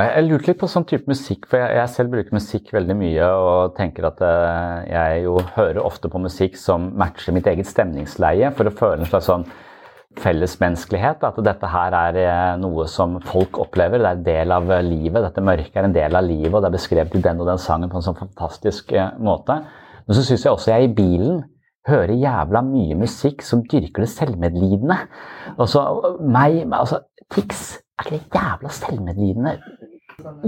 Jeg 0.00 0.24
lurte 0.24 0.48
litt 0.48 0.60
på 0.62 0.68
sånn 0.72 0.86
type 0.88 1.10
musikk, 1.10 1.44
for 1.50 1.60
jeg, 1.60 1.74
jeg, 1.76 1.88
selv 1.92 2.14
bruker 2.14 2.32
musikk 2.32 2.70
veldig 2.72 2.94
mye 2.96 3.26
og 3.36 3.74
tenker 3.76 4.06
at 4.08 4.22
uh, 4.24 4.78
jeg 4.88 5.26
jo 5.26 5.34
hører 5.52 5.82
ofte 5.84 6.08
på 6.08 6.22
musikk 6.22 6.56
som 6.56 6.86
matcher 6.96 7.36
mitt 7.36 7.50
eget 7.50 7.68
stemningsleie, 7.68 8.48
for 8.56 8.70
å 8.70 8.72
føle 8.72 9.04
en 9.04 9.10
slags 9.10 9.28
sånn 9.28 9.44
fellesmenneskelighet. 10.22 11.26
At 11.28 11.42
dette 11.44 11.68
her 11.74 11.96
er 11.98 12.18
uh, 12.24 12.54
noe 12.62 12.86
som 12.88 13.18
folk 13.28 13.60
opplever, 13.60 14.00
det 14.00 14.08
er 14.08 14.16
en 14.16 14.24
del 14.30 14.56
av 14.56 14.72
uh, 14.72 14.80
livet. 14.86 15.26
Dette 15.26 15.44
mørket 15.44 15.76
er 15.76 15.90
en 15.90 15.98
del 15.98 16.20
av 16.22 16.24
livet, 16.24 16.56
og 16.56 16.64
det 16.64 16.70
er 16.70 16.78
beskrevet 16.78 17.18
i 17.20 17.24
den 17.28 17.44
og 17.44 17.52
den 17.52 17.60
sangen 17.60 17.92
på 17.92 18.00
en 18.00 18.08
sånn 18.08 18.20
fantastisk 18.22 18.96
måte. 19.20 19.60
Men 20.06 20.16
så 20.16 20.24
syns 20.24 20.48
jeg 20.48 20.56
også 20.56 20.72
jeg 20.72 20.88
i 20.88 20.94
bilen 21.02 21.42
hører 21.88 22.14
jævla 22.14 22.62
mye 22.66 22.96
musikk 22.98 23.42
som 23.46 23.64
dyrker 23.66 24.04
det 24.04 24.10
selvmedlidende. 24.12 24.98
Altså, 25.56 25.82
meg, 26.22 26.62
altså, 26.70 27.02
Tix 27.32 27.80
er 27.98 28.06
ikke 28.06 28.20
det 28.20 28.38
jævla 28.38 28.74
selvmedlidende? 28.76 29.56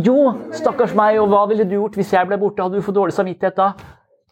Jo, 0.04 0.18
stakkars 0.54 0.94
meg, 0.96 1.18
og 1.18 1.32
hva 1.32 1.44
ville 1.50 1.66
du 1.66 1.74
gjort 1.78 1.98
hvis 1.98 2.12
jeg 2.14 2.28
ble 2.28 2.38
borte? 2.38 2.62
Hadde 2.62 2.78
du 2.78 2.84
fått 2.84 2.98
dårlig 2.98 3.16
samvittighet 3.16 3.58
da? 3.58 3.72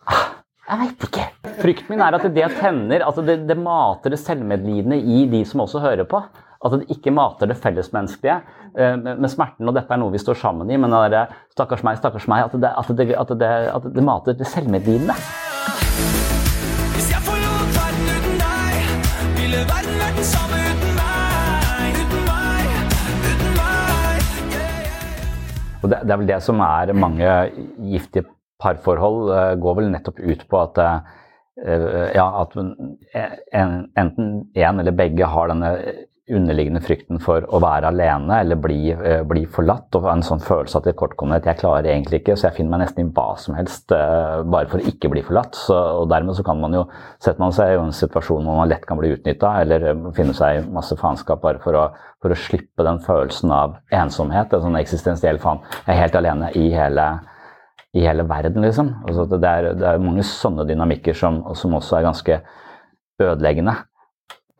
Ah, 0.06 0.24
jeg 0.68 0.80
veit 0.82 1.06
ikke. 1.08 1.26
Frykten 1.62 1.90
min 1.92 2.02
er 2.04 2.16
at 2.16 2.26
det 2.36 2.48
tenner, 2.60 3.04
at 3.06 3.20
det, 3.26 3.38
det 3.48 3.58
mater 3.58 4.14
det 4.14 4.20
selvmedlidende 4.22 4.98
i 5.00 5.24
de 5.30 5.42
som 5.48 5.64
også 5.64 5.82
hører 5.82 6.06
på. 6.08 6.22
At 6.62 6.76
det 6.78 6.94
ikke 6.94 7.10
mater 7.10 7.50
det 7.50 7.58
fellesmenneskelige 7.58 8.36
eh, 8.78 8.94
med 8.94 9.30
smerten, 9.32 9.66
og 9.66 9.74
dette 9.74 9.90
er 9.90 9.98
noe 9.98 10.14
vi 10.14 10.22
står 10.22 10.38
sammen 10.38 10.70
i, 10.70 10.78
men 10.78 10.94
det 10.94 11.18
er 11.18 11.32
stakkars 11.56 11.82
meg, 11.82 11.98
stakkars 11.98 12.28
meg, 12.30 12.46
at 12.46 12.54
det, 12.54 12.70
at 12.70 12.92
det, 13.00 13.08
at 13.18 13.34
det, 13.40 13.50
at 13.72 13.88
det 13.96 14.06
mater 14.06 14.38
det 14.38 14.46
selvmedlidende. 14.52 15.18
Og 25.82 25.90
det, 25.90 25.98
det, 26.04 26.14
er 26.14 26.20
vel 26.20 26.30
det 26.30 26.38
som 26.44 26.62
er 26.64 26.94
mange 26.94 27.34
giftige 27.82 28.26
parforhold, 28.62 29.20
uh, 29.32 29.52
går 29.58 29.78
vel 29.80 29.90
nettopp 29.90 30.22
ut 30.22 30.46
på 30.48 30.62
at 30.62 30.80
uh, 30.82 31.18
ja, 32.14 32.26
at 32.40 32.54
en, 32.56 33.74
enten 33.98 34.30
en 34.56 34.80
eller 34.80 34.94
begge 34.96 35.26
har 35.28 35.50
denne 35.50 35.74
underliggende 36.30 36.82
frykten 36.84 37.18
for 37.20 37.42
å 37.50 37.58
være 37.62 37.90
alene 37.90 38.36
eller 38.44 38.60
bli, 38.62 38.92
uh, 38.94 39.24
bli 39.26 39.42
forlatt. 39.50 39.90
Og 39.98 40.06
en 40.12 40.22
sånn 40.26 40.44
følelse 40.44 40.78
av 40.78 40.86
tilkortkommenhet. 40.86 41.48
Jeg 41.50 41.60
klarer 41.62 41.90
egentlig 41.90 42.22
ikke, 42.22 42.36
så 42.38 42.48
jeg 42.48 42.60
finner 42.60 42.76
meg 42.76 42.84
nesten 42.84 43.08
i 43.08 43.10
hva 43.16 43.32
som 43.42 43.58
helst 43.58 43.90
bare 43.90 44.70
for 44.70 44.78
å 44.78 44.86
ikke 44.92 45.10
bli 45.12 45.24
forlatt. 45.26 45.58
Så, 45.58 45.74
og 45.74 46.06
dermed 46.12 46.38
så 46.38 46.46
kan 46.46 46.62
man 46.62 46.78
jo, 46.78 46.86
setter 47.18 47.42
man 47.42 47.56
seg 47.56 47.74
i 47.74 47.80
en 47.80 47.92
situasjon 47.96 48.46
hvor 48.46 48.62
man 48.62 48.70
lett 48.70 48.86
kan 48.86 49.00
bli 49.00 49.12
utnytta, 49.16 49.56
eller 49.64 49.90
finne 50.16 50.36
seg 50.36 50.60
i 50.60 50.64
masse 50.72 50.96
faenskap 51.00 51.42
bare 51.42 51.62
for 51.64 51.78
å 51.78 51.90
for 52.22 52.32
å 52.32 52.38
slippe 52.38 52.86
den 52.86 53.02
følelsen 53.02 53.52
av 53.52 53.76
ensomhet. 53.92 54.54
En 54.54 54.64
sånn 54.64 54.78
eksistensiell 54.78 55.40
faen. 55.42 55.62
Jeg 55.82 55.96
er 55.96 56.02
helt 56.04 56.18
alene 56.20 56.50
i 56.58 56.68
hele, 56.72 57.06
i 57.98 58.04
hele 58.06 58.26
verden, 58.30 58.62
liksom. 58.64 58.92
Altså 59.02 59.26
det, 59.32 59.40
er, 59.42 59.72
det, 59.74 59.88
er, 59.88 60.02
mange 60.02 60.26
sånne 60.26 60.66
dynamikker 60.68 61.18
som, 61.18 61.42
som 61.58 61.74
også 61.78 61.98
er 61.98 62.06
ganske 62.06 62.38
ødeleggende. 63.22 63.74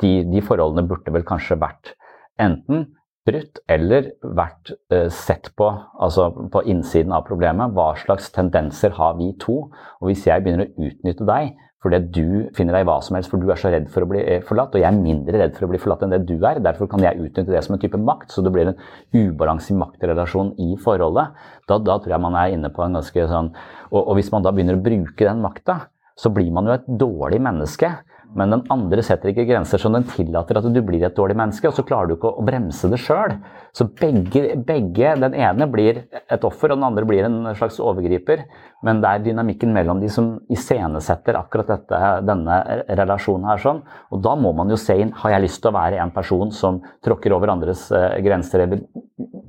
De, 0.03 0.13
de, 0.27 0.43
forholdene 0.45 0.89
burde 0.91 1.15
vel 1.15 1.25
kanskje 1.27 1.61
vært 1.63 1.95
enten 2.43 2.89
brutt 3.27 3.61
eller 3.71 4.11
vært 4.23 4.73
eh, 4.91 5.09
sett 5.15 5.53
på, 5.59 5.69
altså 6.03 6.31
på 6.53 6.65
innsiden 6.71 7.15
av 7.15 7.27
problemet. 7.29 7.75
Hva 7.77 7.93
slags 8.01 8.33
tendenser 8.35 8.97
har 8.99 9.15
vi 9.21 9.31
to? 9.43 9.69
Og 10.01 10.11
hvis 10.11 10.27
jeg 10.27 10.43
begynner 10.43 10.67
å 10.67 10.89
utnytte 10.89 11.29
deg 11.29 11.55
fordi 11.83 11.99
du 12.15 12.27
finner 12.55 12.77
deg 12.77 12.85
i 12.85 12.87
hva 12.87 13.01
som 13.03 13.17
helst, 13.17 13.31
for 13.33 13.43
du 13.43 13.49
er 13.51 13.59
så 13.59 13.71
redd 13.73 13.89
for 13.91 14.05
å 14.05 14.09
bli 14.13 14.21
eh, 14.23 14.43
forlatt. 14.47 14.77
Og 14.77 14.83
jeg 14.85 14.87
er 14.87 14.99
mindre 15.03 15.41
redd 15.41 15.57
for 15.57 15.67
å 15.67 15.71
bli 15.73 15.81
forlatt 15.83 16.05
enn 16.07 16.13
det 16.15 16.21
du 16.29 16.37
er. 16.39 16.61
Derfor 16.63 16.87
kan 16.91 17.03
jeg 17.03 17.19
utnytte 17.19 17.51
det 17.51 17.63
som 17.67 17.75
en 17.75 17.83
type 17.83 17.99
makt. 17.99 18.31
Så 18.31 18.45
det 18.47 18.53
blir 18.55 18.71
en 18.71 18.79
ubalanse 19.11 19.73
i 19.75 19.79
maktrelasjon 19.81 20.53
i 20.63 20.77
forholdet. 20.83 21.35
Da, 21.67 21.81
da, 21.83 21.97
tror 21.99 22.15
jeg 22.15 22.23
man 22.23 22.39
er 22.39 22.55
inne 22.55 22.71
på 22.71 22.85
en 22.87 23.01
ganske 23.01 23.27
sånn 23.31 23.51
og, 23.91 23.99
og 23.99 24.15
hvis 24.19 24.31
man 24.31 24.47
da 24.47 24.55
begynner 24.55 24.79
å 24.79 24.85
bruke 24.85 25.27
den 25.27 25.43
makta, 25.43 25.81
så 26.19 26.31
blir 26.31 26.53
man 26.55 26.71
jo 26.71 26.77
et 26.77 26.87
dårlig 26.87 27.43
menneske. 27.43 27.91
Men 28.39 28.55
den 28.55 28.63
andre 28.73 29.03
setter 29.05 29.29
ikke 29.29 29.45
grenser 29.49 29.81
som 29.81 29.93
den 29.93 30.07
tillater 30.09 30.57
at 30.57 30.69
du 30.73 30.81
blir 30.85 31.03
et 31.05 31.17
dårlig 31.17 31.37
menneske, 31.37 31.69
og 31.69 31.77
så 31.77 31.85
klarer 31.85 32.09
du 32.09 32.15
ikke 32.15 32.31
å 32.33 32.45
bremse 32.47 32.89
det 32.89 33.01
sjøl. 33.03 33.35
Så 33.77 33.87
begge, 33.99 34.57
begge, 34.65 35.15
Den 35.21 35.35
ene 35.37 35.67
blir 35.69 36.05
et 36.13 36.45
offer, 36.45 36.73
og 36.73 36.81
den 36.81 36.87
andre 36.89 37.05
blir 37.09 37.27
en 37.29 37.53
slags 37.59 37.79
overgriper. 37.81 38.47
Men 38.83 39.03
det 39.03 39.11
er 39.11 39.27
dynamikken 39.27 39.73
mellom 39.75 40.01
de 40.01 40.09
som 40.13 40.33
iscenesetter 40.53 41.37
akkurat 41.39 41.75
dette, 41.75 42.01
denne 42.27 42.59
relasjonen 42.89 43.51
her 43.51 43.61
sånn. 43.63 43.83
Og 44.11 44.23
da 44.25 44.35
må 44.37 44.55
man 44.57 44.73
jo 44.73 44.81
se 44.81 44.97
inn 44.99 45.13
har 45.23 45.37
jeg 45.37 45.47
lyst 45.47 45.63
til 45.63 45.73
å 45.73 45.77
være 45.77 46.01
en 46.03 46.15
person 46.15 46.51
som 46.55 46.81
tråkker 47.05 47.37
over 47.37 47.53
andres 47.53 47.91
eh, 47.93 48.19
grenser 48.25 48.65
eller, 48.65 48.87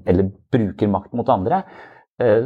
eller 0.05 0.31
bruker 0.53 0.91
makt 0.91 1.15
mot 1.17 1.31
andre. 1.34 1.63
Eh, 2.21 2.43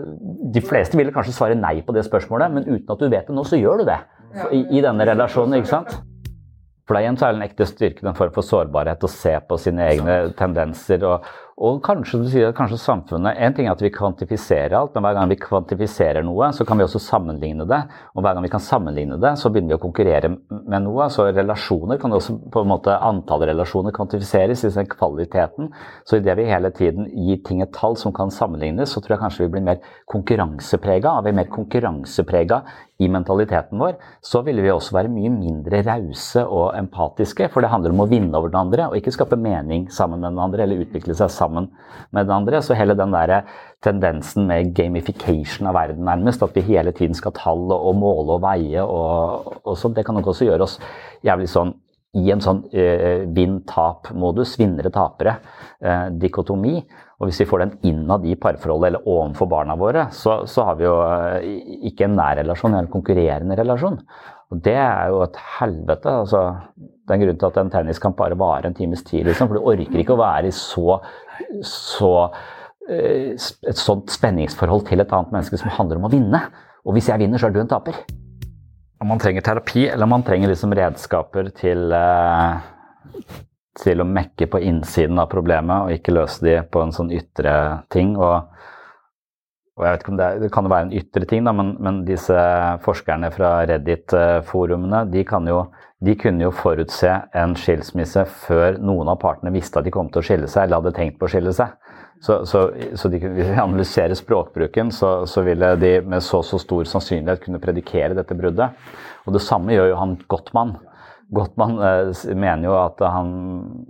de 0.53 0.63
fleste 0.63 0.97
ville 0.99 1.11
kanskje 1.15 1.35
svare 1.35 1.57
nei 1.59 1.81
på 1.85 1.95
det 1.97 2.05
spørsmålet, 2.07 2.53
men 2.53 2.69
uten 2.69 2.93
at 2.93 3.01
du 3.01 3.09
vet 3.09 3.27
det 3.27 3.35
nå, 3.35 3.43
så 3.47 3.59
gjør 3.59 3.81
du 3.81 3.89
det. 3.89 3.97
I, 4.53 4.61
i 4.77 4.83
denne 4.83 5.05
relasjonen, 5.07 5.57
ikke 5.57 5.71
sant? 5.71 5.97
For 6.87 6.95
det 6.95 7.03
er 7.03 7.17
det 7.19 7.27
en 7.35 7.43
ekte 7.43 7.67
styrke 7.67 8.05
en 8.07 8.15
form 8.15 8.31
for 8.35 8.47
sårbarhet 8.47 9.03
å 9.03 9.11
se 9.11 9.33
på 9.43 9.59
sine 9.59 9.89
egne 9.91 10.17
tendenser 10.39 11.03
og, 11.03 11.27
og 11.57 11.79
kanskje 11.81 12.19
du 12.21 12.27
sier 12.29 12.51
at 12.51 12.57
kanskje 12.57 12.77
samfunnet 12.77 13.39
En 13.41 13.53
ting 13.57 13.65
er 13.65 13.73
at 13.73 13.81
vi 13.81 13.89
kvantifiserer 13.89 14.75
alt, 14.77 14.91
men 14.93 15.01
hver 15.01 15.15
gang 15.17 15.31
vi 15.31 15.39
kvantifiserer 15.41 16.21
noe, 16.25 16.51
så 16.53 16.65
kan 16.67 16.77
vi 16.77 16.85
også 16.85 17.01
sammenligne 17.01 17.65
det. 17.65 17.79
Og 18.13 18.21
hver 18.21 18.35
gang 18.37 18.45
vi 18.45 18.51
kan 18.53 18.61
sammenligne 18.61 19.17
det, 19.17 19.31
så 19.41 19.49
begynner 19.49 19.73
vi 19.73 19.77
å 19.79 19.81
konkurrere 19.81 20.29
med 20.29 20.85
noe. 20.85 21.07
Så 21.09 21.25
relasjoner 21.31 21.97
kan 22.01 22.13
også 22.13 22.35
på 22.53 22.61
en 22.61 22.69
måte 22.69 22.93
Antall 23.07 23.47
relasjoner 23.49 23.95
kvantifiseres, 23.95 24.67
i 24.67 24.73
den 24.75 24.89
kvaliteten. 24.91 25.71
Så 26.05 26.19
idet 26.21 26.37
vi 26.37 26.45
hele 26.45 26.69
tiden 26.77 27.09
gir 27.25 27.41
ting 27.47 27.63
et 27.65 27.73
tall 27.73 27.97
som 27.97 28.13
kan 28.13 28.29
sammenlignes, 28.33 28.93
så 28.93 29.01
tror 29.01 29.15
jeg 29.15 29.23
kanskje 29.25 29.47
vi 29.47 29.55
blir 29.55 29.65
mer 29.65 29.81
konkurranseprega. 30.13 31.15
Er 31.17 31.25
vi 31.25 31.37
mer 31.39 31.49
konkurranseprega 31.49 32.61
i 33.01 33.09
mentaliteten 33.13 33.77
vår, 33.77 33.97
så 34.25 34.41
ville 34.45 34.63
vi 34.65 34.71
også 34.73 34.95
være 34.95 35.11
mye 35.13 35.29
mindre 35.29 35.83
rause 35.85 36.41
og 36.45 36.71
empatiske. 36.77 37.49
For 37.53 37.61
det 37.61 37.69
handler 37.69 37.93
om 37.93 38.05
å 38.05 38.09
vinne 38.09 38.33
over 38.37 38.49
den 38.49 38.61
andre, 38.61 38.87
og 38.89 38.97
ikke 38.97 39.13
skape 39.13 39.37
mening 39.37 39.85
sammen 39.93 40.21
med 40.21 40.31
den 40.31 40.41
andre, 40.41 40.65
eller 40.65 40.85
utvikle 40.85 41.17
seg 41.17 41.29
sammen 41.33 41.46
sammen 41.47 41.71
med 42.11 42.27
den 42.27 42.35
andre. 42.35 42.61
Så 42.61 42.77
hele 42.77 42.97
den 42.97 43.15
der 43.15 43.39
tendensen 43.83 44.47
med 44.51 44.75
gamification 44.75 45.71
av 45.71 45.77
verden, 45.79 46.05
nærmest, 46.05 46.43
at 46.43 46.55
vi 46.55 46.65
hele 46.67 46.93
tiden 46.95 47.17
skal 47.17 47.35
tall 47.37 47.71
og 47.73 47.95
måle 47.97 48.37
og 48.37 48.45
veie 48.45 48.83
og, 48.83 49.51
og 49.63 49.75
sånn, 49.77 49.95
det 49.97 50.05
kan 50.05 50.17
nok 50.17 50.31
også 50.33 50.47
gjøre 50.47 50.67
oss 50.67 50.79
jævlig 51.25 51.49
sånn 51.51 51.75
i 52.17 52.31
en 52.33 52.41
sånn 52.41 52.63
eh, 52.71 53.25
vinn-tap-modus, 53.35 54.55
vinnere-tapere, 54.57 55.35
eh, 55.83 56.07
dikotomi. 56.17 56.79
Og 57.17 57.29
hvis 57.29 57.41
vi 57.43 57.47
får 57.49 57.63
den 57.63 57.73
innad 57.89 58.25
i 58.29 58.37
parforholdet 58.39 58.91
eller 58.91 59.09
overfor 59.09 59.49
barna 59.51 59.75
våre, 59.77 60.07
så, 60.15 60.39
så 60.49 60.69
har 60.69 60.79
vi 60.79 60.87
jo 60.87 60.95
eh, 61.03 61.47
ikke 61.91 62.07
en 62.07 62.17
nær 62.17 62.39
relasjon, 62.39 62.73
men 62.73 62.85
en 62.85 62.93
konkurrerende 62.93 63.57
relasjon. 63.59 63.99
Og 64.53 64.61
det 64.63 64.77
er 64.79 65.11
jo 65.11 65.21
et 65.25 65.41
helvete. 65.59 66.15
altså 66.23 66.43
Det 67.07 67.15
er 67.15 67.21
en 67.21 67.23
grunn 67.23 67.37
til 67.39 67.47
at 67.47 67.57
en 67.61 67.69
tenniskamp 67.71 68.17
bare 68.19 68.35
varer 68.35 68.67
en 68.67 68.75
times 68.75 68.99
tid, 69.07 69.23
liksom, 69.29 69.47
for 69.47 69.55
du 69.55 69.67
orker 69.71 70.01
ikke 70.01 70.15
å 70.17 70.19
være 70.19 70.49
i 70.49 70.55
så, 70.55 70.97
så 71.63 72.09
eh, 72.91 73.37
et 73.39 73.79
sånt 73.79 74.11
spenningsforhold 74.11 74.83
til 74.89 74.99
et 74.99 75.13
annet 75.15 75.31
menneske 75.31 75.59
som 75.61 75.71
handler 75.71 76.01
om 76.01 76.09
å 76.09 76.11
vinne. 76.11 76.41
Og 76.83 76.97
hvis 76.97 77.07
jeg 77.07 77.23
vinner, 77.23 77.39
så 77.39 77.47
er 77.47 77.55
du 77.55 77.61
en 77.63 77.71
taper. 77.71 78.01
Om 78.99 79.13
man 79.13 79.23
trenger 79.23 79.45
terapi, 79.45 79.85
eller 79.87 80.03
om 80.03 80.15
man 80.17 80.27
trenger 80.27 80.51
liksom 80.51 80.75
redskaper 80.75 81.53
til, 81.55 81.95
eh, 81.95 83.31
til 83.79 84.03
å 84.03 84.09
mekke 84.11 84.51
på 84.51 84.59
innsiden 84.67 85.23
av 85.23 85.31
problemet 85.31 85.87
og 85.87 85.95
ikke 85.95 86.15
løse 86.17 86.43
de 86.43 86.59
på 86.67 86.83
en 86.83 86.91
sånn 86.91 87.15
ytre 87.15 87.55
ting. 87.93 88.17
Og, 88.19 88.51
og 89.79 89.87
jeg 89.87 89.95
vet 89.95 90.03
ikke 90.03 90.15
om 90.17 90.19
det, 90.19 90.27
er, 90.27 90.43
det 90.43 90.51
kan 90.51 90.67
jo 90.67 90.75
være 90.75 90.89
en 90.89 90.95
ytre 90.99 91.31
ting, 91.31 91.47
da, 91.47 91.55
men, 91.55 91.77
men 91.79 92.03
disse 92.03 92.47
forskerne 92.83 93.31
fra 93.31 93.61
Reddit-forumene 93.69 95.05
de, 95.13 95.23
kan 95.29 95.47
jo, 95.47 95.63
de 96.05 96.13
kunne 96.19 96.45
jo 96.45 96.53
forutse 96.53 97.09
en 97.33 97.55
skilsmisse 97.57 98.21
før 98.45 98.77
noen 98.77 99.09
av 99.09 99.17
partene 99.21 99.53
visste 99.55 99.79
at 99.79 99.87
de 99.87 99.93
kom 99.93 100.11
til 100.13 100.21
å 100.21 100.27
skille 100.27 100.49
seg 100.51 100.67
eller 100.67 100.83
hadde 100.83 100.93
tenkt 100.97 101.17
på 101.17 101.25
å 101.25 101.31
skille 101.31 101.53
seg. 101.57 101.73
Så, 102.21 102.39
så, 102.49 102.67
så 102.97 103.09
de, 103.13 103.21
hvis 103.21 103.49
vi 103.53 103.61
analyserer 103.61 104.17
språkbruken, 104.17 104.91
så, 104.93 105.25
så 105.29 105.43
ville 105.45 105.73
de 105.81 105.97
med 106.05 106.25
så 106.25 106.43
så 106.45 106.59
stor 106.61 106.85
sannsynlighet 106.89 107.43
kunne 107.45 107.61
predikere 107.61 108.17
dette 108.17 108.37
bruddet. 108.37 108.77
Og 109.25 109.33
det 109.35 109.43
samme 109.45 109.73
gjør 109.73 109.91
jo 109.91 110.01
han 110.01 110.15
Gottmann. 110.29 110.77
Gottmann 111.33 111.79
eh, 111.83 112.11
mener 112.37 112.69
jo 112.69 112.75
at 112.79 113.01
han 113.03 113.31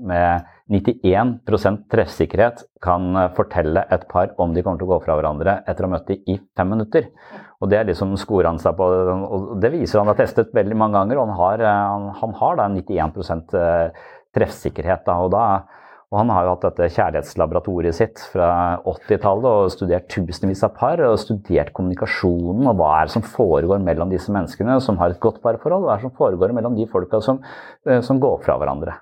med 0.09 0.47
91% 0.73 1.83
treffsikkerhet 1.91 2.63
kan 2.83 3.11
eh, 3.15 3.29
fortelle 3.37 3.83
et 3.93 4.07
par 4.09 4.33
om 4.41 4.55
de 4.55 4.63
kommer 4.63 4.81
til 4.81 4.89
å 4.89 4.95
gå 4.95 5.03
fra 5.05 5.19
hverandre 5.19 5.59
etter 5.67 5.85
å 5.85 5.91
ha 5.91 5.97
møtt 5.97 6.09
dem 6.09 6.23
i 6.33 6.39
fem 6.57 6.73
minutter. 6.73 7.11
Og 7.57 7.69
Det 7.71 7.79
er 7.79 7.87
liksom 7.89 8.13
han 8.13 8.59
seg 8.61 8.75
på, 8.77 8.85
og 8.85 9.57
det 9.61 9.71
viser 9.73 9.99
han 9.99 10.11
har 10.11 10.19
testet 10.19 10.53
veldig 10.53 10.77
mange 10.77 10.99
ganger. 10.99 11.17
og 11.17 11.27
Han 11.27 11.37
har, 11.39 11.59
eh, 11.65 11.87
han, 11.89 12.09
han 12.21 12.33
har 12.37 12.55
da 12.59 12.67
91 12.69 13.55
eh, 13.57 13.89
treffsikkerhet. 14.35 15.05
Da, 15.05 15.17
og 15.17 15.31
da 15.33 15.63
og 16.07 16.21
han 16.21 16.29
har 16.31 16.45
jo 16.45 16.51
hatt 16.53 16.61
dette 16.63 16.87
kjærlighetslaboratoriet 16.95 17.95
sitt 17.97 18.21
fra 18.31 18.77
80-tallet 18.87 19.47
og 19.65 19.73
studert 19.73 20.05
tusenvis 20.07 20.61
av 20.63 20.77
par. 20.77 21.01
Og 21.03 21.17
studert 21.19 21.73
kommunikasjonen 21.75 22.69
og 22.69 22.77
hva 22.79 22.93
er 23.01 23.09
det 23.09 23.15
som 23.17 23.25
foregår 23.25 23.81
mellom 23.83 24.13
disse 24.13 24.31
menneskene 24.31 24.77
som 24.85 25.01
har 25.01 25.11
et 25.11 25.19
godt 25.19 25.41
parforhold. 25.43 25.83
Hva 25.83 25.97
er 25.97 25.99
det 25.99 26.07
som 26.07 26.15
foregår 26.15 26.53
mellom 26.55 26.77
de 26.77 26.87
folka 26.87 27.19
som, 27.25 27.41
eh, 27.89 27.99
som 27.99 28.21
går 28.23 28.39
fra 28.45 28.55
hverandre. 28.61 29.01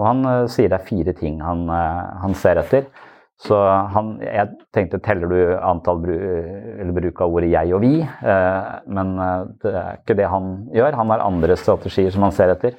Og 0.00 0.04
han 0.08 0.48
sier 0.50 0.68
det 0.72 0.80
er 0.80 0.88
fire 0.88 1.12
ting 1.14 1.40
han, 1.44 1.68
han 1.68 2.34
ser 2.34 2.58
etter. 2.58 2.88
Så 3.42 3.58
han, 3.94 4.12
jeg 4.22 4.52
tenkte 4.74 5.00
teller 5.02 5.30
du 5.30 5.38
antall 5.58 5.98
bru, 6.04 6.18
bruk 6.94 7.22
av 7.24 7.32
ordet 7.34 7.50
jeg 7.50 7.72
og 7.74 7.82
vi? 7.82 7.96
Uh, 8.22 8.82
men 8.86 9.16
det 9.64 9.72
er 9.72 9.96
ikke 9.98 10.18
det 10.20 10.28
han 10.30 10.52
gjør. 10.76 10.98
Han 11.00 11.10
har 11.10 11.24
andre 11.26 11.56
strategier 11.58 12.14
som 12.14 12.22
han 12.28 12.36
ser 12.36 12.54
etter. 12.54 12.76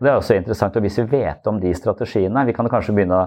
Det 0.00 0.08
er 0.08 0.16
også 0.16 0.38
interessant, 0.38 0.76
og 0.76 0.82
Hvis 0.82 0.98
vi 1.02 1.20
vet 1.20 1.46
om 1.46 1.60
de 1.60 1.74
strategiene 1.76 2.46
Vi 2.48 2.54
kan 2.56 2.68
kanskje 2.72 2.94
begynne 2.96 3.20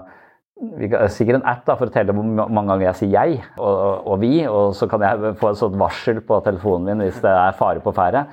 vi 0.80 0.88
kan, 0.90 1.10
sikkert 1.10 1.40
en 1.40 1.48
app 1.50 1.64
da, 1.66 1.76
for 1.76 1.90
å 1.90 1.94
telle 1.94 2.14
hvor 2.16 2.24
mange 2.24 2.70
ganger 2.70 2.86
jeg 2.86 2.96
sier 3.00 3.10
'jeg' 3.12 3.40
og, 3.58 3.74
og, 3.74 4.08
og 4.08 4.20
'vi'. 4.22 4.48
Og 4.48 4.76
så 4.78 4.88
kan 4.88 5.02
jeg 5.02 5.36
få 5.42 5.50
et 5.50 5.58
sånt 5.60 5.80
varsel 5.80 6.22
på 6.22 6.40
telefonen 6.46 6.86
min 6.86 7.08
hvis 7.08 7.20
det 7.22 7.32
er 7.32 7.58
fare 7.58 7.82
på 7.84 7.92
ferde. 7.92 8.26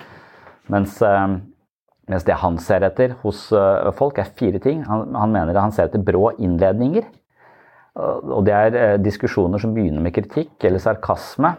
Mens, 0.68 1.01
mens, 2.07 2.24
det 2.24 2.36
han 2.38 2.59
ser 2.59 2.84
etter 2.86 3.16
hos 3.22 3.48
folk, 3.96 4.18
er 4.18 4.30
fire 4.36 4.59
ting. 4.59 4.84
Han, 4.86 5.14
han 5.14 5.32
mener 5.32 5.59
han 5.59 5.72
ser 5.72 5.88
etter 5.88 6.05
brå 6.05 6.30
innledninger. 6.38 7.09
Og 7.99 8.45
det 8.47 8.55
er 8.55 9.01
diskusjoner 9.03 9.59
som 9.59 9.74
begynner 9.74 10.03
med 10.05 10.14
kritikk 10.14 10.62
eller 10.66 10.82
sarkasme. 10.82 11.57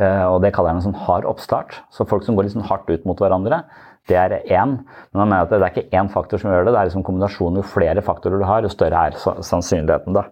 Og 0.00 0.38
det 0.42 0.52
kaller 0.56 0.72
jeg 0.72 0.80
en 0.80 0.86
sånn 0.88 1.02
hard 1.04 1.26
oppstart. 1.28 1.76
Så 1.92 2.06
folk 2.08 2.24
som 2.24 2.34
går 2.38 2.48
litt 2.48 2.54
sånn 2.56 2.66
hardt 2.66 2.88
ut 2.88 3.04
mot 3.06 3.20
hverandre. 3.20 3.60
Det 4.08 4.16
er 4.18 4.38
én. 4.40 4.78
Men 5.12 5.20
han 5.20 5.28
mener 5.28 5.44
at 5.44 5.52
det 5.52 5.60
er 5.60 5.68
ikke 5.70 6.00
én 6.00 6.10
faktor 6.10 6.40
som 6.40 6.50
gjør 6.50 6.66
det, 6.66 6.72
det 6.74 6.80
er 6.80 6.88
liksom 6.88 7.04
kombinasjonen. 7.06 7.60
Jo 7.60 7.68
flere 7.74 8.02
faktorer 8.02 8.40
du 8.40 8.46
har, 8.48 8.64
jo 8.64 8.72
større 8.72 9.04
er 9.10 9.18
sannsynligheten. 9.20 10.16
da. 10.16 10.26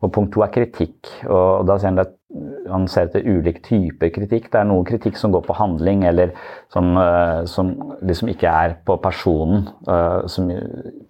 Og 0.00 0.12
Punkt 0.14 0.32
to 0.36 0.44
er 0.44 0.52
kritikk. 0.54 1.08
og 1.26 1.66
da 1.66 1.78
sier 1.78 1.90
Han 1.90 2.04
at 2.04 2.19
han 2.70 2.86
ser 2.90 3.08
etter 3.08 3.26
ulike 3.26 3.62
typer 3.64 4.12
kritikk. 4.14 4.48
Det 4.52 4.60
er 4.60 4.68
noe 4.68 4.84
kritikk 4.86 5.18
som 5.18 5.32
går 5.34 5.42
på 5.46 5.56
handling, 5.58 6.04
eller 6.06 6.34
som, 6.72 6.92
uh, 6.94 7.42
som 7.50 7.72
liksom 8.06 8.30
ikke 8.30 8.50
er 8.50 8.76
på 8.86 8.96
personen 9.02 9.66
som, 10.30 10.50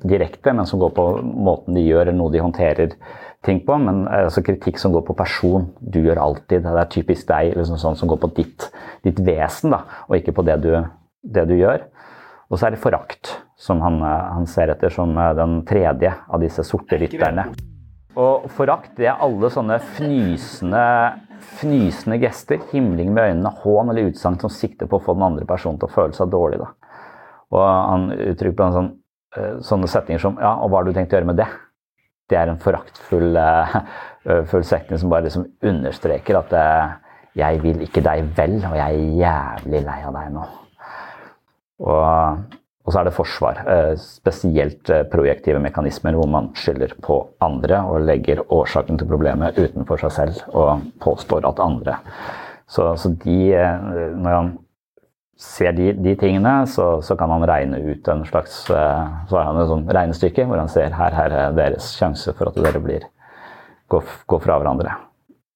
direkte, 0.01 0.55
men 0.57 0.69
som 0.69 0.81
går 0.81 0.95
på 0.97 1.07
måten 1.21 1.77
de 1.77 1.85
gjør, 1.85 2.07
eller 2.07 2.19
noe 2.19 2.33
de 2.33 2.41
håndterer 2.43 2.97
ting 3.47 3.61
på. 3.67 3.77
Men 3.85 4.07
uh, 4.09 4.25
altså 4.27 4.45
kritikk 4.47 4.81
som 4.81 4.97
går 4.97 5.05
på 5.09 5.19
person. 5.19 5.69
Du 5.81 6.01
gjør 6.01 6.23
alltid. 6.25 6.65
Det 6.65 6.77
er 6.85 6.93
typisk 6.97 7.29
deg, 7.29 7.55
liksom 7.59 7.81
sånn 7.83 8.01
som 8.01 8.11
går 8.11 8.23
på 8.25 8.33
ditt, 8.41 8.71
ditt 9.07 9.21
vesen, 9.27 9.77
da, 9.77 9.85
og 10.09 10.17
ikke 10.19 10.37
på 10.41 10.47
det 10.49 10.61
du, 10.65 10.73
det 11.37 11.49
du 11.51 11.57
gjør. 11.59 11.85
Og 12.51 12.59
så 12.59 12.67
er 12.67 12.75
det 12.75 12.83
forakt, 12.83 13.37
som 13.61 13.83
han, 13.85 14.01
han, 14.03 14.49
ser 14.51 14.73
etter 14.73 14.91
som 14.91 15.13
den 15.15 15.61
tredje 15.69 16.17
av 16.27 16.41
disse 16.43 16.65
sorte 16.67 16.99
rytterne. 16.99 17.47
Og 18.21 18.47
forakt 18.53 18.97
det 18.99 19.09
er 19.09 19.23
alle 19.25 19.49
sånne 19.53 19.79
fnysende, 19.97 20.85
fnysende 21.61 22.19
gester. 22.21 22.61
Himling 22.73 23.15
med 23.17 23.31
øynene, 23.31 23.55
hån 23.63 23.93
eller 23.93 24.11
utsagn 24.11 24.39
som 24.43 24.53
sikter 24.53 24.91
på 24.91 24.99
å 24.99 25.05
få 25.05 25.17
den 25.17 25.29
andre 25.31 25.49
personen 25.49 25.81
til 25.81 25.89
å 25.89 25.95
føle 25.95 26.17
seg 26.17 26.33
dårlig. 26.33 26.61
Da. 26.61 26.71
Og 27.55 27.65
han 27.65 28.09
uttrykker 28.15 28.59
på 28.59 28.71
sånn, 28.77 28.93
sånne 29.67 29.91
setninger 29.91 30.23
som 30.23 30.39
Ja, 30.43 30.57
og 30.59 30.71
hva 30.71 30.81
har 30.81 30.89
du 30.89 30.95
tenkt 30.95 31.15
å 31.15 31.19
gjøre 31.19 31.31
med 31.33 31.41
det? 31.41 31.49
Det 32.31 32.39
er 32.39 32.51
en 32.51 32.61
foraktfull 32.63 33.35
uh, 33.35 33.81
setning 34.63 35.01
som 35.03 35.11
bare 35.11 35.27
liksom 35.27 35.49
understreker 35.67 36.39
at 36.39 36.53
uh, 36.55 36.93
jeg 37.39 37.61
vil 37.63 37.83
ikke 37.87 38.03
deg 38.05 38.29
vel, 38.37 38.57
og 38.67 38.77
jeg 38.79 38.97
er 39.01 39.19
jævlig 39.25 39.83
lei 39.87 39.99
av 40.07 40.17
deg 40.19 40.33
nå. 40.35 40.47
Og, 41.81 42.57
og 42.91 42.95
så 42.95 43.05
er 43.05 43.07
det 43.07 43.15
forsvar. 43.15 43.59
Eh, 43.71 43.93
spesielt 44.03 44.91
eh, 44.91 45.05
projektive 45.07 45.61
mekanismer 45.63 46.17
hvor 46.19 46.27
man 46.27 46.49
skylder 46.59 46.97
på 46.99 47.21
andre 47.45 47.85
og 47.87 48.03
legger 48.09 48.43
årsaken 48.51 48.99
til 48.99 49.07
problemet 49.07 49.59
utenfor 49.61 50.01
seg 50.03 50.17
selv 50.17 50.41
og 50.51 50.83
påstår 50.99 51.47
at 51.47 51.63
andre 51.63 52.01
Så, 52.67 52.97
så 52.99 53.13
de, 53.23 53.55
eh, 53.55 53.85
når 54.19 54.35
han 54.35 54.51
ser 55.39 55.71
de, 55.73 55.93
de 55.95 56.17
tingene, 56.19 56.67
så, 56.67 57.01
så, 57.01 57.15
kan 57.17 57.31
han 57.31 57.47
regne 57.47 57.79
ut 57.79 58.09
en 58.09 58.27
slags 58.27 58.67
Så 58.67 59.37
har 59.37 59.47
han 59.47 59.61
et 59.63 59.71
sånt 59.71 59.95
regnestykke 59.95 60.45
hvor 60.51 60.59
han 60.59 60.69
ser 60.69 60.91
her, 60.91 61.15
her 61.15 61.31
er 61.31 61.55
deres 61.55 61.95
sjanse 61.95 62.35
for 62.35 62.51
at 62.51 62.59
dere 62.59 62.83
blir, 62.83 63.07
går, 63.89 64.03
går 64.27 64.43
fra 64.43 64.59
hverandre. 64.59 64.99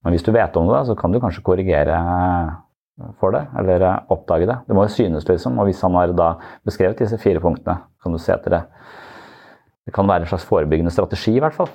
Men 0.04 0.14
hvis 0.14 0.22
du 0.22 0.30
vet 0.32 0.56
om 0.56 0.70
det, 0.70 0.86
så 0.86 0.94
kan 0.94 1.12
du 1.12 1.18
kanskje 1.18 1.42
korrigere 1.42 1.98
for 3.18 3.34
det, 3.34 3.42
eller 3.58 3.82
eh, 3.82 4.12
oppdage 4.14 4.46
det. 4.48 4.60
Det 4.68 4.76
må 4.76 4.86
jo 4.86 4.94
synes, 4.94 5.26
liksom. 5.28 5.58
Og 5.58 5.68
hvis 5.68 5.82
han 5.82 5.96
har 5.98 6.14
da 6.14 6.34
beskrevet 6.66 7.02
disse 7.02 7.18
fire 7.22 7.42
punktene, 7.42 7.80
kan 8.02 8.14
du 8.14 8.20
se 8.22 8.34
etter 8.34 8.58
det. 8.58 8.62
Det 9.84 9.92
kan 9.94 10.08
være 10.08 10.24
en 10.24 10.30
slags 10.30 10.46
forebyggende 10.48 10.94
strategi, 10.94 11.34
i 11.36 11.42
hvert 11.42 11.56
fall. 11.56 11.72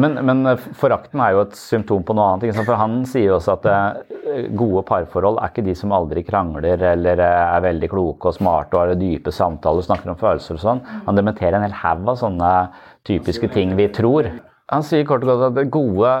Men, 0.00 0.18
men 0.26 0.42
eh, 0.50 0.68
forakten 0.76 1.22
er 1.22 1.34
jo 1.34 1.44
et 1.46 1.56
symptom 1.56 2.04
på 2.04 2.16
noe 2.16 2.34
annet. 2.34 2.56
For 2.66 2.76
han 2.78 3.00
sier 3.08 3.30
jo 3.30 3.38
også 3.38 3.56
at 3.56 3.68
eh, 3.70 4.48
gode 4.58 4.84
parforhold 4.88 5.40
er 5.40 5.52
ikke 5.52 5.66
de 5.66 5.76
som 5.78 5.94
aldri 5.94 6.24
krangler 6.26 6.82
eller 6.92 7.22
er 7.24 7.64
veldig 7.64 7.90
kloke 7.92 8.28
og 8.28 8.36
smarte 8.36 8.76
og 8.76 8.82
har 8.84 8.98
dype 9.00 9.32
samtaler 9.32 9.80
og 9.84 9.88
snakker 9.88 10.12
om 10.12 10.18
følelser 10.20 10.58
og 10.58 10.64
sånn. 10.66 10.82
Han 11.06 11.20
dementerer 11.20 11.58
en 11.58 11.68
hel 11.68 11.78
haug 11.80 12.10
av 12.12 12.18
sånne 12.20 12.50
typiske 13.08 13.48
ting 13.54 13.76
vi 13.78 13.88
tror. 13.94 14.28
Han 14.72 14.84
sier 14.84 15.06
kort 15.08 15.24
og 15.24 15.30
godt 15.30 15.62
at 15.62 15.72
gode 15.72 16.12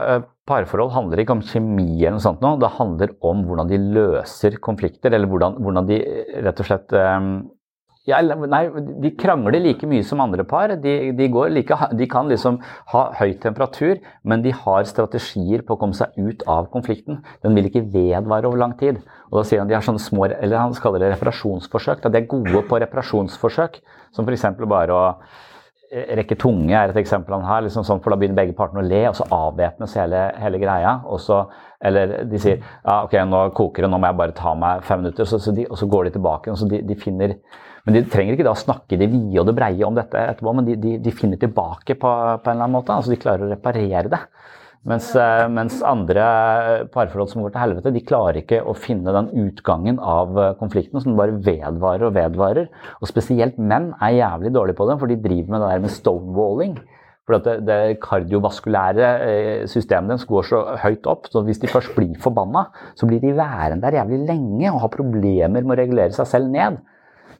Parforhold 0.44 0.92
handler 0.92 1.22
ikke 1.22 1.38
om 1.38 1.44
kjemi, 1.44 1.88
eller 2.02 2.18
noe 2.18 2.24
sånt 2.24 2.42
nå. 2.44 2.56
det 2.60 2.74
handler 2.76 3.14
om 3.24 3.44
hvordan 3.48 3.70
de 3.70 3.80
løser 3.96 4.58
konflikter. 4.64 5.14
Eller 5.16 5.30
hvordan, 5.30 5.56
hvordan 5.64 5.88
de 5.88 6.00
rett 6.44 6.60
og 6.60 6.68
slett 6.68 6.92
um, 6.92 7.30
ja, 8.04 8.18
nei, 8.20 8.66
de 9.00 9.10
krangler 9.16 9.62
like 9.64 9.88
mye 9.88 10.04
som 10.04 10.20
andre 10.20 10.44
par. 10.44 10.74
De, 10.82 10.92
de, 11.16 11.28
like, 11.54 11.78
de, 11.96 12.08
kan 12.10 12.28
liksom 12.28 12.58
ha 12.92 13.04
høy 13.16 13.32
temperatur, 13.40 14.02
men 14.28 14.44
de 14.44 14.52
har 14.52 14.84
strategier 14.88 15.64
på 15.64 15.76
å 15.76 15.80
komme 15.80 15.96
seg 15.96 16.12
ut 16.20 16.44
av 16.50 16.68
konflikten. 16.74 17.22
Den 17.40 17.56
vil 17.56 17.70
ikke 17.70 17.86
vedvare 17.94 18.50
over 18.50 18.60
lang 18.60 18.76
tid. 18.80 19.00
Og 19.30 19.40
da 19.40 19.46
sier 19.48 19.64
Han 19.64 19.72
de 19.72 19.78
har 19.78 19.86
sånne 19.86 20.04
små, 20.04 20.28
eller 20.28 20.60
han 20.60 20.76
kaller 20.76 21.00
det 21.00 21.14
reparasjonsforsøk. 21.14 22.04
Da 22.04 22.12
de 22.12 22.20
er 22.20 22.28
gode 22.28 22.66
på 22.68 22.82
reparasjonsforsøk, 22.84 23.80
som 24.12 24.28
f.eks. 24.28 24.50
bare 24.68 25.00
å 25.00 25.06
rekke 26.18 26.36
tunge 26.40 26.74
er 26.74 26.90
et 26.90 26.98
eksempel 27.00 27.36
han 27.36 27.46
har. 27.46 27.64
Liksom 27.64 27.84
sånn, 27.86 28.00
for 28.02 28.12
Da 28.12 28.18
begynner 28.20 28.38
begge 28.38 28.56
partene 28.56 28.82
å 28.82 28.86
le, 28.86 29.02
og 29.10 29.18
så 29.18 29.26
avvæpnes 29.34 29.94
hele, 30.00 30.24
hele, 30.42 30.60
greia. 30.62 30.96
Så, 31.22 31.40
eller 31.84 32.16
de 32.30 32.40
sier 32.42 32.58
ja, 32.58 33.02
ok, 33.04 33.18
nå 33.28 33.44
koker 33.56 33.86
det, 33.86 33.92
nå 33.92 34.00
må 34.00 34.10
jeg 34.10 34.20
bare 34.22 34.36
ta 34.36 34.54
meg 34.58 34.82
fem 34.86 35.04
minutter. 35.04 35.28
Så, 35.28 35.40
så 35.42 35.54
de, 35.54 35.68
og 35.68 35.78
så 35.80 35.88
går 35.90 36.08
de 36.08 36.16
tilbake. 36.16 36.50
og 36.50 36.60
så 36.60 36.68
de, 36.70 36.82
de, 36.86 36.98
finner, 36.98 37.36
Men 37.84 37.98
de 37.98 38.04
trenger 38.10 38.36
ikke 38.36 38.48
da 38.48 38.56
snakke 38.58 38.98
det 39.00 39.10
vide 39.12 39.40
og 39.42 39.48
det 39.50 39.56
breie 39.58 39.86
om 39.86 39.96
dette 39.96 40.26
etterpå, 40.34 40.56
men 40.56 40.68
de, 40.68 40.98
de 41.04 41.14
finner 41.14 41.40
tilbake 41.40 41.94
på, 41.94 42.10
på, 42.10 42.50
en 42.50 42.56
eller 42.56 42.68
annen 42.68 42.78
måte. 42.78 42.96
altså 42.96 43.14
De 43.14 43.20
klarer 43.20 43.46
å 43.46 43.52
reparere 43.52 44.10
det. 44.12 44.22
Mens, 44.84 45.06
eh, 45.16 45.46
mens 45.48 45.78
andre 45.80 46.24
parforhold 46.92 47.30
som 47.30 47.40
går 47.40 47.54
til 47.54 47.62
helvete, 47.62 47.92
de 47.94 48.02
klarer 48.04 48.42
ikke 48.42 48.58
å 48.68 48.74
finne 48.76 49.14
den 49.16 49.30
utgangen 49.46 49.96
av 49.96 50.36
eh, 50.36 50.50
konflikten 50.60 51.00
som 51.00 51.16
bare 51.16 51.38
vedvarer 51.46 52.10
og 52.10 52.18
vedvarer. 52.18 52.68
Og 53.00 53.08
spesielt 53.08 53.56
menn 53.56 53.94
er 54.04 54.18
jævlig 54.18 54.52
dårlige 54.52 54.76
på 54.76 54.88
det, 54.90 54.98
for 55.00 55.08
de 55.08 55.16
driver 55.24 55.54
med 55.54 55.64
det 55.64 55.70
der 55.72 55.86
med 55.86 55.94
stonewalling. 55.94 56.76
For 57.24 57.40
det, 57.40 57.54
det 57.64 57.78
kardiovaskulære 58.04 59.08
eh, 59.24 59.64
systemet 59.72 60.12
deres 60.12 60.28
går 60.28 60.50
så 60.50 60.60
høyt 60.82 61.08
opp, 61.08 61.30
så 61.32 61.40
hvis 61.46 61.62
de 61.62 61.72
først 61.72 61.96
blir 61.96 62.20
forbanna, 62.20 62.66
så 62.92 63.08
blir 63.08 63.24
de 63.24 63.32
værende 63.38 63.80
der 63.86 64.02
jævlig 64.02 64.20
lenge 64.28 64.68
og 64.68 64.82
har 64.84 64.92
problemer 64.92 65.64
med 65.64 65.72
å 65.72 65.80
regulere 65.80 66.12
seg 66.12 66.28
selv 66.28 66.52
ned. 66.52 66.76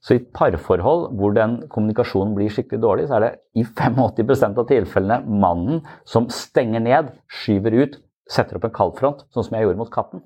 Så 0.05 0.13
i 0.13 0.21
et 0.21 0.29
parforhold 0.37 1.07
hvor 1.17 1.33
den 1.37 1.63
kommunikasjonen 1.73 2.35
blir 2.37 2.53
skikkelig 2.53 2.83
dårlig, 2.83 3.07
så 3.09 3.17
er 3.17 3.25
det 3.25 3.33
i 3.57 3.65
85% 3.65 4.61
av 4.61 4.69
tilfellene 4.69 5.41
mannen 5.41 5.81
som 6.09 6.29
stenger 6.33 6.85
ned, 6.85 7.15
skyver 7.41 7.79
ut, 7.81 7.97
setter 8.31 8.59
opp 8.59 8.69
en 8.69 8.75
kaldfront, 8.77 9.25
sånn 9.33 9.47
som 9.47 9.57
jeg 9.57 9.65
gjorde 9.65 9.81
mot 9.81 9.93
katten. 9.93 10.21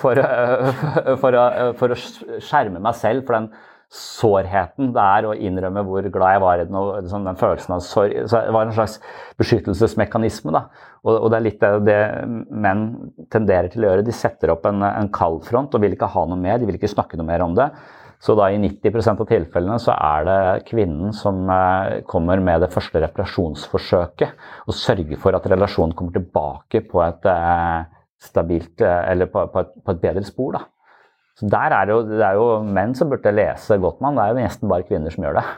For, 0.00 0.16
for, 1.20 1.20
for, 1.20 1.38
for, 1.76 1.92
å 1.92 2.40
skjerme 2.40 2.80
meg 2.80 2.96
selv 2.96 3.26
for 3.28 3.36
den 3.36 3.50
sårheten 3.94 4.94
det 4.94 5.02
er 5.02 5.26
å 5.28 5.34
innrømme 5.36 5.82
hvor 5.86 6.06
glad 6.14 6.34
jeg 6.34 6.42
var 6.42 6.60
i 6.60 6.64
den. 6.66 6.78
og 6.78 7.02
liksom 7.04 7.26
den 7.28 7.38
følelsen 7.38 7.74
av 7.76 7.82
sorg. 7.84 8.14
Så 8.30 8.40
Det 8.46 8.54
var 8.56 8.66
en 8.66 8.72
slags 8.74 8.96
beskyttelsesmekanisme. 9.38 10.54
da, 10.56 10.64
og, 11.04 11.18
og 11.18 11.28
det 11.30 11.38
er 11.38 11.44
litt 11.44 11.60
det, 11.60 11.72
det, 11.86 11.98
menn 12.50 12.86
tenderer 13.30 13.68
til 13.68 13.84
å 13.84 13.90
gjøre. 13.90 14.06
De 14.06 14.16
setter 14.16 14.54
opp 14.54 14.64
en, 14.66 14.82
en 14.82 15.12
kaldfront 15.12 15.74
og 15.74 15.84
vil 15.84 15.94
ikke 15.98 16.10
ha 16.16 16.24
noe 16.30 16.40
mer, 16.40 16.58
de 16.58 16.70
vil 16.70 16.80
ikke 16.80 16.94
snakke 16.94 17.20
noe 17.20 17.28
mer 17.28 17.44
om 17.44 17.54
det. 17.58 17.68
Så 18.24 18.32
da 18.38 18.46
i 18.48 18.56
90% 18.56 19.20
av 19.20 19.26
tilfellene 19.28 19.76
så 19.82 19.92
er 19.92 20.22
det 20.24 20.66
kvinnen 20.70 21.12
som 21.16 21.42
eh, 21.52 22.00
kommer 22.08 22.40
med 22.40 22.62
det 22.64 22.70
første 22.72 23.02
reparasjonsforsøket 23.02 24.46
og 24.64 24.76
sørger 24.78 25.18
for 25.20 25.36
at 25.36 25.48
relasjonen 25.52 25.92
kommer 25.96 26.14
tilbake 26.16 26.80
på 26.88 27.02
et 27.04 27.28
eh, 27.28 27.82
stabilt 28.24 28.80
eh, 28.80 29.10
Eller 29.12 29.28
på, 29.28 29.44
på, 29.52 29.66
et, 29.66 29.74
på 29.76 29.92
et, 29.92 30.00
bedre 30.00 30.24
spor. 30.24 30.56
da. 30.56 30.62
Så 31.36 31.50
der 31.52 31.74
er 31.76 31.84
det, 31.84 31.92
jo, 31.92 32.00
det 32.08 32.24
er 32.24 32.38
jo 32.38 32.46
menn 32.64 32.94
som 32.96 33.10
burde 33.12 33.34
lese 33.34 33.76
Gottmann. 33.82 34.16
Det 34.16 34.24
er 34.24 34.32
jo 34.32 34.38
nesten 34.40 34.72
bare 34.72 34.86
kvinner 34.88 35.12
som 35.12 35.26
gjør 35.26 35.40
det. 35.40 35.44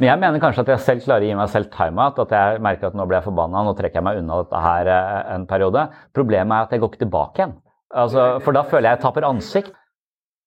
Men 0.00 0.08
jeg 0.08 0.18
mener 0.18 0.42
kanskje 0.42 0.64
at 0.64 0.72
jeg 0.72 0.82
selv 0.82 1.04
klarer 1.04 1.28
å 1.28 1.28
gi 1.28 1.36
meg 1.38 1.52
selv 1.52 1.70
time-out. 1.76 2.18
At 2.24 2.34
jeg 2.34 2.64
merker 2.64 2.90
at 2.90 2.98
nå 2.98 3.06
ble 3.06 3.20
jeg 3.20 3.28
forbanna, 3.28 3.62
nå 3.62 3.76
trekker 3.78 4.00
jeg 4.00 4.08
meg 4.08 4.18
unna 4.18 4.40
dette 4.42 4.64
her 4.64 4.90
en 5.36 5.46
periode. 5.46 5.86
Problemet 6.16 6.56
er 6.56 6.66
at 6.66 6.74
jeg 6.74 6.82
går 6.82 6.90
ikke 6.90 7.04
tilbake 7.04 7.44
igjen. 7.44 7.54
Altså, 7.96 8.28
for 8.44 8.56
da 8.56 8.62
føler 8.68 8.90
jeg 8.90 8.98
jeg 8.98 9.04
taper 9.06 9.28
ansikt. 9.28 9.74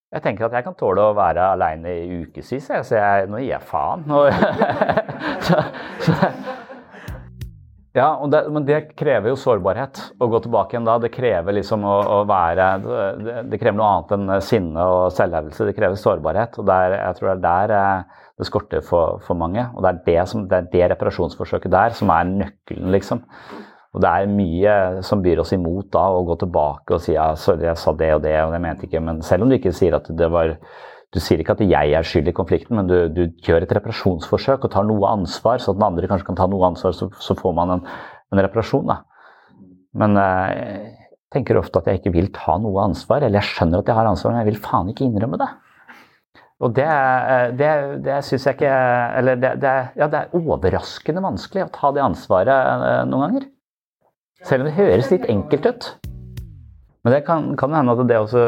Jeg 0.10 0.26
tenker 0.26 0.48
at 0.48 0.56
jeg 0.58 0.66
kan 0.66 0.78
tåle 0.78 1.04
å 1.06 1.18
være 1.18 1.52
aleine 1.54 1.92
i 2.02 2.22
ukevis, 2.24 2.66
så 2.66 2.96
jeg, 2.98 3.28
nå 3.30 3.44
gir 3.44 3.52
jeg 3.52 3.68
faen. 3.70 4.08
så, 5.46 5.62
så, 6.02 6.16
ja, 7.98 8.08
det, 8.32 8.42
men 8.54 8.66
det 8.66 8.80
krever 8.98 9.32
jo 9.32 9.38
sårbarhet 9.38 10.02
å 10.22 10.28
gå 10.30 10.40
tilbake 10.46 10.76
igjen 10.76 10.86
da. 10.86 10.98
Det 11.02 11.12
krever 11.14 11.58
liksom 11.58 11.86
å, 11.90 11.96
å 12.16 12.20
være 12.30 12.68
det, 12.86 13.38
det, 13.50 13.60
krever 13.62 13.78
noe 13.80 13.92
annet 13.96 14.14
enn 14.18 14.34
sinne 14.46 14.86
og 14.86 15.14
selvhevelse. 15.18 15.66
Det 15.70 15.78
krever 15.78 15.98
sårbarhet. 15.98 16.58
og 16.62 16.68
der, 16.70 16.98
Jeg 17.00 17.18
tror 17.18 17.30
det 17.30 17.38
er 17.38 17.46
der 17.48 17.76
eh, 17.78 18.20
det 18.40 18.48
skorter 18.48 18.86
for, 18.86 19.18
for 19.26 19.38
mange. 19.38 19.66
Og 19.74 19.86
det 19.86 19.92
er 19.92 20.04
det, 20.06 20.20
som, 20.32 20.46
det 20.50 20.58
er 20.58 20.70
det 20.74 20.92
reparasjonsforsøket 20.94 21.74
der 21.74 21.98
som 21.98 22.14
er 22.14 22.30
nøkkelen, 22.30 22.94
liksom. 22.94 23.26
Og 24.00 24.04
det 24.06 24.12
er 24.16 24.30
mye 24.32 24.74
som 25.04 25.20
byr 25.20 25.42
oss 25.44 25.50
imot 25.52 25.90
da, 25.92 26.06
å 26.16 26.22
gå 26.24 26.38
tilbake 26.40 26.96
og 26.96 27.02
si 27.04 27.18
ja, 27.18 27.34
sorry, 27.36 27.66
jeg 27.68 27.80
sa 27.82 27.92
det 28.00 28.14
og 28.16 28.22
det, 28.24 28.38
og 28.46 28.54
det 28.56 28.62
mente 28.64 28.88
ikke 28.88 29.02
Men 29.04 29.20
selv 29.28 29.44
om 29.44 29.52
du 29.52 29.58
ikke 29.58 29.76
sier 29.76 29.98
at 29.98 30.08
det 30.08 30.30
var 30.32 30.54
Du 31.12 31.20
sier 31.20 31.42
ikke 31.44 31.58
at 31.58 31.66
jeg 31.66 31.92
er 31.98 32.08
skyld 32.08 32.30
i 32.32 32.36
konflikten, 32.38 32.78
men 32.78 32.88
du, 32.88 32.96
du 33.12 33.34
gjør 33.44 33.66
et 33.66 33.74
reparasjonsforsøk 33.76 34.68
og 34.68 34.72
tar 34.72 34.86
noe 34.88 35.10
ansvar, 35.10 35.58
så 35.60 35.74
at 35.74 35.80
den 35.80 35.88
andre 35.88 36.08
kanskje 36.08 36.28
kan 36.30 36.38
ta 36.38 36.46
noe 36.48 36.68
ansvar, 36.70 36.94
så, 36.94 37.08
så 37.18 37.34
får 37.36 37.56
man 37.58 37.74
en, 37.74 37.82
en, 38.30 38.42
reparasjon. 38.46 38.86
da. 38.86 39.00
Men 39.98 40.14
eh, 40.22 40.52
jeg 40.54 41.34
tenker 41.34 41.58
ofte 41.58 41.82
at 41.82 41.90
jeg 41.90 42.04
ikke 42.04 42.14
vil 42.14 42.30
ta 42.36 42.60
noe 42.62 42.86
ansvar, 42.86 43.26
eller 43.26 43.42
jeg 43.42 43.56
skjønner 43.56 43.82
at 43.82 43.90
jeg 43.90 43.98
har 43.98 44.12
ansvar, 44.12 44.36
men 44.36 44.44
jeg 44.44 44.52
vil 44.52 44.62
faen 44.62 44.94
ikke 44.94 45.08
innrømme 45.10 45.42
det. 45.42 45.50
Og 46.62 46.78
det, 46.78 46.86
eh, 46.86 47.50
det, 47.58 47.74
det 48.06 48.22
syns 48.30 48.46
jeg 48.46 48.60
ikke 48.60 48.80
Eller 49.18 49.42
det, 49.42 49.56
det, 49.64 49.76
ja, 49.98 50.14
det 50.14 50.22
er 50.28 50.38
overraskende 50.38 51.26
vanskelig 51.26 51.66
å 51.66 51.74
ta 51.74 51.96
det 51.96 52.06
ansvaret 52.06 52.54
eh, 52.54 53.06
noen 53.10 53.26
ganger. 53.26 53.50
Selv 54.48 54.64
om 54.64 54.70
det 54.70 54.78
høres 54.78 55.10
litt 55.12 55.26
enkelt 55.30 55.66
ut. 55.68 55.88
Men 57.04 57.16
det 57.16 57.24
kan, 57.28 57.54
kan 57.60 57.74
hende 57.76 57.96
at 57.96 58.08
det 58.08 58.20
også 58.20 58.44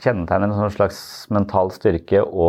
kjennetegner 0.00 0.48
en 0.48 0.56
sånn 0.56 0.74
slags 0.74 0.98
mental 1.32 1.70
styrke 1.72 2.22
å, 2.24 2.48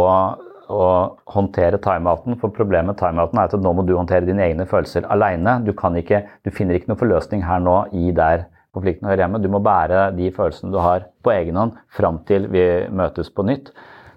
å 0.71 0.87
håndtere 1.35 1.79
timeouten. 1.83 2.37
For 2.41 2.53
problemet 2.55 2.93
med 2.93 2.99
timeouten 2.99 3.39
er 3.39 3.51
at 3.51 3.65
nå 3.65 3.73
må 3.75 3.85
du 3.87 3.95
håndtere 3.97 4.27
dine 4.27 4.45
egne 4.45 4.67
følelser 4.69 5.07
aleine. 5.11 5.59
Du, 5.65 5.73
du, 5.73 6.51
finner 6.51 6.79
ikke 6.79 6.91
noen 6.91 7.01
forløsning 7.01 7.43
her 7.47 7.63
nå 7.63 7.77
i 7.95 8.11
der 8.15 8.47
konflikten 8.73 9.07
hører 9.07 9.25
hjemme. 9.25 9.43
Du 9.43 9.51
må 9.51 9.61
bære 9.63 10.09
de 10.17 10.31
følelsene 10.33 10.73
du 10.73 10.79
har 10.81 11.07
på 11.23 11.33
egen 11.35 11.59
hånd 11.59 11.75
fram 11.93 12.23
til 12.27 12.47
vi 12.51 12.65
møtes 12.91 13.31
på 13.31 13.45
nytt. 13.47 13.73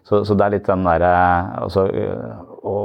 Så, 0.06 0.22
så 0.22 0.36
det 0.38 0.46
er 0.46 0.54
litt 0.54 0.68
den 0.68 0.86
derre 0.86 1.12
altså, 1.64 1.88
Å 2.62 2.76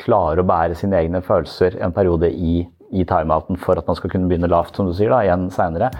klare 0.00 0.40
å 0.40 0.48
bære 0.48 0.76
sine 0.78 0.96
egne 1.02 1.20
følelser 1.24 1.76
en 1.84 1.92
periode 1.94 2.30
i 2.32 2.62
i 2.92 3.04
timeouten 3.08 3.58
for 3.60 3.80
at 3.80 3.88
man 3.88 3.98
skal 3.98 4.12
kunne 4.12 4.28
begynne 4.30 4.50
lavt, 4.50 4.76
som 4.76 4.88
du 4.88 4.94
sier, 4.96 5.12
da, 5.12 5.22
igjen 5.24 5.48
seinere. 5.54 5.90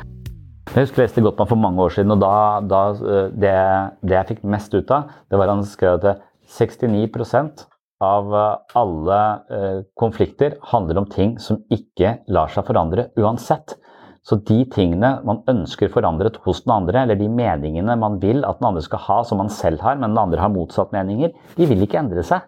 Jeg 0.73 0.87
husker 0.87 1.03
leste 1.03 1.25
Gottmann 1.25 1.51
for 1.51 1.61
mange 1.61 1.83
år 1.85 1.93
siden, 1.97 2.15
og 2.15 2.23
da, 2.23 2.35
da 2.65 2.83
eh, 2.95 3.29
det, 3.35 3.57
det, 4.05 4.17
jeg 4.17 4.29
fikk 4.31 4.45
mest 4.55 4.73
ut 4.77 4.93
av, 4.95 5.11
det 5.29 5.41
var 5.41 5.51
han 5.51 5.65
skrev 5.69 5.99
at 5.99 6.23
69% 6.53 7.67
av 8.03 8.35
eh, 8.39 8.77
alle 8.79 9.21
eh, 9.53 9.79
konflikter 9.99 10.57
handler 10.73 11.03
om 11.03 11.09
ting 11.13 11.37
som 11.43 11.61
ikke 11.73 12.21
lar 12.33 12.53
seg 12.53 12.67
forandre 12.69 13.11
uansett. 13.21 13.77
Så 14.23 14.39
de 14.47 14.61
tingene 14.71 15.17
man 15.27 15.43
ønsker 15.51 15.91
forandret 15.91 16.39
hos 16.45 16.63
den 16.63 16.77
andre, 16.77 17.03
eller 17.03 17.19
de 17.19 17.27
meningene 17.27 17.99
man 17.99 18.21
vil 18.23 18.45
at 18.47 18.61
den 18.61 18.71
andre 18.71 18.85
skal 18.87 19.03
ha 19.09 19.19
som 19.27 19.43
man 19.43 19.51
selv 19.51 19.83
har, 19.83 19.99
men 19.99 20.15
den 20.15 20.23
andre 20.23 20.41
har 20.45 20.53
motsatt 20.55 20.95
meninger, 20.95 21.35
de 21.59 21.69
vil 21.69 21.83
ikke 21.83 21.99
endre 22.05 22.23
seg. 22.27 22.47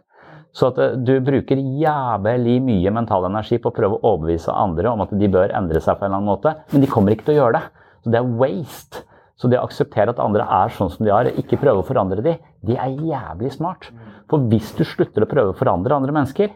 Så 0.54 0.70
at 0.70 0.78
eh, 0.80 0.98
du 1.02 1.16
bruker 1.24 1.58
jævlig 1.58 2.60
mye 2.64 2.92
mental 2.94 3.26
energi 3.28 3.58
på 3.58 3.72
å 3.72 3.74
prøve 3.74 3.98
å 3.98 4.14
overbevise 4.14 4.54
andre 4.54 4.92
om 4.92 5.02
at 5.04 5.14
de 5.18 5.30
bør 5.30 5.54
endre 5.56 5.82
seg 5.82 5.98
på 5.98 6.06
en 6.06 6.12
eller 6.12 6.22
annen 6.22 6.30
måte, 6.30 6.54
men 6.72 6.84
de 6.84 6.90
kommer 6.90 7.14
ikke 7.14 7.28
til 7.28 7.36
å 7.36 7.40
gjøre 7.42 7.58
det. 7.58 7.84
Så 8.04 8.14
det 8.14 8.20
er 8.20 8.32
waste. 8.40 9.04
Så 9.34 9.50
det 9.50 9.58
å 9.58 9.66
akseptere 9.66 10.14
at 10.14 10.20
andre 10.22 10.46
er 10.46 10.74
sånn 10.76 10.92
som 10.92 11.06
de 11.06 11.10
er, 11.10 11.32
ikke 11.40 11.58
prøve 11.58 11.82
å 11.82 11.86
forandre 11.86 12.22
dem, 12.22 12.42
det 12.64 12.76
er 12.78 12.98
jævlig 13.02 13.50
smart. 13.56 13.88
For 14.30 14.44
hvis 14.50 14.70
du 14.78 14.84
slutter 14.86 15.26
å 15.26 15.30
prøve 15.30 15.52
å 15.52 15.58
forandre 15.58 15.96
andre 15.96 16.14
mennesker, 16.14 16.52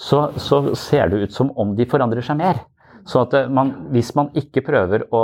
så, 0.00 0.30
så 0.40 0.64
ser 0.78 1.12
det 1.12 1.26
ut 1.26 1.34
som 1.34 1.52
om 1.60 1.74
de 1.76 1.84
forandrer 1.86 2.24
seg 2.24 2.40
mer. 2.40 2.62
Så 3.08 3.24
eh, 3.34 3.48
man, 3.50 3.72
hvis 3.92 4.12
man 4.18 4.30
ikke 4.38 4.62
prøver 4.64 5.04
å 5.12 5.22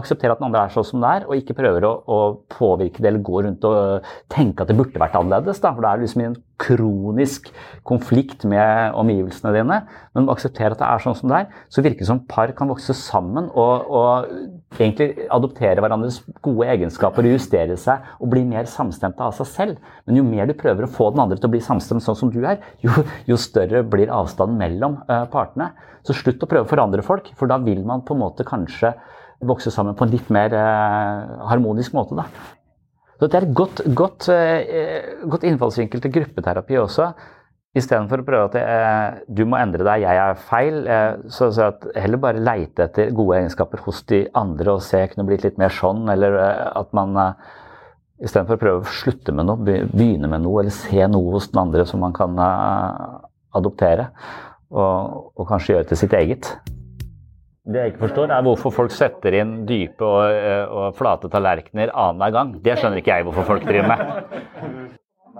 akseptere 0.00 0.34
at 0.34 0.40
den 0.40 0.48
andre 0.48 0.64
er 0.66 0.74
sånn 0.74 0.88
som 0.88 1.02
det 1.04 1.10
er, 1.18 1.26
og 1.28 1.38
ikke 1.38 1.56
prøver 1.58 1.86
å, 1.86 1.92
å, 2.02 2.20
påvirke 2.52 3.04
det 3.04 3.12
eller 3.12 3.24
gå 3.26 3.44
rundt 3.46 3.66
og 3.68 4.12
tenke 4.32 4.64
at 4.64 4.72
det 4.72 4.78
burde 4.78 5.02
vært 5.02 5.18
annerledes, 5.18 5.60
da, 5.62 5.74
for 5.76 5.84
det 5.84 5.92
er 5.92 6.02
liksom 6.02 6.24
en 6.26 6.38
kronisk 6.62 7.48
konflikt 7.88 8.46
med 8.48 8.94
omgivelsene 8.98 9.52
dine, 9.56 9.78
men 10.14 10.30
akseptere 10.32 10.76
at 10.76 10.80
det 10.80 10.88
er 10.88 11.02
sånn 11.02 11.16
som 11.18 11.32
det 11.32 11.40
er, 11.42 11.62
så 11.72 11.82
virker 11.84 12.04
det 12.04 12.10
som 12.10 12.22
par 12.30 12.52
kan 12.56 12.70
vokse 12.70 12.94
sammen 12.96 13.48
og, 13.50 13.88
og 13.90 14.78
egentlig 14.78 15.26
adoptere 15.34 15.82
hverandres 15.82 16.20
gode 16.44 16.68
egenskaper 16.72 17.26
og 17.26 17.36
justere 17.36 17.76
seg 17.80 18.06
og 18.18 18.30
bli 18.32 18.44
mer 18.48 18.68
samstemte 18.70 19.24
av 19.24 19.34
seg 19.36 19.50
selv. 19.50 19.92
Men 20.06 20.20
jo 20.20 20.26
mer 20.26 20.48
du 20.48 20.54
prøver 20.58 20.86
å 20.86 20.92
få 20.92 21.10
den 21.12 21.24
andre 21.24 21.40
til 21.40 21.50
å 21.50 21.54
bli 21.54 21.62
samstemt 21.64 22.04
sånn 22.04 22.18
som 22.18 22.32
du 22.32 22.40
er, 22.46 22.62
jo, 22.84 22.94
jo 23.28 23.40
større 23.40 23.82
blir 23.82 24.12
avstanden 24.12 24.60
mellom 24.60 25.00
uh, 25.08 25.24
partene. 25.32 25.72
Så 26.06 26.16
slutt 26.18 26.42
å 26.42 26.50
prøve 26.50 26.66
å 26.66 26.70
forandre 26.70 27.04
folk, 27.06 27.30
for 27.38 27.50
da 27.50 27.60
vil 27.62 27.84
man 27.86 28.02
på 28.06 28.16
en 28.16 28.22
måte 28.24 28.46
kanskje 28.46 28.94
vokse 29.42 29.70
sammen 29.74 29.96
på 29.98 30.06
en 30.06 30.14
litt 30.14 30.28
mer 30.34 30.54
uh, 30.54 31.46
harmonisk 31.50 31.94
måte. 31.98 32.18
Da. 32.18 32.61
Så 33.22 33.28
det 33.30 33.38
er 33.38 33.46
et 33.46 33.54
godt, 33.54 33.84
godt, 33.94 34.26
uh, 34.34 35.28
godt 35.30 35.46
innfallsvinkel 35.46 36.02
til 36.02 36.12
gruppeterapi 36.16 36.80
også. 36.82 37.12
Istedenfor 37.72 38.20
å 38.20 38.24
prøve 38.26 38.48
at 38.50 38.56
eh, 38.60 39.20
du 39.32 39.46
må 39.48 39.56
endre 39.56 39.84
deg, 39.86 40.02
jeg 40.04 40.18
er 40.20 40.40
feil, 40.44 40.82
eh, 40.84 41.22
så, 41.32 41.46
så 41.56 41.70
heller 41.96 42.20
bare 42.20 42.42
leite 42.44 42.84
etter 42.84 43.14
gode 43.16 43.38
egenskaper 43.38 43.80
hos 43.86 44.02
de 44.12 44.26
andre 44.36 44.74
og 44.74 44.82
se 44.84 45.00
kunne 45.08 45.24
blitt 45.30 45.46
litt 45.46 45.56
mer 45.60 45.72
sånn, 45.72 46.02
eller 46.12 46.36
eh, 46.36 46.66
at 46.82 46.92
man 46.96 47.16
eh, 47.16 47.58
Istedenfor 48.22 48.54
å 48.54 48.60
prøve 48.60 48.82
å 48.84 48.92
slutte 48.94 49.32
med 49.34 49.48
noe, 49.48 49.58
begynne 49.66 50.28
med 50.30 50.44
noe, 50.44 50.60
eller 50.60 50.74
se 50.76 51.08
noe 51.10 51.32
hos 51.34 51.48
den 51.50 51.58
andre 51.58 51.82
som 51.88 52.04
man 52.04 52.12
kan 52.14 52.36
eh, 52.38 53.16
adoptere 53.58 54.04
og, 54.70 55.32
og, 55.32 55.42
kanskje 55.48 55.72
gjøre 55.72 55.88
til 55.90 55.98
sitt 56.04 56.14
eget. 56.14 56.52
Det 57.62 57.78
jeg 57.78 57.92
ikke 57.92 58.08
forstår, 58.08 58.32
er 58.34 58.42
hvorfor 58.42 58.72
folk 58.74 58.90
setter 58.90 59.36
inn 59.38 59.50
dype 59.68 60.02
og, 60.02 60.34
eh, 60.34 60.64
og 60.66 60.96
flate 60.98 61.28
tallerkener 61.30 61.92
annenhver 61.94 62.34
gang. 62.34 62.48
Det 62.64 62.74
skjønner 62.74 62.98
ikke 62.98 63.14
jeg 63.14 63.26
hvorfor 63.28 63.46
folk 63.46 63.66
driver 63.68 63.86
med. 63.92 64.96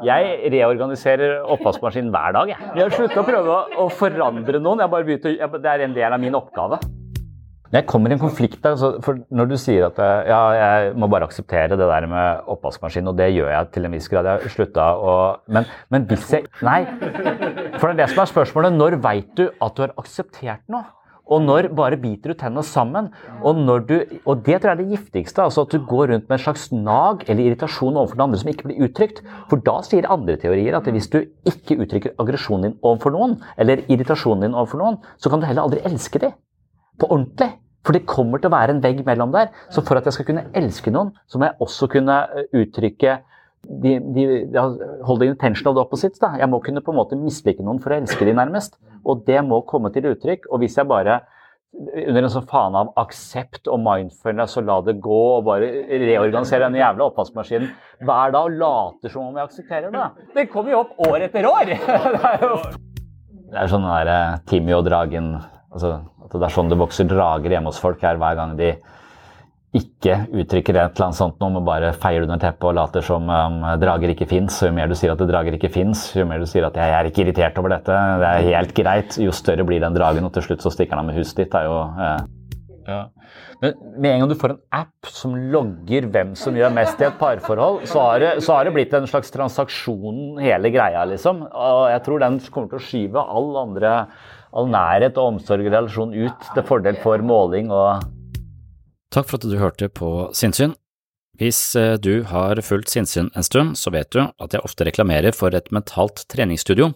Jeg 0.07 0.53
reorganiserer 0.55 1.41
oppvaskmaskinen 1.51 2.13
hver 2.15 2.37
dag. 2.37 2.53
Jeg, 2.55 2.69
jeg 2.79 2.85
har 2.85 2.95
slutta 2.95 3.25
å 3.25 3.27
prøve 3.27 3.57
å, 3.75 3.89
forandre 3.91 4.63
noen. 4.63 4.85
Jeg 4.85 4.95
bare 4.95 5.09
begynte, 5.09 5.35
jeg, 5.35 5.51
det 5.67 5.73
er 5.73 5.85
en 5.89 5.99
del 5.99 6.15
av 6.15 6.23
min 6.23 6.39
oppgave. 6.39 6.79
Jeg 7.75 7.89
kommer 7.91 8.13
i 8.13 8.15
en 8.15 8.23
konflikt 8.23 8.63
der, 8.63 8.79
for 9.03 9.19
Når 9.33 9.51
du 9.51 9.59
sier 9.59 9.89
at 9.89 9.99
ja, 10.29 10.41
jeg 10.61 10.95
må 10.95 11.11
bare 11.11 11.27
akseptere 11.27 11.75
det 11.75 11.91
der 11.91 12.07
med 12.07 12.49
oppvaskmaskin, 12.55 13.11
og 13.11 13.19
det 13.19 13.33
gjør 13.33 13.51
jeg 13.51 13.71
til 13.75 13.89
en 13.89 13.97
viss 13.97 14.11
grad 14.13 14.29
Jeg 14.29 14.45
har 14.45 14.59
slutta 14.61 14.89
å 14.95 15.19
men, 15.51 15.67
men 15.91 16.07
hvis 16.07 16.31
jeg 16.37 16.47
Nei. 16.63 16.85
For 17.81 17.89
det 17.89 17.95
er 17.97 18.03
det 18.05 18.11
som 18.15 18.23
er 18.23 18.35
spørsmålet. 18.37 18.79
Når 18.79 19.01
veit 19.03 19.33
du 19.35 19.49
at 19.51 19.75
du 19.75 19.89
har 19.89 19.99
akseptert 19.99 20.69
noe? 20.71 20.87
Og 21.31 21.45
når 21.45 21.69
bare 21.77 21.97
biter 22.01 22.33
du 22.33 22.39
tennene 22.39 22.65
sammen. 22.67 23.11
Og, 23.43 23.57
når 23.57 23.85
du, 23.89 23.95
og 24.27 24.43
det 24.45 24.59
tror 24.61 24.73
jeg 24.73 24.75
er 24.75 24.81
det 24.83 24.97
giftigste. 24.97 25.45
altså 25.45 25.65
At 25.65 25.75
du 25.75 25.87
går 25.87 26.11
rundt 26.13 26.29
med 26.29 26.37
en 26.39 26.45
slags 26.45 26.67
nag 26.75 27.25
eller 27.29 27.47
irritasjon 27.47 27.97
overfor 27.97 28.19
den 28.19 28.27
andre 28.27 28.41
som 28.43 28.51
ikke 28.53 28.69
blir 28.69 28.85
uttrykt. 28.89 29.23
For 29.51 29.63
da 29.63 29.79
sier 29.87 30.11
andre 30.11 30.37
teorier 30.43 30.77
at 30.77 30.91
hvis 30.91 31.11
du 31.13 31.23
ikke 31.49 31.79
uttrykker 31.85 32.17
aggresjonen 32.21 32.69
din 32.69 32.79
overfor 32.83 33.15
noen, 33.15 33.39
eller 33.57 33.85
irritasjonen 33.87 34.49
din 34.49 34.59
overfor 34.59 34.83
noen, 34.83 35.01
så 35.17 35.33
kan 35.33 35.41
du 35.41 35.49
heller 35.49 35.69
aldri 35.69 35.85
elske 35.89 36.23
dem. 36.27 36.35
På 37.01 37.09
ordentlig. 37.09 37.53
For 37.83 37.97
det 37.97 38.07
kommer 38.07 38.39
til 38.39 38.51
å 38.51 38.55
være 38.55 38.77
en 38.77 38.83
vegg 38.83 39.01
mellom 39.07 39.33
der. 39.35 39.51
Så 39.73 39.83
for 39.87 39.99
at 39.99 40.07
jeg 40.07 40.19
skal 40.19 40.29
kunne 40.29 40.49
elske 40.59 40.93
noen, 40.95 41.15
så 41.27 41.39
må 41.39 41.49
jeg 41.49 41.59
også 41.65 41.89
kunne 41.91 42.19
eh, 42.31 42.51
uttrykke 42.63 43.21
de, 43.63 43.99
de, 44.15 44.25
de 44.51 45.27
intention 45.27 45.69
of 45.71 45.77
the 45.77 45.85
opposites. 45.85 46.21
Da. 46.23 46.35
Jeg 46.41 46.51
må 46.51 46.61
kunne 46.65 46.83
på 46.85 46.95
en 46.95 46.99
måte 46.99 47.19
mislike 47.19 47.65
noen 47.65 47.81
for 47.83 47.95
å 47.95 48.01
elske 48.01 48.27
dem 48.27 48.41
nærmest. 48.41 48.79
Og 49.07 49.25
det 49.29 49.41
må 49.47 49.63
komme 49.69 49.93
til 49.95 50.11
uttrykk. 50.13 50.49
Og 50.51 50.63
hvis 50.63 50.79
jeg 50.79 50.91
bare 50.91 51.23
under 51.73 52.21
en 52.21 52.33
sånn 52.35 52.49
faen 52.51 52.75
av 52.77 52.91
aksept 53.01 53.71
og 53.73 53.81
mindfulness 53.81 54.59
og 54.61 54.67
la 54.69 54.79
det 54.85 54.99
gå 55.01 55.21
og 55.39 55.47
bare 55.47 55.71
reorganisere 55.89 56.67
den 56.67 56.77
jævla 56.83 57.07
oppvaskmaskinen 57.09 57.71
hver 58.05 58.35
dag 58.35 58.51
og 58.51 58.59
later 58.61 59.15
som 59.15 59.31
om 59.31 59.39
jeg 59.41 59.49
aksepterer 59.49 59.95
det. 59.95 60.09
Det 60.37 60.49
kommer 60.53 60.75
jo 60.75 60.83
opp 60.85 61.05
år 61.09 61.29
etter 61.31 61.49
år! 61.49 61.73
Det 62.13 62.29
er 62.29 62.45
jo 62.45 62.57
det 63.53 63.61
er 63.61 63.69
sånn 63.69 63.85
der 63.85 64.09
eh, 64.09 64.37
Timmy 64.49 64.73
og 64.73 64.87
dragen 64.87 65.35
altså, 65.37 65.99
at 66.25 66.33
Det 66.33 66.47
er 66.47 66.55
sånn 66.55 66.71
det 66.73 66.79
vokser 66.81 67.09
drager 67.11 67.53
hjemme 67.53 67.69
hos 67.69 67.81
folk 67.83 68.01
her 68.01 68.17
hver 68.21 68.39
gang 68.39 68.55
de 68.57 68.71
ikke 69.73 70.17
uttrykker 70.37 70.77
et 70.77 70.99
eller 70.99 71.07
annet 71.07 71.17
sånt 71.17 71.39
noe, 71.41 71.53
men 71.55 71.65
bare 71.65 71.95
feier 71.97 72.27
under 72.27 72.41
teppet 72.41 72.67
og 72.69 72.75
later 72.77 73.05
som 73.07 73.31
um, 73.33 73.63
drager 73.81 74.13
ikke 74.13 74.29
fins. 74.29 74.59
Jo 74.61 74.73
mer 74.77 74.91
du 74.91 74.97
sier 74.99 75.15
at 75.15 75.23
det 75.23 75.31
drager 75.31 75.57
ikke 75.57 75.73
fins, 75.73 76.11
jo 76.13 76.27
mer 76.29 76.43
du 76.43 76.49
sier 76.49 76.67
at 76.69 76.77
jeg 76.77 76.93
er 76.93 77.09
ikke 77.09 77.25
irritert 77.25 77.57
over 77.61 77.73
dette, 77.73 78.03
det 78.21 78.29
er 78.29 78.51
helt 78.51 78.77
greit, 78.77 79.17
jo 79.17 79.33
større 79.33 79.65
blir 79.69 79.81
den 79.81 79.97
dragen, 79.97 80.29
og 80.29 80.37
til 80.37 80.45
slutt 80.45 80.65
så 80.65 80.75
stikker 80.75 80.99
han 80.99 81.07
av 81.07 81.09
med 81.09 81.17
huset 81.23 81.41
ditt. 81.41 81.57
Er 81.57 81.71
jo 81.71 81.81
eh. 81.89 82.29
ja. 82.91 83.01
Men 83.63 83.81
med 83.97 84.11
en 84.11 84.23
gang 84.25 84.35
du 84.35 84.39
får 84.43 84.57
en 84.57 84.63
app 84.83 85.09
som 85.09 85.41
logger 85.55 86.11
hvem 86.13 86.37
som 86.37 86.57
gjør 86.59 86.77
mest 86.77 87.01
i 87.01 87.09
et 87.09 87.19
parforhold, 87.21 87.87
så 87.89 88.05
har, 88.11 88.21
det, 88.21 88.33
så 88.45 88.59
har 88.59 88.69
det 88.69 88.77
blitt 88.77 88.93
en 88.99 89.09
slags 89.09 89.33
transaksjon, 89.33 90.41
hele 90.43 90.75
greia, 90.75 91.07
liksom. 91.09 91.47
Og 91.49 91.85
jeg 91.95 92.05
tror 92.05 92.27
den 92.27 92.41
kommer 92.53 92.75
til 92.75 92.83
å 92.83 92.87
skyve 92.91 93.29
all 93.41 93.55
andre 93.65 94.01
all 94.53 94.67
nærhet 94.69 95.17
og 95.17 95.39
omsorg 95.39 95.65
og 95.65 95.73
relasjon 95.73 96.11
ut 96.13 96.51
til 96.53 96.67
fordel 96.69 96.99
for 97.01 97.23
måling 97.25 97.71
og 97.73 98.03
Takk 99.13 99.29
for 99.29 99.37
at 99.37 99.45
du 99.45 99.59
hørte 99.61 99.91
på 99.93 100.09
Sinnsyn. 100.33 100.73
Hvis 101.41 101.75
eh, 101.77 101.99
du 102.01 102.25
har 102.29 102.61
fulgt 102.65 102.93
Sinnsyn 102.93 103.29
en 103.37 103.45
stund, 103.45 103.75
så 103.77 103.93
vet 103.93 104.09
du 104.13 104.23
at 104.25 104.55
jeg 104.55 104.65
ofte 104.65 104.87
reklamerer 104.89 105.37
for 105.37 105.53
et 105.57 105.69
mentalt 105.73 106.25
treningsstudio. 106.33 106.93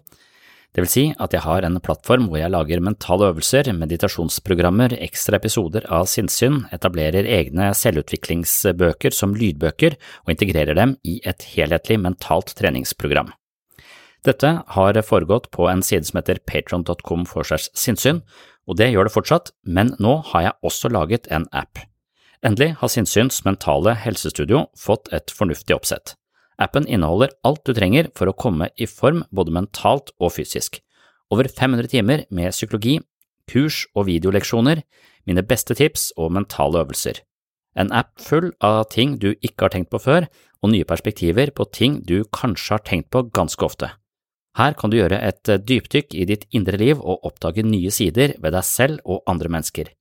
Det 0.73 0.83
vil 0.85 0.91
si 0.93 1.05
at 1.21 1.33
jeg 1.33 1.45
har 1.45 1.65
en 1.65 1.79
plattform 1.81 2.27
hvor 2.29 2.41
jeg 2.41 2.53
lager 2.53 2.83
mentale 2.85 3.31
øvelser, 3.31 3.69
meditasjonsprogrammer, 3.73 4.93
ekstra 5.07 5.39
episoder 5.41 5.87
av 5.93 6.09
sinnssyn, 6.13 6.63
etablerer 6.73 7.29
egne 7.39 7.71
selvutviklingsbøker 7.77 9.17
som 9.17 9.33
lydbøker 9.37 9.97
og 10.25 10.33
integrerer 10.35 10.77
dem 10.77 10.95
i 11.05 11.19
et 11.25 11.49
helhetlig 11.55 11.99
mentalt 12.05 12.53
treningsprogram. 12.61 13.33
Dette 14.27 14.53
har 14.77 15.01
foregått 15.07 15.49
på 15.55 15.69
en 15.71 15.85
side 15.85 16.09
som 16.09 16.21
heter 16.21 16.41
patron.com 16.49 17.29
for 17.29 17.57
sinnssyn, 17.57 18.21
og 18.69 18.81
det 18.81 18.91
gjør 18.93 19.09
det 19.09 19.17
fortsatt, 19.17 19.53
men 19.65 19.95
nå 20.03 20.19
har 20.33 20.49
jeg 20.49 20.59
også 20.73 20.93
laget 20.93 21.31
en 21.33 21.49
app. 21.57 21.87
Endelig 22.45 22.75
har 22.81 22.93
Sinnsyns 22.93 23.43
mentale 23.47 23.95
helsestudio 23.97 24.67
fått 24.77 25.09
et 25.17 25.33
fornuftig 25.33 25.77
oppsett. 25.77 26.15
Appen 26.61 26.87
inneholder 26.89 27.33
alt 27.45 27.65
du 27.69 27.75
trenger 27.77 28.09
for 28.17 28.29
å 28.29 28.37
komme 28.37 28.71
i 28.77 28.89
form 28.89 29.25
både 29.35 29.53
mentalt 29.53 30.13
og 30.21 30.35
fysisk. 30.37 30.81
Over 31.33 31.49
500 31.49 31.91
timer 31.93 32.25
med 32.31 32.55
psykologi, 32.55 32.99
kurs 33.51 33.85
og 33.95 34.09
videoleksjoner, 34.09 34.83
mine 35.27 35.45
beste 35.47 35.77
tips 35.77 36.11
og 36.17 36.33
mentale 36.37 36.85
øvelser. 36.85 37.21
En 37.77 37.93
app 37.93 38.15
full 38.23 38.53
av 38.65 38.87
ting 38.93 39.19
du 39.21 39.35
ikke 39.35 39.67
har 39.67 39.75
tenkt 39.75 39.93
på 39.93 40.01
før, 40.01 40.29
og 40.65 40.73
nye 40.73 40.87
perspektiver 40.89 41.53
på 41.53 41.67
ting 41.73 42.01
du 42.09 42.23
kanskje 42.33 42.79
har 42.79 42.85
tenkt 42.87 43.11
på 43.13 43.27
ganske 43.37 43.65
ofte. 43.65 43.91
Her 44.57 44.73
kan 44.73 44.89
du 44.89 44.97
gjøre 44.97 45.21
et 45.21 45.45
dypdykk 45.45 46.17
i 46.17 46.25
ditt 46.31 46.47
indre 46.57 46.81
liv 46.81 47.03
og 47.03 47.27
oppdage 47.29 47.67
nye 47.67 47.93
sider 47.93 48.33
ved 48.41 48.57
deg 48.57 48.65
selv 48.65 49.05
og 49.05 49.21
andre 49.29 49.53
mennesker. 49.53 49.93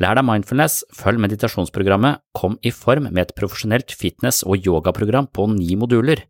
Lær 0.00 0.16
deg 0.16 0.24
mindfulness, 0.24 0.80
følg 0.96 1.20
meditasjonsprogrammet 1.20 2.22
Kom 2.36 2.56
i 2.64 2.72
form 2.72 3.10
med 3.10 3.26
et 3.26 3.34
profesjonelt 3.36 3.92
fitness- 3.92 4.40
og 4.46 4.64
yogaprogram 4.64 5.28
på 5.28 5.50
ni 5.52 5.76
moduler. 5.76 6.24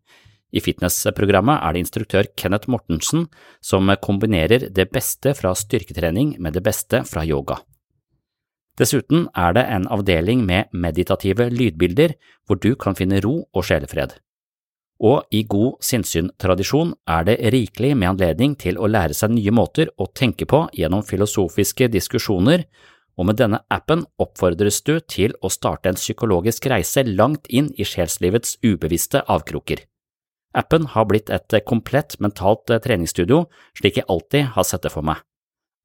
I 0.53 0.61
fitnessprogrammet 0.61 1.63
er 1.63 1.73
det 1.73 1.85
instruktør 1.85 2.29
Kenneth 2.37 2.69
Mortensen 2.69 3.29
som 3.65 3.89
kombinerer 4.03 4.69
det 4.69 4.91
beste 4.93 5.33
fra 5.39 5.55
styrketrening 5.57 6.35
med 6.43 6.59
det 6.59 6.65
beste 6.67 7.05
fra 7.09 7.25
yoga. 7.25 7.61
Dessuten 8.77 9.29
er 9.37 9.55
det 9.55 9.65
en 9.69 9.87
avdeling 9.93 10.45
med 10.49 10.73
meditative 10.73 11.49
lydbilder 11.53 12.17
hvor 12.47 12.59
du 12.61 12.75
kan 12.75 12.97
finne 12.99 13.21
ro 13.25 13.45
og 13.53 13.67
sjelefred. 13.69 14.17
Og 15.03 15.27
i 15.35 15.43
god 15.49 15.81
sinnssyn-tradisjon 15.83 16.93
er 17.11 17.25
det 17.27 17.41
rikelig 17.53 17.97
med 17.99 18.13
anledning 18.13 18.55
til 18.59 18.79
å 18.79 18.91
lære 18.91 19.17
seg 19.19 19.33
nye 19.35 19.55
måter 19.55 19.91
å 19.99 20.07
tenke 20.15 20.47
på 20.47 20.67
gjennom 20.79 21.03
filosofiske 21.03 21.89
diskusjoner 21.91 22.65
og 23.19 23.29
med 23.29 23.39
denne 23.41 23.61
appen 23.73 24.07
oppfordres 24.23 24.81
du 24.87 24.97
til 25.01 25.35
å 25.45 25.51
starte 25.53 25.91
en 25.91 25.99
psykologisk 26.01 26.67
reise 26.73 27.05
langt 27.07 27.49
inn 27.49 27.71
i 27.77 27.87
sjelslivets 27.87 28.57
ubevisste 28.65 29.25
avkroker. 29.29 29.85
Appen 30.57 30.89
har 30.93 31.07
blitt 31.09 31.31
et 31.33 31.55
komplett 31.69 32.19
mentalt 32.21 32.69
treningsstudio, 32.85 33.47
slik 33.79 34.01
jeg 34.01 34.09
alltid 34.09 34.53
har 34.57 34.69
sett 34.69 34.85
det 34.85 34.93
for 34.93 35.05
meg, 35.05 35.23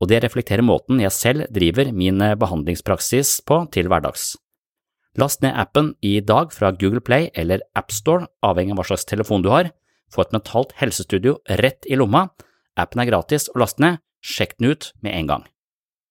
og 0.02 0.12
det 0.12 0.22
reflekterer 0.24 0.66
måten 0.66 1.00
jeg 1.04 1.16
selv 1.16 1.48
driver 1.54 1.92
min 1.96 2.20
behandlingspraksis 2.40 3.40
på 3.48 3.64
til 3.72 3.88
hverdags. 3.92 4.36
Last 5.18 5.42
ned 5.42 5.56
appen 5.58 5.96
i 6.06 6.20
dag 6.22 6.52
fra 6.54 6.70
Google 6.72 7.02
Play 7.02 7.32
eller 7.34 7.64
AppStore, 7.76 8.28
avhengig 8.46 8.76
av 8.76 8.82
hva 8.82 8.90
slags 8.92 9.08
telefon 9.10 9.42
du 9.42 9.50
har. 9.50 9.72
Få 10.14 10.22
et 10.24 10.36
mentalt 10.36 10.76
helsestudio 10.78 11.40
rett 11.58 11.88
i 11.90 11.98
lomma. 11.98 12.28
Appen 12.78 13.02
er 13.02 13.10
gratis 13.10 13.50
å 13.50 13.58
laste 13.64 13.82
ned, 13.82 13.98
sjekk 14.22 14.60
den 14.60 14.76
ut 14.76 14.92
med 15.02 15.18
en 15.18 15.32
gang. 15.32 15.48